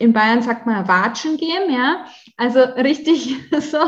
in 0.00 0.14
Bayern 0.14 0.40
sagt 0.40 0.64
man 0.64 0.88
Watschen 0.88 1.36
geben, 1.36 1.70
ja. 1.70 2.06
Also 2.38 2.60
richtig 2.60 3.36
so, 3.60 3.78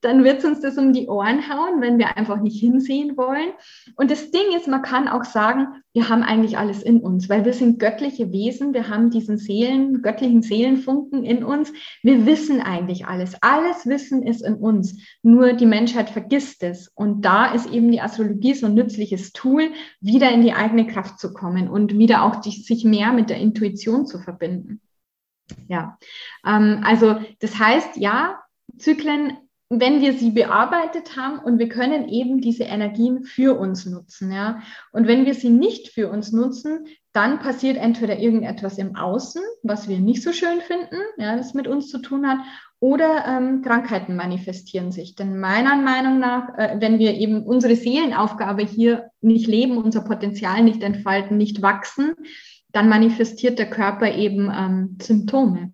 dann 0.00 0.24
wird 0.24 0.42
uns 0.44 0.60
das 0.60 0.78
um 0.78 0.94
die 0.94 1.08
Ohren 1.08 1.46
hauen, 1.50 1.82
wenn 1.82 1.98
wir 1.98 2.16
einfach 2.16 2.40
nicht 2.40 2.58
hinsehen 2.58 3.18
wollen. 3.18 3.50
Und 3.96 4.10
das 4.10 4.30
Ding 4.30 4.56
ist, 4.56 4.66
man 4.66 4.80
kann 4.80 5.08
auch 5.08 5.24
sagen, 5.24 5.66
wir 5.92 6.08
haben 6.08 6.22
eigentlich 6.22 6.56
alles 6.56 6.82
in 6.82 7.00
uns, 7.00 7.28
weil 7.28 7.44
wir 7.44 7.52
sind 7.52 7.78
göttliche 7.78 8.32
Wesen, 8.32 8.72
wir 8.72 8.88
haben 8.88 9.10
diesen 9.10 9.36
Seelen, 9.36 10.00
göttlichen 10.00 10.40
Seelenfunken 10.40 11.22
in 11.22 11.44
uns. 11.44 11.70
Wir 12.02 12.24
wissen 12.24 12.62
eigentlich 12.62 13.06
alles. 13.06 13.36
Alles 13.42 13.84
Wissen 13.84 14.22
ist 14.22 14.40
in 14.40 14.54
uns. 14.54 14.96
Nur 15.22 15.52
die 15.52 15.66
Menschheit 15.66 16.08
vergisst 16.08 16.62
es. 16.62 16.88
Und 16.94 17.26
da 17.26 17.52
ist 17.52 17.70
eben 17.70 17.92
die 17.92 18.00
Astrologie 18.00 18.54
so 18.54 18.66
ein 18.66 18.74
nützliches 18.74 19.32
Tool, 19.32 19.70
wieder 20.00 20.32
in 20.32 20.40
die 20.40 20.54
eigene 20.54 20.86
Kraft 20.86 21.18
zu 21.18 21.34
kommen 21.34 21.68
und 21.68 21.98
wieder 21.98 22.22
auch 22.22 22.36
die, 22.36 22.52
sich 22.52 22.84
mehr 22.84 23.12
mit 23.12 23.28
der 23.28 23.36
Intuition 23.36 24.06
zu 24.06 24.18
verbinden. 24.18 24.80
Ja, 25.68 25.98
ähm, 26.46 26.82
also 26.84 27.16
das 27.40 27.58
heißt, 27.58 27.96
ja, 27.96 28.40
Zyklen, 28.78 29.38
wenn 29.70 30.00
wir 30.00 30.14
sie 30.14 30.30
bearbeitet 30.30 31.16
haben 31.16 31.40
und 31.40 31.58
wir 31.58 31.68
können 31.68 32.08
eben 32.08 32.40
diese 32.40 32.64
Energien 32.64 33.24
für 33.24 33.58
uns 33.58 33.84
nutzen, 33.84 34.32
ja. 34.32 34.62
Und 34.92 35.06
wenn 35.06 35.26
wir 35.26 35.34
sie 35.34 35.50
nicht 35.50 35.88
für 35.88 36.08
uns 36.08 36.32
nutzen, 36.32 36.86
dann 37.12 37.38
passiert 37.40 37.76
entweder 37.76 38.18
irgendetwas 38.18 38.78
im 38.78 38.96
Außen, 38.96 39.42
was 39.62 39.88
wir 39.88 39.98
nicht 39.98 40.22
so 40.22 40.32
schön 40.32 40.60
finden, 40.60 40.96
ja, 41.18 41.36
das 41.36 41.52
mit 41.52 41.66
uns 41.66 41.88
zu 41.88 41.98
tun 41.98 42.26
hat, 42.26 42.38
oder 42.80 43.24
ähm, 43.26 43.62
Krankheiten 43.62 44.14
manifestieren 44.14 44.92
sich. 44.92 45.16
Denn 45.16 45.40
meiner 45.40 45.76
Meinung 45.76 46.20
nach, 46.20 46.56
äh, 46.56 46.76
wenn 46.78 46.98
wir 46.98 47.14
eben 47.14 47.42
unsere 47.42 47.74
Seelenaufgabe 47.74 48.62
hier 48.62 49.10
nicht 49.20 49.48
leben, 49.48 49.78
unser 49.78 50.02
Potenzial 50.02 50.62
nicht 50.62 50.82
entfalten, 50.82 51.36
nicht 51.36 51.60
wachsen, 51.60 52.14
dann 52.78 52.88
manifestiert 52.88 53.58
der 53.58 53.68
Körper 53.68 54.14
eben 54.14 54.52
ähm, 54.54 54.98
Symptome. 55.02 55.72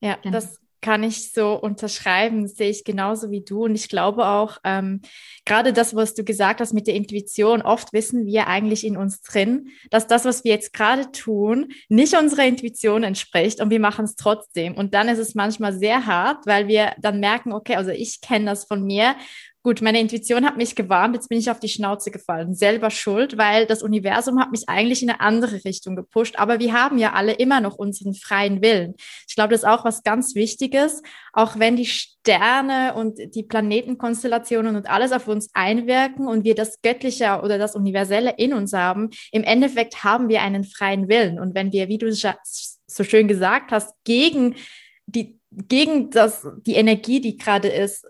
Ja, 0.00 0.16
genau. 0.22 0.32
das 0.32 0.58
kann 0.80 1.02
ich 1.02 1.30
so 1.32 1.52
unterschreiben, 1.52 2.48
sehe 2.48 2.70
ich 2.70 2.84
genauso 2.84 3.30
wie 3.30 3.42
du. 3.42 3.64
Und 3.64 3.74
ich 3.74 3.90
glaube 3.90 4.26
auch, 4.26 4.56
ähm, 4.64 5.02
gerade 5.44 5.74
das, 5.74 5.94
was 5.94 6.14
du 6.14 6.24
gesagt 6.24 6.62
hast 6.62 6.72
mit 6.72 6.86
der 6.86 6.94
Intuition, 6.94 7.60
oft 7.60 7.92
wissen 7.92 8.24
wir 8.24 8.46
eigentlich 8.46 8.86
in 8.86 8.96
uns 8.96 9.20
drin, 9.20 9.68
dass 9.90 10.06
das, 10.06 10.24
was 10.24 10.42
wir 10.42 10.52
jetzt 10.52 10.72
gerade 10.72 11.12
tun, 11.12 11.68
nicht 11.90 12.16
unserer 12.16 12.46
Intuition 12.46 13.02
entspricht 13.02 13.60
und 13.60 13.68
wir 13.68 13.80
machen 13.80 14.06
es 14.06 14.16
trotzdem. 14.16 14.74
Und 14.74 14.94
dann 14.94 15.10
ist 15.10 15.18
es 15.18 15.34
manchmal 15.34 15.74
sehr 15.74 16.06
hart, 16.06 16.46
weil 16.46 16.66
wir 16.66 16.94
dann 16.98 17.20
merken, 17.20 17.52
okay, 17.52 17.76
also 17.76 17.90
ich 17.90 18.22
kenne 18.22 18.46
das 18.46 18.64
von 18.64 18.82
mir 18.82 19.16
Gut, 19.62 19.82
meine 19.82 20.00
Intuition 20.00 20.46
hat 20.46 20.56
mich 20.56 20.74
gewarnt, 20.74 21.14
jetzt 21.14 21.28
bin 21.28 21.38
ich 21.38 21.50
auf 21.50 21.60
die 21.60 21.68
Schnauze 21.68 22.10
gefallen. 22.10 22.54
Selber 22.54 22.90
schuld, 22.90 23.36
weil 23.36 23.66
das 23.66 23.82
Universum 23.82 24.40
hat 24.40 24.52
mich 24.52 24.70
eigentlich 24.70 25.02
in 25.02 25.10
eine 25.10 25.20
andere 25.20 25.66
Richtung 25.66 25.96
gepusht. 25.96 26.36
Aber 26.38 26.60
wir 26.60 26.72
haben 26.72 26.96
ja 26.96 27.12
alle 27.12 27.32
immer 27.32 27.60
noch 27.60 27.76
unseren 27.76 28.14
freien 28.14 28.62
Willen. 28.62 28.94
Ich 29.28 29.34
glaube, 29.34 29.50
das 29.50 29.60
ist 29.60 29.68
auch 29.68 29.84
was 29.84 30.02
ganz 30.02 30.34
Wichtiges, 30.34 31.02
auch 31.34 31.58
wenn 31.58 31.76
die 31.76 31.84
Sterne 31.84 32.94
und 32.94 33.18
die 33.34 33.42
Planetenkonstellationen 33.42 34.76
und 34.76 34.88
alles 34.88 35.12
auf 35.12 35.28
uns 35.28 35.50
einwirken 35.52 36.26
und 36.26 36.44
wir 36.44 36.54
das 36.54 36.80
Göttliche 36.80 37.42
oder 37.42 37.58
das 37.58 37.76
Universelle 37.76 38.32
in 38.38 38.54
uns 38.54 38.72
haben. 38.72 39.10
Im 39.30 39.44
Endeffekt 39.44 40.04
haben 40.04 40.30
wir 40.30 40.40
einen 40.40 40.64
freien 40.64 41.06
Willen. 41.10 41.38
Und 41.38 41.54
wenn 41.54 41.70
wir, 41.70 41.88
wie 41.88 41.98
du 41.98 42.10
so 42.14 43.04
schön 43.04 43.28
gesagt 43.28 43.72
hast, 43.72 43.94
gegen 44.04 44.56
die, 45.04 45.38
gegen 45.50 46.08
das, 46.08 46.46
die 46.64 46.76
Energie, 46.76 47.20
die 47.20 47.36
gerade 47.36 47.68
ist, 47.68 48.06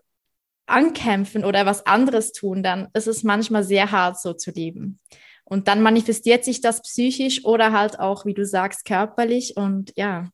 ankämpfen 0.71 1.45
oder 1.45 1.67
was 1.67 1.87
anderes 1.87 2.33
tun, 2.33 2.63
dann 2.63 2.89
ist 2.95 3.07
es 3.07 3.23
manchmal 3.23 3.65
sehr 3.65 3.91
hart, 3.91 4.21
so 4.21 4.33
zu 4.33 4.51
leben. 4.51 4.99
Und 5.45 5.67
dann 5.67 5.83
manifestiert 5.83 6.45
sich 6.45 6.61
das 6.61 6.83
psychisch 6.83 7.45
oder 7.45 7.73
halt 7.73 7.99
auch, 7.99 8.25
wie 8.25 8.35
du 8.35 8.47
sagst, 8.47 8.85
körperlich 8.85 9.57
und 9.57 9.93
ja. 9.97 10.29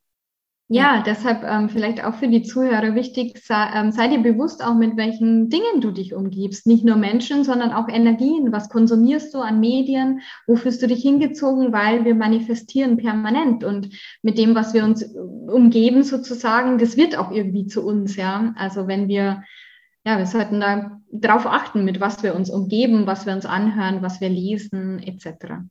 Ja, 0.68 1.05
deshalb 1.07 1.44
ähm, 1.44 1.68
vielleicht 1.68 2.05
auch 2.05 2.16
für 2.16 2.27
die 2.27 2.42
Zuhörer 2.42 2.96
wichtig, 2.96 3.38
sei, 3.38 3.70
ähm, 3.72 3.92
sei 3.92 4.09
dir 4.09 4.18
bewusst 4.18 4.64
auch, 4.64 4.75
mit 4.75 4.96
welchen 4.96 5.49
Dingen 5.49 5.81
du 5.81 5.92
dich 5.92 6.12
umgibst. 6.12 6.66
Nicht 6.66 6.85
nur 6.85 6.96
Menschen, 6.96 7.44
sondern 7.44 7.70
auch 7.70 7.88
Energien. 7.88 8.51
Was 8.51 8.68
konsumierst 8.68 9.33
du 9.33 9.38
an 9.38 9.61
Medien? 9.61 10.22
Wo 10.49 10.57
fühlst 10.57 10.83
du 10.83 10.88
dich 10.88 11.03
hingezogen? 11.03 11.72
Weil 11.72 12.05
wir 12.05 12.16
manifestieren 12.16 12.96
permanent. 12.96 13.62
Und 13.62 13.90
mit 14.22 14.38
dem, 14.38 14.57
was 14.57 14.75
wir 14.75 14.83
uns 14.83 15.05
umgeben 15.05 16.03
sozusagen, 16.03 16.79
das 16.79 16.96
wird 16.96 17.16
auch 17.16 17.31
irgendwie 17.31 17.66
zu 17.66 17.87
uns. 17.87 18.16
Ja, 18.16 18.53
also 18.57 18.88
wenn 18.88 19.07
wir 19.07 19.44
ja, 20.07 20.19
wir 20.19 20.27
sollten 20.27 20.61
da 20.61 21.01
drauf 21.11 21.47
achten, 21.47 21.85
mit 21.85 22.01
was 22.01 22.23
wir 22.23 22.37
uns 22.37 22.49
umgeben, 22.49 23.09
was 23.09 23.27
wir 23.27 23.33
uns 23.33 23.45
anhören, 23.45 24.03
was 24.03 24.21
wir 24.21 24.29
lesen, 24.29 25.03
etc. 25.03 25.64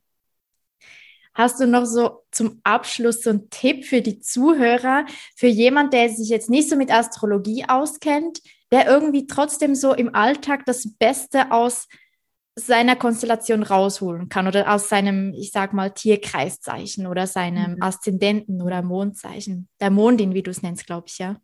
Hast 1.32 1.58
du 1.58 1.66
noch 1.66 1.86
so 1.86 2.22
zum 2.30 2.60
Abschluss 2.62 3.22
so 3.22 3.30
einen 3.30 3.48
Tipp 3.48 3.86
für 3.86 4.02
die 4.02 4.20
Zuhörer, 4.20 5.06
für 5.36 5.46
jemand, 5.46 5.94
der 5.94 6.10
sich 6.10 6.28
jetzt 6.28 6.50
nicht 6.50 6.68
so 6.68 6.76
mit 6.76 6.92
Astrologie 6.92 7.64
auskennt, 7.66 8.42
der 8.70 8.86
irgendwie 8.86 9.26
trotzdem 9.26 9.74
so 9.74 9.94
im 9.94 10.14
Alltag 10.14 10.66
das 10.66 10.86
Beste 10.98 11.50
aus 11.50 11.88
seiner 12.58 12.96
Konstellation 12.96 13.62
rausholen 13.62 14.28
kann 14.28 14.48
oder 14.48 14.72
aus 14.72 14.90
seinem, 14.90 15.32
ich 15.34 15.50
sag 15.50 15.72
mal, 15.72 15.92
Tierkreiszeichen 15.92 17.06
oder 17.06 17.26
seinem 17.26 17.76
mhm. 17.76 17.82
Aszendenten 17.82 18.60
oder 18.60 18.82
Mondzeichen, 18.82 19.68
der 19.80 19.90
Mondin, 19.90 20.34
wie 20.34 20.42
du 20.42 20.50
es 20.50 20.62
nennst, 20.62 20.86
glaube 20.86 21.06
ich, 21.08 21.18
ja. 21.18 21.36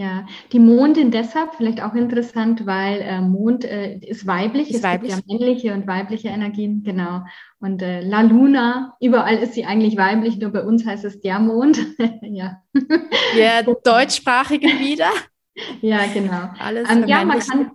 Ja, 0.00 0.26
die 0.52 0.60
Mondin 0.60 1.10
deshalb 1.10 1.56
vielleicht 1.56 1.82
auch 1.82 1.94
interessant, 1.94 2.66
weil 2.66 3.00
äh, 3.00 3.20
Mond 3.20 3.64
äh, 3.64 3.96
ist 3.96 4.28
weiblich, 4.28 4.70
ist 4.70 4.76
es 4.76 4.82
weiblich. 4.84 5.12
gibt 5.12 5.26
ja 5.28 5.34
männliche 5.36 5.74
und 5.74 5.88
weibliche 5.88 6.28
Energien, 6.28 6.84
genau. 6.84 7.22
Und 7.58 7.82
äh, 7.82 8.00
La 8.02 8.20
Luna, 8.20 8.94
überall 9.00 9.38
ist 9.38 9.54
sie 9.54 9.64
eigentlich 9.64 9.96
weiblich, 9.96 10.38
nur 10.38 10.52
bei 10.52 10.62
uns 10.62 10.86
heißt 10.86 11.04
es 11.04 11.20
der 11.20 11.40
Mond. 11.40 11.84
ja. 12.22 12.62
Ja, 13.36 13.62
deutschsprachigen 13.64 14.78
wieder. 14.78 15.10
Ja, 15.80 16.06
genau. 16.14 16.48
Alles 16.60 16.88
ähm, 16.88 17.08
ja, 17.08 17.24
man 17.24 17.40
kann, 17.40 17.72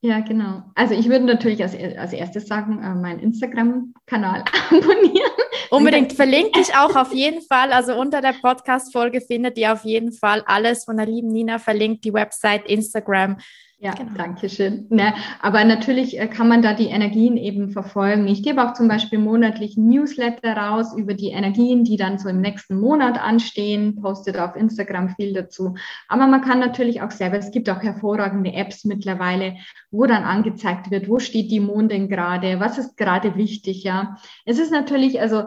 ja, 0.00 0.20
genau. 0.20 0.62
Also 0.76 0.94
ich 0.94 1.08
würde 1.08 1.24
natürlich 1.24 1.60
als, 1.60 1.74
als 1.74 2.12
erstes 2.12 2.46
sagen, 2.46 2.80
äh, 2.84 2.94
meinen 2.94 3.18
Instagram-Kanal 3.18 4.44
abonnieren. 4.70 5.43
Unbedingt 5.70 6.12
verlinke 6.12 6.60
ich 6.60 6.76
auch 6.76 6.96
auf 6.96 7.12
jeden 7.12 7.42
Fall. 7.42 7.72
Also 7.72 7.94
unter 7.94 8.20
der 8.20 8.34
Podcast-Folge 8.40 9.20
findet 9.20 9.58
ihr 9.58 9.72
auf 9.72 9.84
jeden 9.84 10.12
Fall 10.12 10.42
alles 10.46 10.84
von 10.84 10.96
der 10.96 11.06
lieben 11.06 11.28
Nina 11.28 11.58
verlinkt, 11.58 12.04
die 12.04 12.12
Website, 12.14 12.66
Instagram. 12.66 13.36
Ja, 13.84 13.92
genau. 13.92 14.12
danke 14.16 14.48
schön. 14.48 14.86
Ne, 14.88 15.12
aber 15.42 15.62
natürlich 15.62 16.18
äh, 16.18 16.26
kann 16.26 16.48
man 16.48 16.62
da 16.62 16.72
die 16.72 16.86
Energien 16.86 17.36
eben 17.36 17.70
verfolgen. 17.70 18.26
Ich 18.28 18.42
gebe 18.42 18.64
auch 18.64 18.72
zum 18.72 18.88
Beispiel 18.88 19.18
monatlich 19.18 19.76
Newsletter 19.76 20.56
raus 20.56 20.96
über 20.96 21.12
die 21.12 21.28
Energien, 21.28 21.84
die 21.84 21.98
dann 21.98 22.18
so 22.18 22.30
im 22.30 22.40
nächsten 22.40 22.80
Monat 22.80 23.20
anstehen, 23.20 24.00
postet 24.00 24.38
auf 24.38 24.56
Instagram 24.56 25.10
viel 25.10 25.34
dazu. 25.34 25.74
Aber 26.08 26.26
man 26.26 26.40
kann 26.40 26.60
natürlich 26.60 27.02
auch 27.02 27.10
selber, 27.10 27.36
es 27.36 27.50
gibt 27.50 27.68
auch 27.68 27.82
hervorragende 27.82 28.54
Apps 28.54 28.86
mittlerweile, 28.86 29.56
wo 29.90 30.06
dann 30.06 30.22
angezeigt 30.22 30.90
wird, 30.90 31.06
wo 31.08 31.18
steht 31.18 31.50
die 31.50 31.60
Mondin 31.60 32.08
gerade, 32.08 32.60
was 32.60 32.78
ist 32.78 32.96
gerade 32.96 33.36
wichtig, 33.36 33.84
ja. 33.84 34.16
Es 34.46 34.58
ist 34.58 34.72
natürlich, 34.72 35.20
also 35.20 35.44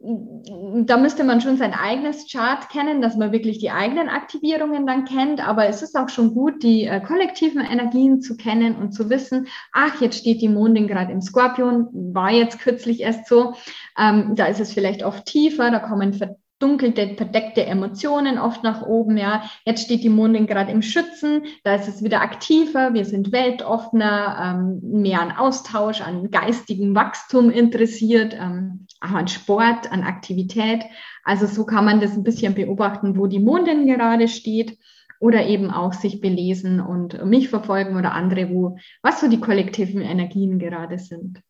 da 0.00 0.96
müsste 0.96 1.24
man 1.24 1.40
schon 1.40 1.56
sein 1.56 1.74
eigenes 1.74 2.30
Chart 2.30 2.68
kennen, 2.68 3.02
dass 3.02 3.16
man 3.16 3.32
wirklich 3.32 3.58
die 3.58 3.72
eigenen 3.72 4.08
Aktivierungen 4.08 4.86
dann 4.86 5.04
kennt. 5.04 5.46
Aber 5.46 5.66
es 5.66 5.82
ist 5.82 5.96
auch 5.96 6.08
schon 6.08 6.34
gut, 6.34 6.62
die 6.62 6.84
äh, 6.84 7.00
kollektiven 7.00 7.64
Energien 7.64 8.20
zu 8.20 8.36
kennen 8.36 8.76
und 8.76 8.92
zu 8.92 9.10
wissen, 9.10 9.48
ach, 9.72 10.00
jetzt 10.00 10.18
steht 10.18 10.40
die 10.40 10.48
Mondin 10.48 10.86
gerade 10.86 11.12
im 11.12 11.20
Skorpion, 11.20 11.88
war 12.14 12.30
jetzt 12.30 12.60
kürzlich 12.60 13.00
erst 13.00 13.26
so. 13.26 13.54
Ähm, 13.98 14.36
da 14.36 14.46
ist 14.46 14.60
es 14.60 14.72
vielleicht 14.72 15.02
oft 15.02 15.26
tiefer, 15.26 15.70
da 15.72 15.80
kommen 15.80 16.12
verdunkelte, 16.58 17.14
verdeckte 17.14 17.64
Emotionen 17.66 18.38
oft 18.38 18.64
nach 18.64 18.82
oben. 18.82 19.16
Ja, 19.16 19.42
jetzt 19.64 19.84
steht 19.84 20.02
die 20.02 20.08
Mondin 20.08 20.46
gerade 20.46 20.72
im 20.72 20.82
Schützen, 20.82 21.42
da 21.62 21.74
ist 21.74 21.88
es 21.88 22.02
wieder 22.02 22.20
aktiver. 22.20 22.94
Wir 22.94 23.04
sind 23.04 23.32
weltoffener, 23.32 24.58
ähm, 24.60 24.80
mehr 25.00 25.20
an 25.20 25.32
Austausch, 25.32 26.00
an 26.00 26.30
geistigem 26.30 26.94
Wachstum 26.94 27.50
interessiert, 27.50 28.34
ähm, 28.34 28.86
auch 29.00 29.12
an 29.12 29.28
Sport, 29.28 29.92
an 29.92 30.02
Aktivität. 30.02 30.82
Also 31.24 31.46
so 31.46 31.64
kann 31.64 31.84
man 31.84 32.00
das 32.00 32.12
ein 32.12 32.24
bisschen 32.24 32.54
beobachten, 32.54 33.16
wo 33.16 33.26
die 33.26 33.40
Mondin 33.40 33.86
gerade 33.86 34.26
steht 34.26 34.78
oder 35.20 35.46
eben 35.46 35.70
auch 35.70 35.92
sich 35.92 36.20
belesen 36.20 36.80
und 36.80 37.24
mich 37.24 37.48
verfolgen 37.48 37.96
oder 37.96 38.12
andere, 38.12 38.50
wo 38.50 38.78
was 39.02 39.20
so 39.20 39.28
die 39.28 39.40
kollektiven 39.40 40.00
Energien 40.00 40.58
gerade 40.58 40.98
sind. 40.98 41.42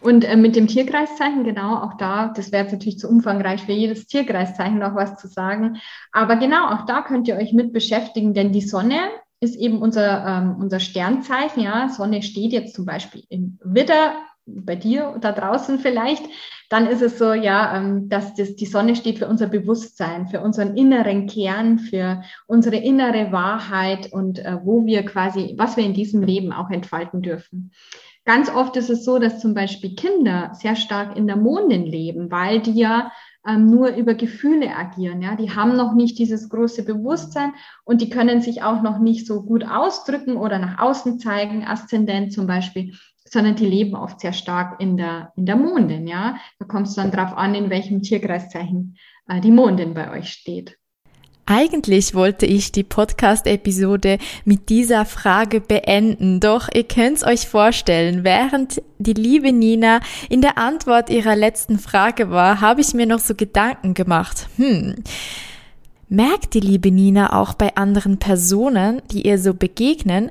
Und 0.00 0.24
äh, 0.24 0.36
mit 0.36 0.56
dem 0.56 0.66
Tierkreiszeichen, 0.66 1.44
genau, 1.44 1.76
auch 1.76 1.94
da, 1.96 2.32
das 2.34 2.52
wäre 2.52 2.64
jetzt 2.64 2.72
natürlich 2.72 2.98
zu 2.98 3.08
umfangreich 3.08 3.62
für 3.62 3.72
jedes 3.72 4.06
Tierkreiszeichen 4.06 4.78
noch 4.78 4.94
was 4.94 5.16
zu 5.16 5.28
sagen. 5.28 5.78
Aber 6.12 6.36
genau, 6.36 6.68
auch 6.70 6.86
da 6.86 7.02
könnt 7.02 7.28
ihr 7.28 7.36
euch 7.36 7.52
mit 7.52 7.72
beschäftigen, 7.72 8.34
denn 8.34 8.52
die 8.52 8.62
Sonne 8.62 8.98
ist 9.40 9.56
eben 9.56 9.80
unser, 9.80 10.26
ähm, 10.26 10.56
unser 10.60 10.80
Sternzeichen. 10.80 11.62
Ja, 11.62 11.88
Sonne 11.88 12.22
steht 12.22 12.52
jetzt 12.52 12.74
zum 12.74 12.84
Beispiel 12.84 13.24
im 13.28 13.58
Widder, 13.64 14.14
bei 14.46 14.76
dir 14.76 15.16
da 15.20 15.32
draußen 15.32 15.78
vielleicht. 15.78 16.24
Dann 16.68 16.86
ist 16.86 17.02
es 17.02 17.18
so, 17.18 17.32
ja, 17.32 17.76
ähm, 17.76 18.08
dass 18.08 18.34
das, 18.34 18.56
die 18.56 18.66
Sonne 18.66 18.96
steht 18.96 19.18
für 19.18 19.26
unser 19.26 19.46
Bewusstsein, 19.46 20.28
für 20.28 20.40
unseren 20.40 20.76
inneren 20.76 21.26
Kern, 21.26 21.78
für 21.78 22.22
unsere 22.46 22.76
innere 22.76 23.32
Wahrheit 23.32 24.12
und 24.12 24.38
äh, 24.38 24.58
wo 24.62 24.86
wir 24.86 25.04
quasi, 25.04 25.54
was 25.56 25.76
wir 25.76 25.84
in 25.84 25.94
diesem 25.94 26.22
Leben 26.22 26.52
auch 26.52 26.70
entfalten 26.70 27.22
dürfen. 27.22 27.72
Ganz 28.24 28.50
oft 28.50 28.76
ist 28.76 28.90
es 28.90 29.04
so, 29.04 29.18
dass 29.18 29.40
zum 29.40 29.54
Beispiel 29.54 29.94
Kinder 29.94 30.50
sehr 30.54 30.76
stark 30.76 31.16
in 31.16 31.26
der 31.26 31.36
Mondin 31.36 31.86
leben, 31.86 32.30
weil 32.30 32.60
die 32.60 32.72
ja 32.72 33.10
ähm, 33.46 33.66
nur 33.66 33.88
über 33.94 34.14
Gefühle 34.14 34.74
agieren. 34.76 35.22
Ja, 35.22 35.36
die 35.36 35.50
haben 35.50 35.76
noch 35.76 35.94
nicht 35.94 36.18
dieses 36.18 36.48
große 36.48 36.84
Bewusstsein 36.84 37.54
und 37.84 38.02
die 38.02 38.10
können 38.10 38.42
sich 38.42 38.62
auch 38.62 38.82
noch 38.82 38.98
nicht 38.98 39.26
so 39.26 39.42
gut 39.42 39.64
ausdrücken 39.64 40.36
oder 40.36 40.58
nach 40.58 40.78
außen 40.78 41.18
zeigen, 41.18 41.64
Aszendent 41.64 42.32
zum 42.32 42.46
Beispiel, 42.46 42.94
sondern 43.24 43.56
die 43.56 43.66
leben 43.66 43.94
oft 43.94 44.20
sehr 44.20 44.32
stark 44.32 44.80
in 44.80 44.96
der, 44.96 45.32
in 45.36 45.46
der 45.46 45.56
Mondin. 45.56 46.06
Ja, 46.06 46.36
da 46.58 46.66
kommt 46.66 46.88
es 46.88 46.94
dann 46.94 47.10
drauf 47.10 47.32
an, 47.34 47.54
in 47.54 47.70
welchem 47.70 48.02
Tierkreiszeichen 48.02 48.98
äh, 49.28 49.40
die 49.40 49.52
Mondin 49.52 49.94
bei 49.94 50.10
euch 50.10 50.30
steht. 50.30 50.79
Eigentlich 51.46 52.14
wollte 52.14 52.46
ich 52.46 52.70
die 52.70 52.84
Podcast-Episode 52.84 54.18
mit 54.44 54.68
dieser 54.68 55.04
Frage 55.04 55.60
beenden, 55.60 56.38
doch 56.38 56.68
ihr 56.72 56.84
könnt's 56.84 57.24
euch 57.24 57.48
vorstellen, 57.48 58.22
während 58.22 58.80
die 58.98 59.14
liebe 59.14 59.52
Nina 59.52 60.00
in 60.28 60.42
der 60.42 60.58
Antwort 60.58 61.10
ihrer 61.10 61.34
letzten 61.34 61.78
Frage 61.78 62.30
war, 62.30 62.60
habe 62.60 62.80
ich 62.80 62.94
mir 62.94 63.06
noch 63.06 63.18
so 63.18 63.34
Gedanken 63.34 63.94
gemacht. 63.94 64.46
Hm. 64.56 64.94
Merkt 66.08 66.54
die 66.54 66.60
liebe 66.60 66.90
Nina 66.90 67.40
auch 67.40 67.54
bei 67.54 67.76
anderen 67.76 68.18
Personen, 68.18 69.00
die 69.10 69.26
ihr 69.26 69.38
so 69.38 69.54
begegnen, 69.54 70.30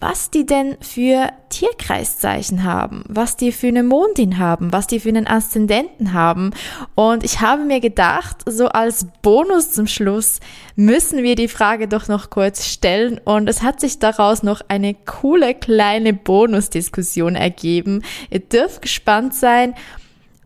was 0.00 0.30
die 0.30 0.46
denn 0.46 0.78
für 0.80 1.28
Tierkreiszeichen 1.50 2.64
haben, 2.64 3.04
was 3.06 3.36
die 3.36 3.52
für 3.52 3.68
eine 3.68 3.82
Mondin 3.82 4.38
haben, 4.38 4.72
was 4.72 4.86
die 4.86 4.98
für 4.98 5.10
einen 5.10 5.26
Aszendenten 5.26 6.14
haben. 6.14 6.52
Und 6.94 7.22
ich 7.22 7.40
habe 7.40 7.64
mir 7.64 7.80
gedacht, 7.80 8.38
so 8.46 8.68
als 8.68 9.06
Bonus 9.22 9.72
zum 9.72 9.86
Schluss 9.86 10.40
müssen 10.74 11.22
wir 11.22 11.34
die 11.34 11.48
Frage 11.48 11.86
doch 11.86 12.08
noch 12.08 12.30
kurz 12.30 12.66
stellen. 12.66 13.20
Und 13.22 13.48
es 13.48 13.62
hat 13.62 13.80
sich 13.80 13.98
daraus 13.98 14.42
noch 14.42 14.62
eine 14.68 14.94
coole 14.94 15.54
kleine 15.54 16.14
Bonusdiskussion 16.14 17.36
ergeben. 17.36 18.02
Ihr 18.30 18.40
dürft 18.40 18.82
gespannt 18.82 19.34
sein 19.34 19.74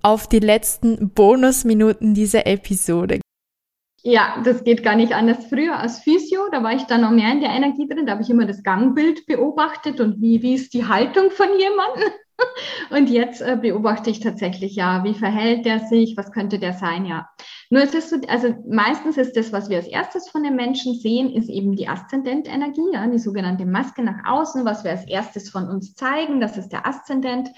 auf 0.03 0.27
die 0.27 0.41
letzten 0.41 1.11
Bonusminuten 1.11 2.15
dieser 2.15 2.47
Episode. 2.47 3.21
Ja, 4.07 4.37
das 4.45 4.65
geht 4.65 4.83
gar 4.83 4.97
nicht 4.97 5.15
anders. 5.15 5.47
Früher 5.47 5.79
als 5.79 6.01
Physio, 6.01 6.43
da 6.53 6.63
war 6.63 6.75
ich 6.75 6.83
dann 6.83 7.01
noch 7.01 7.11
mehr 7.11 7.33
in 7.33 7.41
der 7.41 7.49
Energie 7.49 7.89
drin, 7.89 8.05
da 8.05 8.13
habe 8.13 8.23
ich 8.23 8.29
immer 8.29 8.45
das 8.45 8.63
Gangbild 8.63 9.25
beobachtet 9.25 9.99
und 9.99 10.21
wie, 10.21 10.43
wie 10.43 10.55
ist 10.55 10.75
die 10.75 10.87
Haltung 10.87 11.31
von 11.31 11.49
jemandem. 11.59 12.13
Und 12.91 13.11
jetzt 13.11 13.41
äh, 13.43 13.57
beobachte 13.57 14.11
ich 14.11 14.19
tatsächlich, 14.19 14.75
ja, 14.75 15.05
wie 15.05 15.15
verhält 15.15 15.65
der 15.65 15.79
sich, 15.79 16.17
was 16.17 16.33
könnte 16.33 16.59
der 16.59 16.73
sein, 16.73 17.07
ja. 17.07 17.29
Nur 17.71 17.83
es 17.83 17.95
ist 17.95 18.11
so, 18.11 18.17
also 18.27 18.55
meistens 18.69 19.17
ist 19.17 19.37
das, 19.37 19.53
was 19.53 19.69
wir 19.69 19.77
als 19.77 19.87
erstes 19.87 20.29
von 20.29 20.43
den 20.43 20.57
Menschen 20.57 20.95
sehen, 20.95 21.33
ist 21.33 21.49
eben 21.49 21.77
die 21.77 21.87
Aszendentenergie, 21.87 22.93
ja, 22.93 23.07
die 23.07 23.21
sogenannte 23.21 23.67
Maske 23.67 24.03
nach 24.03 24.25
außen, 24.27 24.65
was 24.65 24.83
wir 24.83 24.91
als 24.91 25.07
erstes 25.07 25.49
von 25.49 25.69
uns 25.69 25.95
zeigen, 25.95 26.41
das 26.41 26.57
ist 26.57 26.71
der 26.71 26.87
Aszendent. 26.87 27.51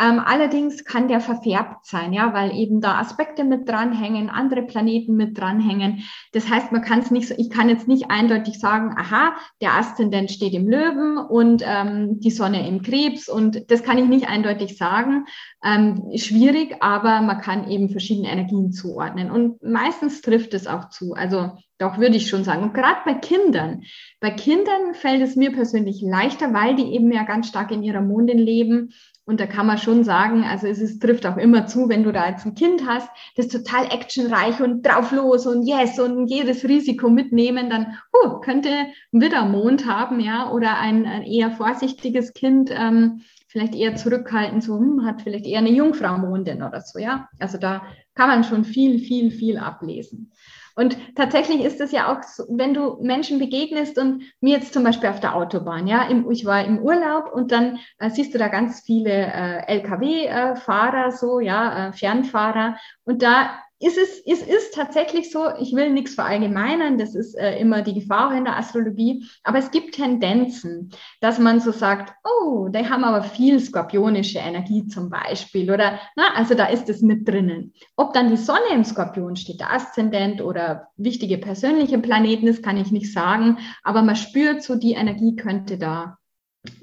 Ähm, 0.00 0.20
allerdings 0.24 0.84
kann 0.84 1.06
der 1.06 1.20
verfärbt 1.20 1.86
sein, 1.86 2.12
ja, 2.12 2.34
weil 2.34 2.52
eben 2.56 2.80
da 2.80 2.98
Aspekte 2.98 3.44
mit 3.44 3.68
dranhängen, 3.68 4.28
andere 4.28 4.62
Planeten 4.62 5.14
mit 5.14 5.38
dranhängen. 5.38 6.02
Das 6.32 6.48
heißt, 6.50 6.72
man 6.72 6.82
kann 6.82 6.98
es 6.98 7.12
nicht 7.12 7.28
so, 7.28 7.34
ich 7.38 7.48
kann 7.48 7.68
jetzt 7.68 7.86
nicht 7.86 8.10
eindeutig 8.10 8.58
sagen, 8.58 8.94
aha, 8.98 9.36
der 9.60 9.74
Aszendent 9.74 10.32
steht 10.32 10.52
im 10.52 10.68
Löwen 10.68 11.18
und 11.18 11.62
ähm, 11.64 12.18
die 12.18 12.32
Sonne 12.32 12.66
im 12.66 12.82
Krebs 12.82 13.28
und 13.28 13.70
das 13.70 13.84
kann 13.84 13.98
ich 13.98 14.06
nicht 14.06 14.28
eindeutig 14.28 14.76
sagen. 14.76 15.26
Ähm, 15.64 16.10
schwierig, 16.16 16.76
aber 16.80 17.20
man 17.20 17.40
kann 17.40 17.70
eben 17.70 17.88
verschiedene 17.88 18.30
Energien 18.30 18.72
zuordnen 18.72 19.30
und 19.30 19.62
meistens 19.62 20.22
trifft 20.22 20.54
es 20.54 20.66
auch 20.66 20.88
zu. 20.88 21.14
Also 21.14 21.52
doch 21.78 21.98
würde 21.98 22.16
ich 22.16 22.28
schon 22.28 22.44
sagen. 22.44 22.62
Und 22.62 22.74
gerade 22.74 22.98
bei 23.04 23.14
Kindern, 23.14 23.82
bei 24.20 24.30
Kindern 24.30 24.94
fällt 24.94 25.22
es 25.22 25.36
mir 25.36 25.52
persönlich 25.52 26.00
leichter, 26.02 26.52
weil 26.52 26.76
die 26.76 26.94
eben 26.94 27.12
ja 27.12 27.24
ganz 27.24 27.48
stark 27.48 27.70
in 27.70 27.82
ihrer 27.82 28.00
Mondin 28.00 28.38
leben 28.38 28.92
und 29.26 29.40
da 29.40 29.46
kann 29.46 29.66
man 29.66 29.78
schon 29.78 30.04
sagen, 30.04 30.44
also 30.44 30.66
es 30.66 30.80
ist, 30.80 31.00
trifft 31.00 31.24
auch 31.26 31.38
immer 31.38 31.66
zu, 31.66 31.88
wenn 31.88 32.02
du 32.02 32.12
da 32.12 32.28
jetzt 32.28 32.44
ein 32.44 32.54
Kind 32.54 32.86
hast, 32.86 33.08
das 33.36 33.48
total 33.48 33.86
actionreich 33.86 34.60
und 34.60 34.84
drauf 34.84 35.12
los 35.12 35.46
und 35.46 35.66
yes 35.66 35.98
und 35.98 36.26
jedes 36.26 36.64
Risiko 36.64 37.08
mitnehmen, 37.08 37.70
dann 37.70 37.98
huh, 38.12 38.40
könnte 38.40 38.68
ein 38.68 39.20
Widdermond 39.20 39.86
haben, 39.86 40.20
ja, 40.20 40.50
oder 40.50 40.78
ein, 40.78 41.06
ein 41.06 41.22
eher 41.22 41.50
vorsichtiges 41.52 42.34
Kind, 42.34 42.70
ähm, 42.70 43.22
vielleicht 43.48 43.74
eher 43.74 43.96
zurückhaltend, 43.96 44.62
so 44.62 44.78
hm, 44.78 45.06
hat 45.06 45.22
vielleicht 45.22 45.46
eher 45.46 45.60
eine 45.60 45.70
Jungfrau-Mondin 45.70 46.62
oder 46.62 46.82
so, 46.82 46.98
ja. 46.98 47.28
Also 47.38 47.56
da 47.56 47.82
kann 48.14 48.28
man 48.28 48.44
schon 48.44 48.64
viel, 48.64 48.98
viel, 48.98 49.30
viel 49.30 49.56
ablesen. 49.56 50.32
Und 50.74 50.96
tatsächlich 51.14 51.62
ist 51.62 51.80
es 51.80 51.92
ja 51.92 52.12
auch, 52.12 52.22
so, 52.22 52.44
wenn 52.48 52.74
du 52.74 52.98
Menschen 53.00 53.38
begegnest 53.38 53.98
und 53.98 54.24
mir 54.40 54.56
jetzt 54.56 54.72
zum 54.72 54.82
Beispiel 54.82 55.08
auf 55.08 55.20
der 55.20 55.34
Autobahn, 55.34 55.86
ja, 55.86 56.02
im, 56.08 56.30
ich 56.30 56.44
war 56.44 56.64
im 56.64 56.78
Urlaub 56.78 57.32
und 57.32 57.52
dann 57.52 57.78
äh, 57.98 58.10
siehst 58.10 58.34
du 58.34 58.38
da 58.38 58.48
ganz 58.48 58.80
viele 58.80 59.10
äh, 59.10 59.78
Lkw-Fahrer, 59.78 61.12
so, 61.12 61.40
ja, 61.40 61.88
äh, 61.88 61.92
Fernfahrer 61.92 62.76
und 63.04 63.22
da 63.22 63.50
ist 63.80 63.98
es, 63.98 64.22
es 64.24 64.42
ist 64.42 64.74
tatsächlich 64.74 65.30
so, 65.30 65.48
ich 65.60 65.74
will 65.74 65.90
nichts 65.90 66.14
verallgemeinern, 66.14 66.96
das 66.96 67.14
ist 67.14 67.34
äh, 67.34 67.58
immer 67.58 67.82
die 67.82 67.94
Gefahr 67.94 68.36
in 68.36 68.44
der 68.44 68.56
Astrologie, 68.56 69.24
aber 69.42 69.58
es 69.58 69.70
gibt 69.70 69.96
Tendenzen, 69.96 70.90
dass 71.20 71.38
man 71.38 71.60
so 71.60 71.72
sagt, 71.72 72.14
oh, 72.24 72.68
die 72.68 72.88
haben 72.88 73.04
aber 73.04 73.22
viel 73.22 73.58
skorpionische 73.60 74.38
Energie 74.38 74.86
zum 74.86 75.10
Beispiel 75.10 75.70
oder, 75.70 75.98
na, 76.16 76.34
also 76.34 76.54
da 76.54 76.66
ist 76.66 76.88
es 76.88 77.02
mit 77.02 77.28
drinnen. 77.28 77.74
Ob 77.96 78.14
dann 78.14 78.30
die 78.30 78.36
Sonne 78.36 78.72
im 78.72 78.84
Skorpion 78.84 79.36
steht, 79.36 79.60
der 79.60 79.72
Aszendent 79.72 80.40
oder 80.40 80.88
wichtige 80.96 81.38
persönliche 81.38 81.98
Planeten 81.98 82.46
ist, 82.46 82.62
kann 82.62 82.76
ich 82.76 82.92
nicht 82.92 83.12
sagen, 83.12 83.58
aber 83.82 84.02
man 84.02 84.16
spürt 84.16 84.62
so, 84.62 84.76
die 84.76 84.92
Energie 84.92 85.36
könnte 85.36 85.78
da 85.78 86.18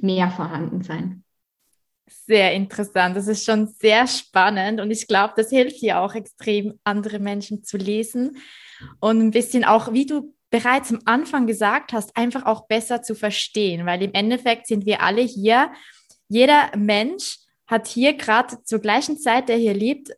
mehr 0.02 0.30
vorhanden 0.30 0.84
sein 0.84 1.24
sehr 2.26 2.54
interessant. 2.54 3.16
Das 3.16 3.28
ist 3.28 3.46
schon 3.46 3.68
sehr 3.68 4.08
spannend 4.08 4.80
und 4.80 4.92
ich 4.92 5.08
glaube, 5.08 5.34
das 5.36 5.50
hilft 5.50 5.82
ja 5.82 6.04
auch 6.04 6.16
extrem, 6.16 6.80
andere 6.84 7.20
Menschen 7.20 7.64
zu 7.64 7.78
lesen 7.78 8.38
und 9.00 9.20
ein 9.20 9.32
bisschen 9.32 9.64
auch, 9.64 9.94
wie 9.94 10.06
du 10.06 10.34
bereits 10.50 10.92
am 10.92 11.00
Anfang 11.06 11.48
gesagt 11.48 11.94
hast, 11.94 12.16
einfach 12.16 12.46
auch 12.46 12.68
besser 12.68 13.02
zu 13.02 13.16
verstehen, 13.16 13.86
weil 13.86 14.04
im 14.04 14.14
Endeffekt 14.14 14.68
sind 14.68 14.86
wir 14.86 15.02
alle 15.02 15.22
hier. 15.22 15.72
Jeder 16.28 16.72
Mensch 16.76 17.38
hat 17.68 17.88
hier 17.88 18.14
gerade 18.14 18.62
zur 18.64 18.80
gleichen 18.80 19.18
Zeit, 19.18 19.48
der 19.48 19.56
hier 19.56 19.74
lebt, 19.74 20.12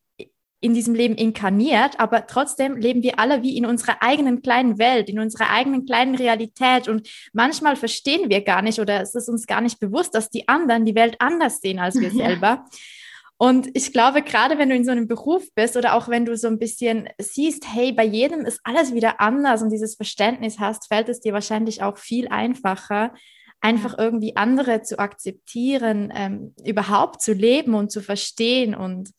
in 0.63 0.73
diesem 0.73 0.95
Leben 0.95 1.15
inkarniert, 1.15 1.99
aber 1.99 2.25
trotzdem 2.25 2.77
leben 2.77 3.03
wir 3.03 3.19
alle 3.19 3.43
wie 3.43 3.57
in 3.57 3.65
unserer 3.65 4.01
eigenen 4.01 4.41
kleinen 4.41 4.79
Welt, 4.79 5.09
in 5.09 5.19
unserer 5.19 5.49
eigenen 5.49 5.85
kleinen 5.85 6.15
Realität. 6.15 6.87
Und 6.87 7.09
manchmal 7.33 7.75
verstehen 7.75 8.29
wir 8.29 8.41
gar 8.41 8.61
nicht 8.61 8.79
oder 8.79 9.01
es 9.01 9.13
ist 9.13 9.27
uns 9.27 9.45
gar 9.45 9.59
nicht 9.59 9.81
bewusst, 9.81 10.15
dass 10.15 10.29
die 10.29 10.47
anderen 10.47 10.85
die 10.85 10.95
Welt 10.95 11.17
anders 11.19 11.59
sehen 11.59 11.79
als 11.79 11.99
wir 11.99 12.07
ja. 12.13 12.27
selber. 12.27 12.65
Und 13.35 13.71
ich 13.73 13.91
glaube, 13.91 14.21
gerade 14.21 14.57
wenn 14.57 14.69
du 14.69 14.75
in 14.75 14.85
so 14.85 14.91
einem 14.91 15.09
Beruf 15.09 15.43
bist 15.53 15.75
oder 15.75 15.95
auch 15.95 16.07
wenn 16.07 16.23
du 16.23 16.37
so 16.37 16.47
ein 16.47 16.59
bisschen 16.59 17.09
siehst, 17.17 17.65
hey, 17.67 17.91
bei 17.91 18.05
jedem 18.05 18.45
ist 18.45 18.61
alles 18.63 18.93
wieder 18.93 19.19
anders 19.19 19.61
und 19.61 19.69
dieses 19.69 19.95
Verständnis 19.95 20.59
hast, 20.59 20.87
fällt 20.87 21.09
es 21.09 21.19
dir 21.19 21.33
wahrscheinlich 21.33 21.83
auch 21.83 21.97
viel 21.97 22.29
einfacher, 22.29 23.13
einfach 23.59 23.97
irgendwie 23.97 24.37
andere 24.37 24.81
zu 24.81 24.97
akzeptieren, 24.97 26.13
ähm, 26.15 26.55
überhaupt 26.63 27.21
zu 27.21 27.33
leben 27.33 27.73
und 27.73 27.91
zu 27.91 27.99
verstehen 27.99 28.75
und 28.75 29.09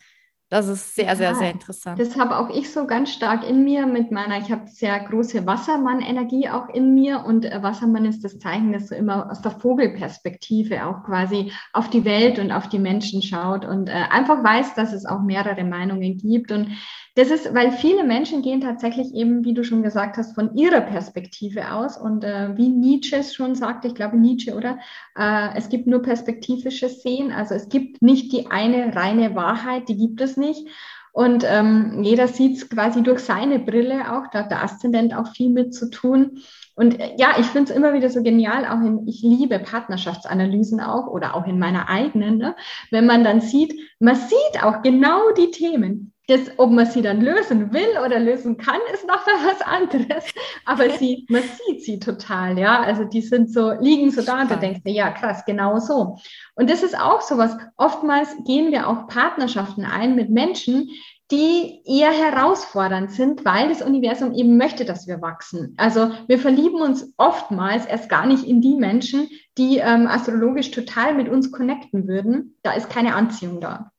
das 0.54 0.68
ist 0.68 0.94
sehr, 0.94 1.16
sehr, 1.16 1.34
sehr 1.34 1.50
interessant. 1.50 1.98
Das 1.98 2.16
habe 2.16 2.38
auch 2.38 2.48
ich 2.48 2.72
so 2.72 2.86
ganz 2.86 3.10
stark 3.10 3.42
in 3.42 3.64
mir 3.64 3.86
mit 3.86 4.12
meiner, 4.12 4.38
ich 4.38 4.52
habe 4.52 4.68
sehr 4.68 5.00
große 5.00 5.44
Wassermann-Energie 5.46 6.48
auch 6.48 6.68
in 6.68 6.94
mir 6.94 7.24
und 7.26 7.44
äh, 7.44 7.60
Wassermann 7.60 8.04
ist 8.04 8.22
das 8.22 8.38
Zeichen, 8.38 8.72
dass 8.72 8.86
du 8.86 8.94
immer 8.94 9.28
aus 9.32 9.42
der 9.42 9.50
Vogelperspektive 9.50 10.86
auch 10.86 11.02
quasi 11.02 11.50
auf 11.72 11.90
die 11.90 12.04
Welt 12.04 12.38
und 12.38 12.52
auf 12.52 12.68
die 12.68 12.78
Menschen 12.78 13.20
schaut 13.20 13.64
und 13.64 13.88
äh, 13.88 14.04
einfach 14.10 14.44
weiß, 14.44 14.74
dass 14.74 14.92
es 14.92 15.06
auch 15.06 15.22
mehrere 15.22 15.64
Meinungen 15.64 16.18
gibt 16.18 16.52
und 16.52 16.68
das 17.16 17.30
ist, 17.30 17.54
weil 17.54 17.70
viele 17.70 18.02
Menschen 18.02 18.42
gehen 18.42 18.60
tatsächlich 18.60 19.14
eben, 19.14 19.44
wie 19.44 19.54
du 19.54 19.62
schon 19.62 19.84
gesagt 19.84 20.16
hast, 20.16 20.34
von 20.34 20.56
ihrer 20.56 20.80
Perspektive 20.80 21.72
aus. 21.72 21.96
Und 21.96 22.24
äh, 22.24 22.56
wie 22.56 22.68
Nietzsche 22.68 23.16
es 23.16 23.34
schon 23.34 23.54
sagte, 23.54 23.86
ich 23.86 23.94
glaube 23.94 24.16
Nietzsche, 24.16 24.56
oder? 24.56 24.78
Äh, 25.16 25.56
es 25.56 25.68
gibt 25.68 25.86
nur 25.86 26.02
perspektivisches 26.02 27.02
Sehen. 27.02 27.30
Also 27.30 27.54
es 27.54 27.68
gibt 27.68 28.02
nicht 28.02 28.32
die 28.32 28.50
eine 28.50 28.96
reine 28.96 29.36
Wahrheit, 29.36 29.88
die 29.88 29.96
gibt 29.96 30.20
es 30.20 30.36
nicht. 30.36 30.66
Und 31.12 31.44
ähm, 31.48 32.02
jeder 32.02 32.26
sieht 32.26 32.56
es 32.56 32.68
quasi 32.68 33.04
durch 33.04 33.20
seine 33.20 33.60
Brille 33.60 34.12
auch. 34.12 34.26
Da 34.32 34.40
hat 34.40 34.50
der 34.50 34.64
Aszendent 34.64 35.14
auch 35.14 35.28
viel 35.28 35.50
mit 35.50 35.72
zu 35.72 35.90
tun. 35.90 36.42
Und 36.74 36.98
äh, 36.98 37.14
ja, 37.16 37.36
ich 37.38 37.46
finde 37.46 37.70
es 37.70 37.76
immer 37.76 37.92
wieder 37.92 38.10
so 38.10 38.24
genial, 38.24 38.66
auch 38.66 38.84
in, 38.84 39.06
ich 39.06 39.22
liebe 39.22 39.60
Partnerschaftsanalysen 39.60 40.80
auch 40.80 41.06
oder 41.06 41.36
auch 41.36 41.46
in 41.46 41.60
meiner 41.60 41.88
eigenen, 41.88 42.38
ne? 42.38 42.56
wenn 42.90 43.06
man 43.06 43.22
dann 43.22 43.40
sieht, 43.40 43.72
man 44.00 44.16
sieht 44.16 44.64
auch 44.64 44.82
genau 44.82 45.30
die 45.38 45.52
Themen, 45.52 46.13
das, 46.26 46.40
ob 46.56 46.70
man 46.70 46.86
sie 46.86 47.02
dann 47.02 47.20
lösen 47.20 47.72
will 47.72 47.98
oder 48.04 48.18
lösen 48.18 48.56
kann, 48.56 48.80
ist 48.92 49.06
noch 49.06 49.26
was 49.26 49.60
anderes. 49.60 50.24
Aber 50.64 50.88
sie, 50.90 51.26
man 51.28 51.42
sieht 51.42 51.82
sie 51.82 51.98
total, 51.98 52.58
ja. 52.58 52.80
Also 52.80 53.04
die 53.04 53.20
sind 53.20 53.52
so, 53.52 53.72
liegen 53.72 54.10
so 54.10 54.22
da 54.22 54.42
und 54.42 54.50
da 54.50 54.56
denkst 54.56 54.80
du, 54.84 54.90
ja, 54.90 55.10
krass, 55.10 55.44
genau 55.44 55.78
so. 55.78 56.16
Und 56.54 56.70
das 56.70 56.82
ist 56.82 56.98
auch 56.98 57.20
sowas. 57.20 57.56
Oftmals 57.76 58.36
gehen 58.46 58.72
wir 58.72 58.88
auch 58.88 59.06
Partnerschaften 59.06 59.84
ein 59.84 60.14
mit 60.14 60.30
Menschen, 60.30 60.88
die 61.30 61.82
eher 61.84 62.12
herausfordernd 62.12 63.10
sind, 63.10 63.44
weil 63.44 63.68
das 63.68 63.82
Universum 63.82 64.32
eben 64.34 64.56
möchte, 64.56 64.84
dass 64.84 65.06
wir 65.06 65.22
wachsen. 65.22 65.74
Also 65.78 66.10
wir 66.26 66.38
verlieben 66.38 66.80
uns 66.80 67.12
oftmals 67.16 67.86
erst 67.86 68.08
gar 68.08 68.26
nicht 68.26 68.44
in 68.44 68.60
die 68.60 68.74
Menschen, 68.74 69.28
die 69.56 69.78
ähm, 69.78 70.06
astrologisch 70.06 70.70
total 70.70 71.14
mit 71.14 71.28
uns 71.28 71.50
connecten 71.50 72.06
würden. 72.06 72.56
Da 72.62 72.72
ist 72.72 72.90
keine 72.90 73.14
Anziehung 73.14 73.60
da. 73.60 73.90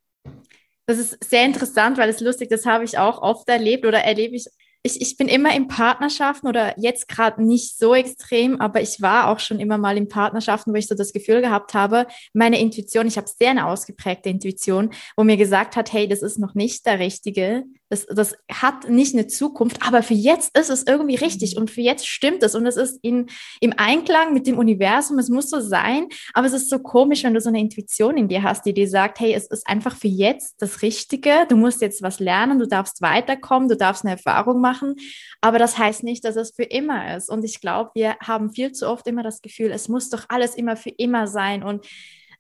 Das 0.86 1.00
ist 1.00 1.24
sehr 1.24 1.46
interessant, 1.46 1.98
weil 1.98 2.10
es 2.10 2.20
lustig, 2.20 2.50
das 2.50 2.66
habe 2.66 2.84
ich 2.84 2.98
auch 2.98 3.22
oft 3.22 3.50
erlebt 3.50 3.86
oder 3.86 4.00
erlebe 4.00 4.36
ich. 4.36 4.46
Ich, 4.84 5.02
ich 5.02 5.18
bin 5.18 5.28
immer 5.28 5.56
in 5.56 5.68
Partnerschaften 5.68 6.48
oder 6.48 6.80
jetzt 6.80 7.08
gerade 7.08 7.44
nicht 7.44 7.76
so 7.76 7.96
extrem, 7.96 8.62
aber 8.62 8.82
ich 8.82 9.02
war 9.02 9.30
auch 9.30 9.40
schon 9.40 9.60
immer 9.60 9.80
mal 9.80 9.98
in 9.98 10.08
Partnerschaften, 10.08 10.72
wo 10.72 10.76
ich 10.76 10.86
so 10.86 10.94
das 10.94 11.12
Gefühl 11.12 11.42
gehabt 11.42 11.74
habe, 11.74 12.06
meine 12.34 12.60
Intuition, 12.60 13.08
ich 13.08 13.18
habe 13.18 13.28
sehr 13.28 13.50
eine 13.50 13.66
ausgeprägte 13.66 14.30
Intuition, 14.30 14.92
wo 15.18 15.24
mir 15.24 15.38
gesagt 15.38 15.76
hat, 15.76 15.92
hey, 15.92 16.08
das 16.08 16.22
ist 16.22 16.38
noch 16.38 16.54
nicht 16.54 16.86
der 16.86 17.00
Richtige, 17.00 17.64
das, 17.90 18.06
das 18.06 18.36
hat 18.52 18.90
nicht 18.90 19.14
eine 19.14 19.28
Zukunft, 19.28 19.86
aber 19.86 20.04
für 20.04 20.14
jetzt 20.14 20.58
ist 20.58 20.70
es 20.70 20.86
irgendwie 20.88 21.16
richtig 21.16 21.58
und 21.58 21.72
für 21.72 21.82
jetzt 21.82 22.08
stimmt 22.08 22.44
es 22.44 22.56
und 22.56 22.66
es 22.66 22.78
ist 22.78 23.00
in, 23.02 23.28
im 23.60 23.74
Einklang 23.78 24.34
mit 24.34 24.48
dem 24.48 24.58
Universum, 24.58 25.20
es 25.20 25.30
muss 25.30 25.50
so 25.50 25.60
sein, 25.60 26.08
aber 26.34 26.48
es 26.48 26.54
ist 26.54 26.70
so 26.70 26.80
komisch, 26.80 27.24
wenn 27.24 27.34
du 27.34 27.42
so 27.42 27.50
eine 27.50 27.60
Intuition 27.60 28.18
in 28.18 28.28
dir 28.28 28.44
hast, 28.44 28.66
die 28.66 28.74
dir 28.74 28.88
sagt, 28.88 29.20
hey, 29.20 29.34
es 29.34 29.48
ist 29.48 29.68
einfach 29.68 29.96
für 29.96 30.08
jetzt 30.08 30.56
das 30.60 30.82
Richtige, 30.82 31.46
du 31.50 31.56
musst 31.56 31.82
jetzt 31.82 32.02
was 32.02 32.20
lernen, 32.20 32.60
du 32.60 32.68
darfst 32.68 33.02
weiterkommen, 33.02 33.68
du 33.68 33.76
darfst 33.76 34.04
eine 34.04 34.14
Erfahrung 34.14 34.62
machen 34.62 34.76
machen. 34.76 34.96
Aber 35.42 35.60
das 35.60 35.78
heißt 35.78 36.04
nicht, 36.04 36.24
dass 36.26 36.36
es 36.36 36.52
für 36.56 36.64
immer 36.64 37.16
ist. 37.16 37.30
Und 37.30 37.44
ich 37.44 37.62
glaube, 37.62 37.92
wir 37.94 38.18
haben 38.22 38.52
viel 38.52 38.72
zu 38.72 38.90
oft 38.90 39.08
immer 39.08 39.24
das 39.24 39.42
Gefühl, 39.42 39.72
es 39.72 39.88
muss 39.88 40.10
doch 40.10 40.26
alles 40.30 40.56
immer 40.56 40.76
für 40.76 40.90
immer 40.90 41.28
sein. 41.28 41.64
Und 41.64 41.86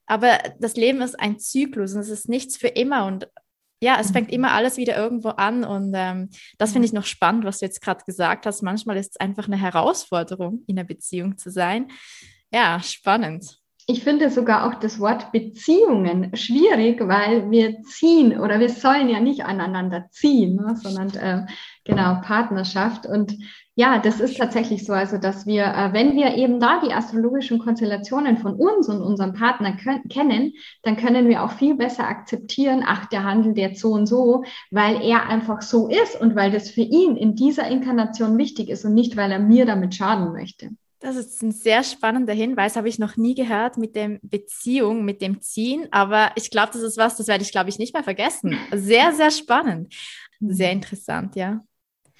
aber 0.07 0.37
das 0.59 0.75
Leben 0.75 1.01
ist 1.01 1.19
ein 1.19 1.39
Zyklus 1.39 1.93
und 1.93 2.01
es 2.01 2.09
ist 2.09 2.29
nichts 2.29 2.57
für 2.57 2.67
immer. 2.67 3.05
Und 3.05 3.27
ja, 3.81 3.97
es 3.99 4.11
fängt 4.11 4.31
immer 4.31 4.51
alles 4.51 4.77
wieder 4.77 4.95
irgendwo 4.95 5.29
an. 5.29 5.63
Und 5.63 5.93
ähm, 5.95 6.29
das 6.57 6.71
finde 6.71 6.87
ich 6.87 6.93
noch 6.93 7.05
spannend, 7.05 7.45
was 7.45 7.59
du 7.59 7.65
jetzt 7.65 7.81
gerade 7.81 8.03
gesagt 8.05 8.45
hast. 8.45 8.61
Manchmal 8.61 8.97
ist 8.97 9.11
es 9.11 9.19
einfach 9.19 9.47
eine 9.47 9.57
Herausforderung, 9.57 10.63
in 10.67 10.77
einer 10.77 10.87
Beziehung 10.87 11.37
zu 11.37 11.51
sein. 11.51 11.87
Ja, 12.51 12.81
spannend. 12.81 13.59
Ich 13.87 14.03
finde 14.03 14.31
sogar 14.31 14.65
auch 14.65 14.79
das 14.79 14.99
Wort 14.99 15.31
Beziehungen 15.31 16.35
schwierig, 16.35 16.99
weil 17.07 17.51
wir 17.51 17.83
ziehen 17.83 18.39
oder 18.39 18.59
wir 18.59 18.69
sollen 18.69 19.09
ja 19.09 19.19
nicht 19.19 19.45
aneinander 19.45 20.07
ziehen, 20.09 20.55
ne, 20.55 20.75
sondern 20.75 21.09
äh, 21.15 21.45
genau 21.83 22.19
Partnerschaft. 22.23 23.05
Und 23.05 23.37
ja, 23.75 23.99
das 23.99 24.19
ist 24.19 24.37
tatsächlich 24.37 24.85
so, 24.85 24.93
also 24.93 25.19
dass 25.19 25.45
wir, 25.45 25.65
äh, 25.65 25.93
wenn 25.93 26.15
wir 26.15 26.35
eben 26.35 26.59
da 26.59 26.81
die 26.83 26.93
astrologischen 26.93 27.59
Konstellationen 27.59 28.37
von 28.37 28.55
uns 28.55 28.89
und 28.89 29.01
unserem 29.03 29.33
Partner 29.33 29.77
kennen, 30.09 30.53
dann 30.81 30.97
können 30.97 31.27
wir 31.27 31.43
auch 31.43 31.51
viel 31.51 31.75
besser 31.75 32.07
akzeptieren, 32.07 32.83
ach, 32.83 33.05
der 33.07 33.23
handelt 33.23 33.57
jetzt 33.57 33.81
so 33.81 33.91
und 33.91 34.07
so, 34.07 34.45
weil 34.71 34.99
er 35.03 35.29
einfach 35.29 35.61
so 35.61 35.89
ist 35.89 36.19
und 36.19 36.35
weil 36.35 36.49
das 36.49 36.71
für 36.71 36.81
ihn 36.81 37.17
in 37.17 37.35
dieser 37.35 37.67
Inkarnation 37.67 38.35
wichtig 38.39 38.69
ist 38.69 38.83
und 38.83 38.95
nicht, 38.95 39.15
weil 39.15 39.31
er 39.31 39.39
mir 39.39 39.67
damit 39.67 39.93
schaden 39.93 40.33
möchte. 40.33 40.71
Das 41.05 41.17
ist 41.17 41.43
ein 41.43 41.51
sehr 41.51 41.83
spannender 41.83 42.33
Hinweis, 42.33 42.75
habe 42.75 42.89
ich 42.89 42.97
noch 42.97 43.15
nie 43.15 43.35
gehört 43.35 43.77
mit 43.77 43.95
dem 43.95 44.19
Beziehung, 44.23 45.05
mit 45.05 45.21
dem 45.21 45.39
Ziehen. 45.39 45.87
Aber 45.91 46.31
ich 46.33 46.49
glaube, 46.49 46.71
das 46.73 46.81
ist 46.81 46.97
was, 46.97 47.15
das 47.15 47.27
werde 47.27 47.43
ich, 47.43 47.51
glaube 47.51 47.69
ich, 47.69 47.77
nicht 47.77 47.93
mehr 47.93 48.03
vergessen. 48.03 48.57
Sehr, 48.73 49.13
sehr 49.13 49.29
spannend. 49.29 49.93
Sehr 50.39 50.69
mhm. 50.69 50.77
interessant, 50.77 51.35
ja. 51.35 51.63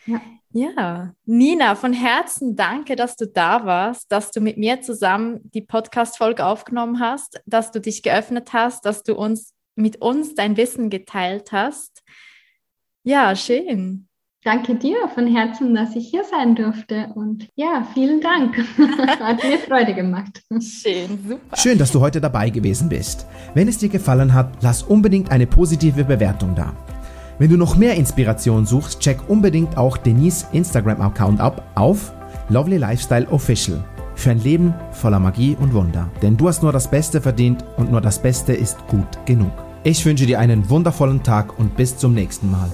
Ja. 0.06 0.22
Ja, 0.52 1.16
Nina, 1.26 1.74
von 1.74 1.94
Herzen 1.94 2.56
danke, 2.56 2.96
dass 2.96 3.16
du 3.16 3.26
da 3.26 3.66
warst, 3.66 4.12
dass 4.12 4.30
du 4.30 4.40
mit 4.40 4.58
mir 4.58 4.82
zusammen 4.82 5.42
die 5.52 5.64
Podcast-Folge 5.64 6.46
aufgenommen 6.46 7.00
hast, 7.00 7.42
dass 7.48 7.72
du 7.72 7.82
dich 7.82 8.04
geöffnet 8.04 8.54
hast, 8.54 8.86
dass 8.86 9.02
du 9.02 9.16
uns 9.16 9.56
mit 9.74 10.00
uns 10.00 10.36
dein 10.36 10.58
Wissen 10.58 10.92
geteilt 10.92 11.52
hast. 11.52 12.04
Ja, 13.04 13.36
schön. 13.36 14.08
Danke 14.46 14.76
dir 14.76 15.08
von 15.12 15.26
Herzen, 15.26 15.74
dass 15.74 15.96
ich 15.96 16.08
hier 16.08 16.24
sein 16.24 16.54
durfte. 16.54 17.08
Und 17.16 17.48
ja, 17.56 17.84
vielen 17.96 18.22
Dank. 18.22 18.56
Hat 19.20 19.44
mir 19.44 19.58
Freude 19.58 19.96
gemacht. 19.96 20.44
Schön, 20.52 21.18
super. 21.28 21.58
Schön, 21.58 21.80
dass 21.80 21.92
du 21.92 22.00
heute 22.00 22.22
dabei 22.22 22.52
gewesen 22.52 22.88
bist. 22.88 23.26
Wenn 23.56 23.68
es 23.68 23.80
dir 23.80 23.90
gefallen 23.90 24.36
hat, 24.36 24.52
lass 24.62 24.84
unbedingt 24.84 25.32
eine 25.32 25.48
positive 25.48 26.04
Bewertung 26.04 26.54
da. 26.54 26.74
Wenn 27.40 27.50
du 27.50 27.58
noch 27.58 27.76
mehr 27.76 27.96
Inspiration 27.96 28.68
suchst, 28.68 29.00
check 29.00 29.18
unbedingt 29.28 29.80
auch 29.80 29.98
Denise 29.98 30.46
Instagram-Account 30.52 31.42
ab 31.42 31.64
auf 31.74 32.14
Lovely 32.50 32.78
Lifestyle 32.78 33.28
Official. 33.32 33.84
Für 34.14 34.30
ein 34.30 34.44
Leben 34.44 34.76
voller 34.92 35.20
Magie 35.20 35.58
und 35.60 35.74
Wunder. 35.74 36.12
Denn 36.22 36.38
du 36.38 36.48
hast 36.48 36.62
nur 36.62 36.72
das 36.72 36.92
Beste 36.92 37.20
verdient 37.20 37.66
und 37.78 37.90
nur 37.90 38.00
das 38.00 38.22
Beste 38.22 38.54
ist 38.54 38.78
gut 38.90 39.26
genug. 39.26 39.54
Ich 39.84 40.06
wünsche 40.06 40.28
dir 40.28 40.40
einen 40.40 40.70
wundervollen 40.70 41.24
Tag 41.24 41.58
und 41.58 41.76
bis 41.76 41.98
zum 41.98 42.14
nächsten 42.14 42.52
Mal. 42.52 42.70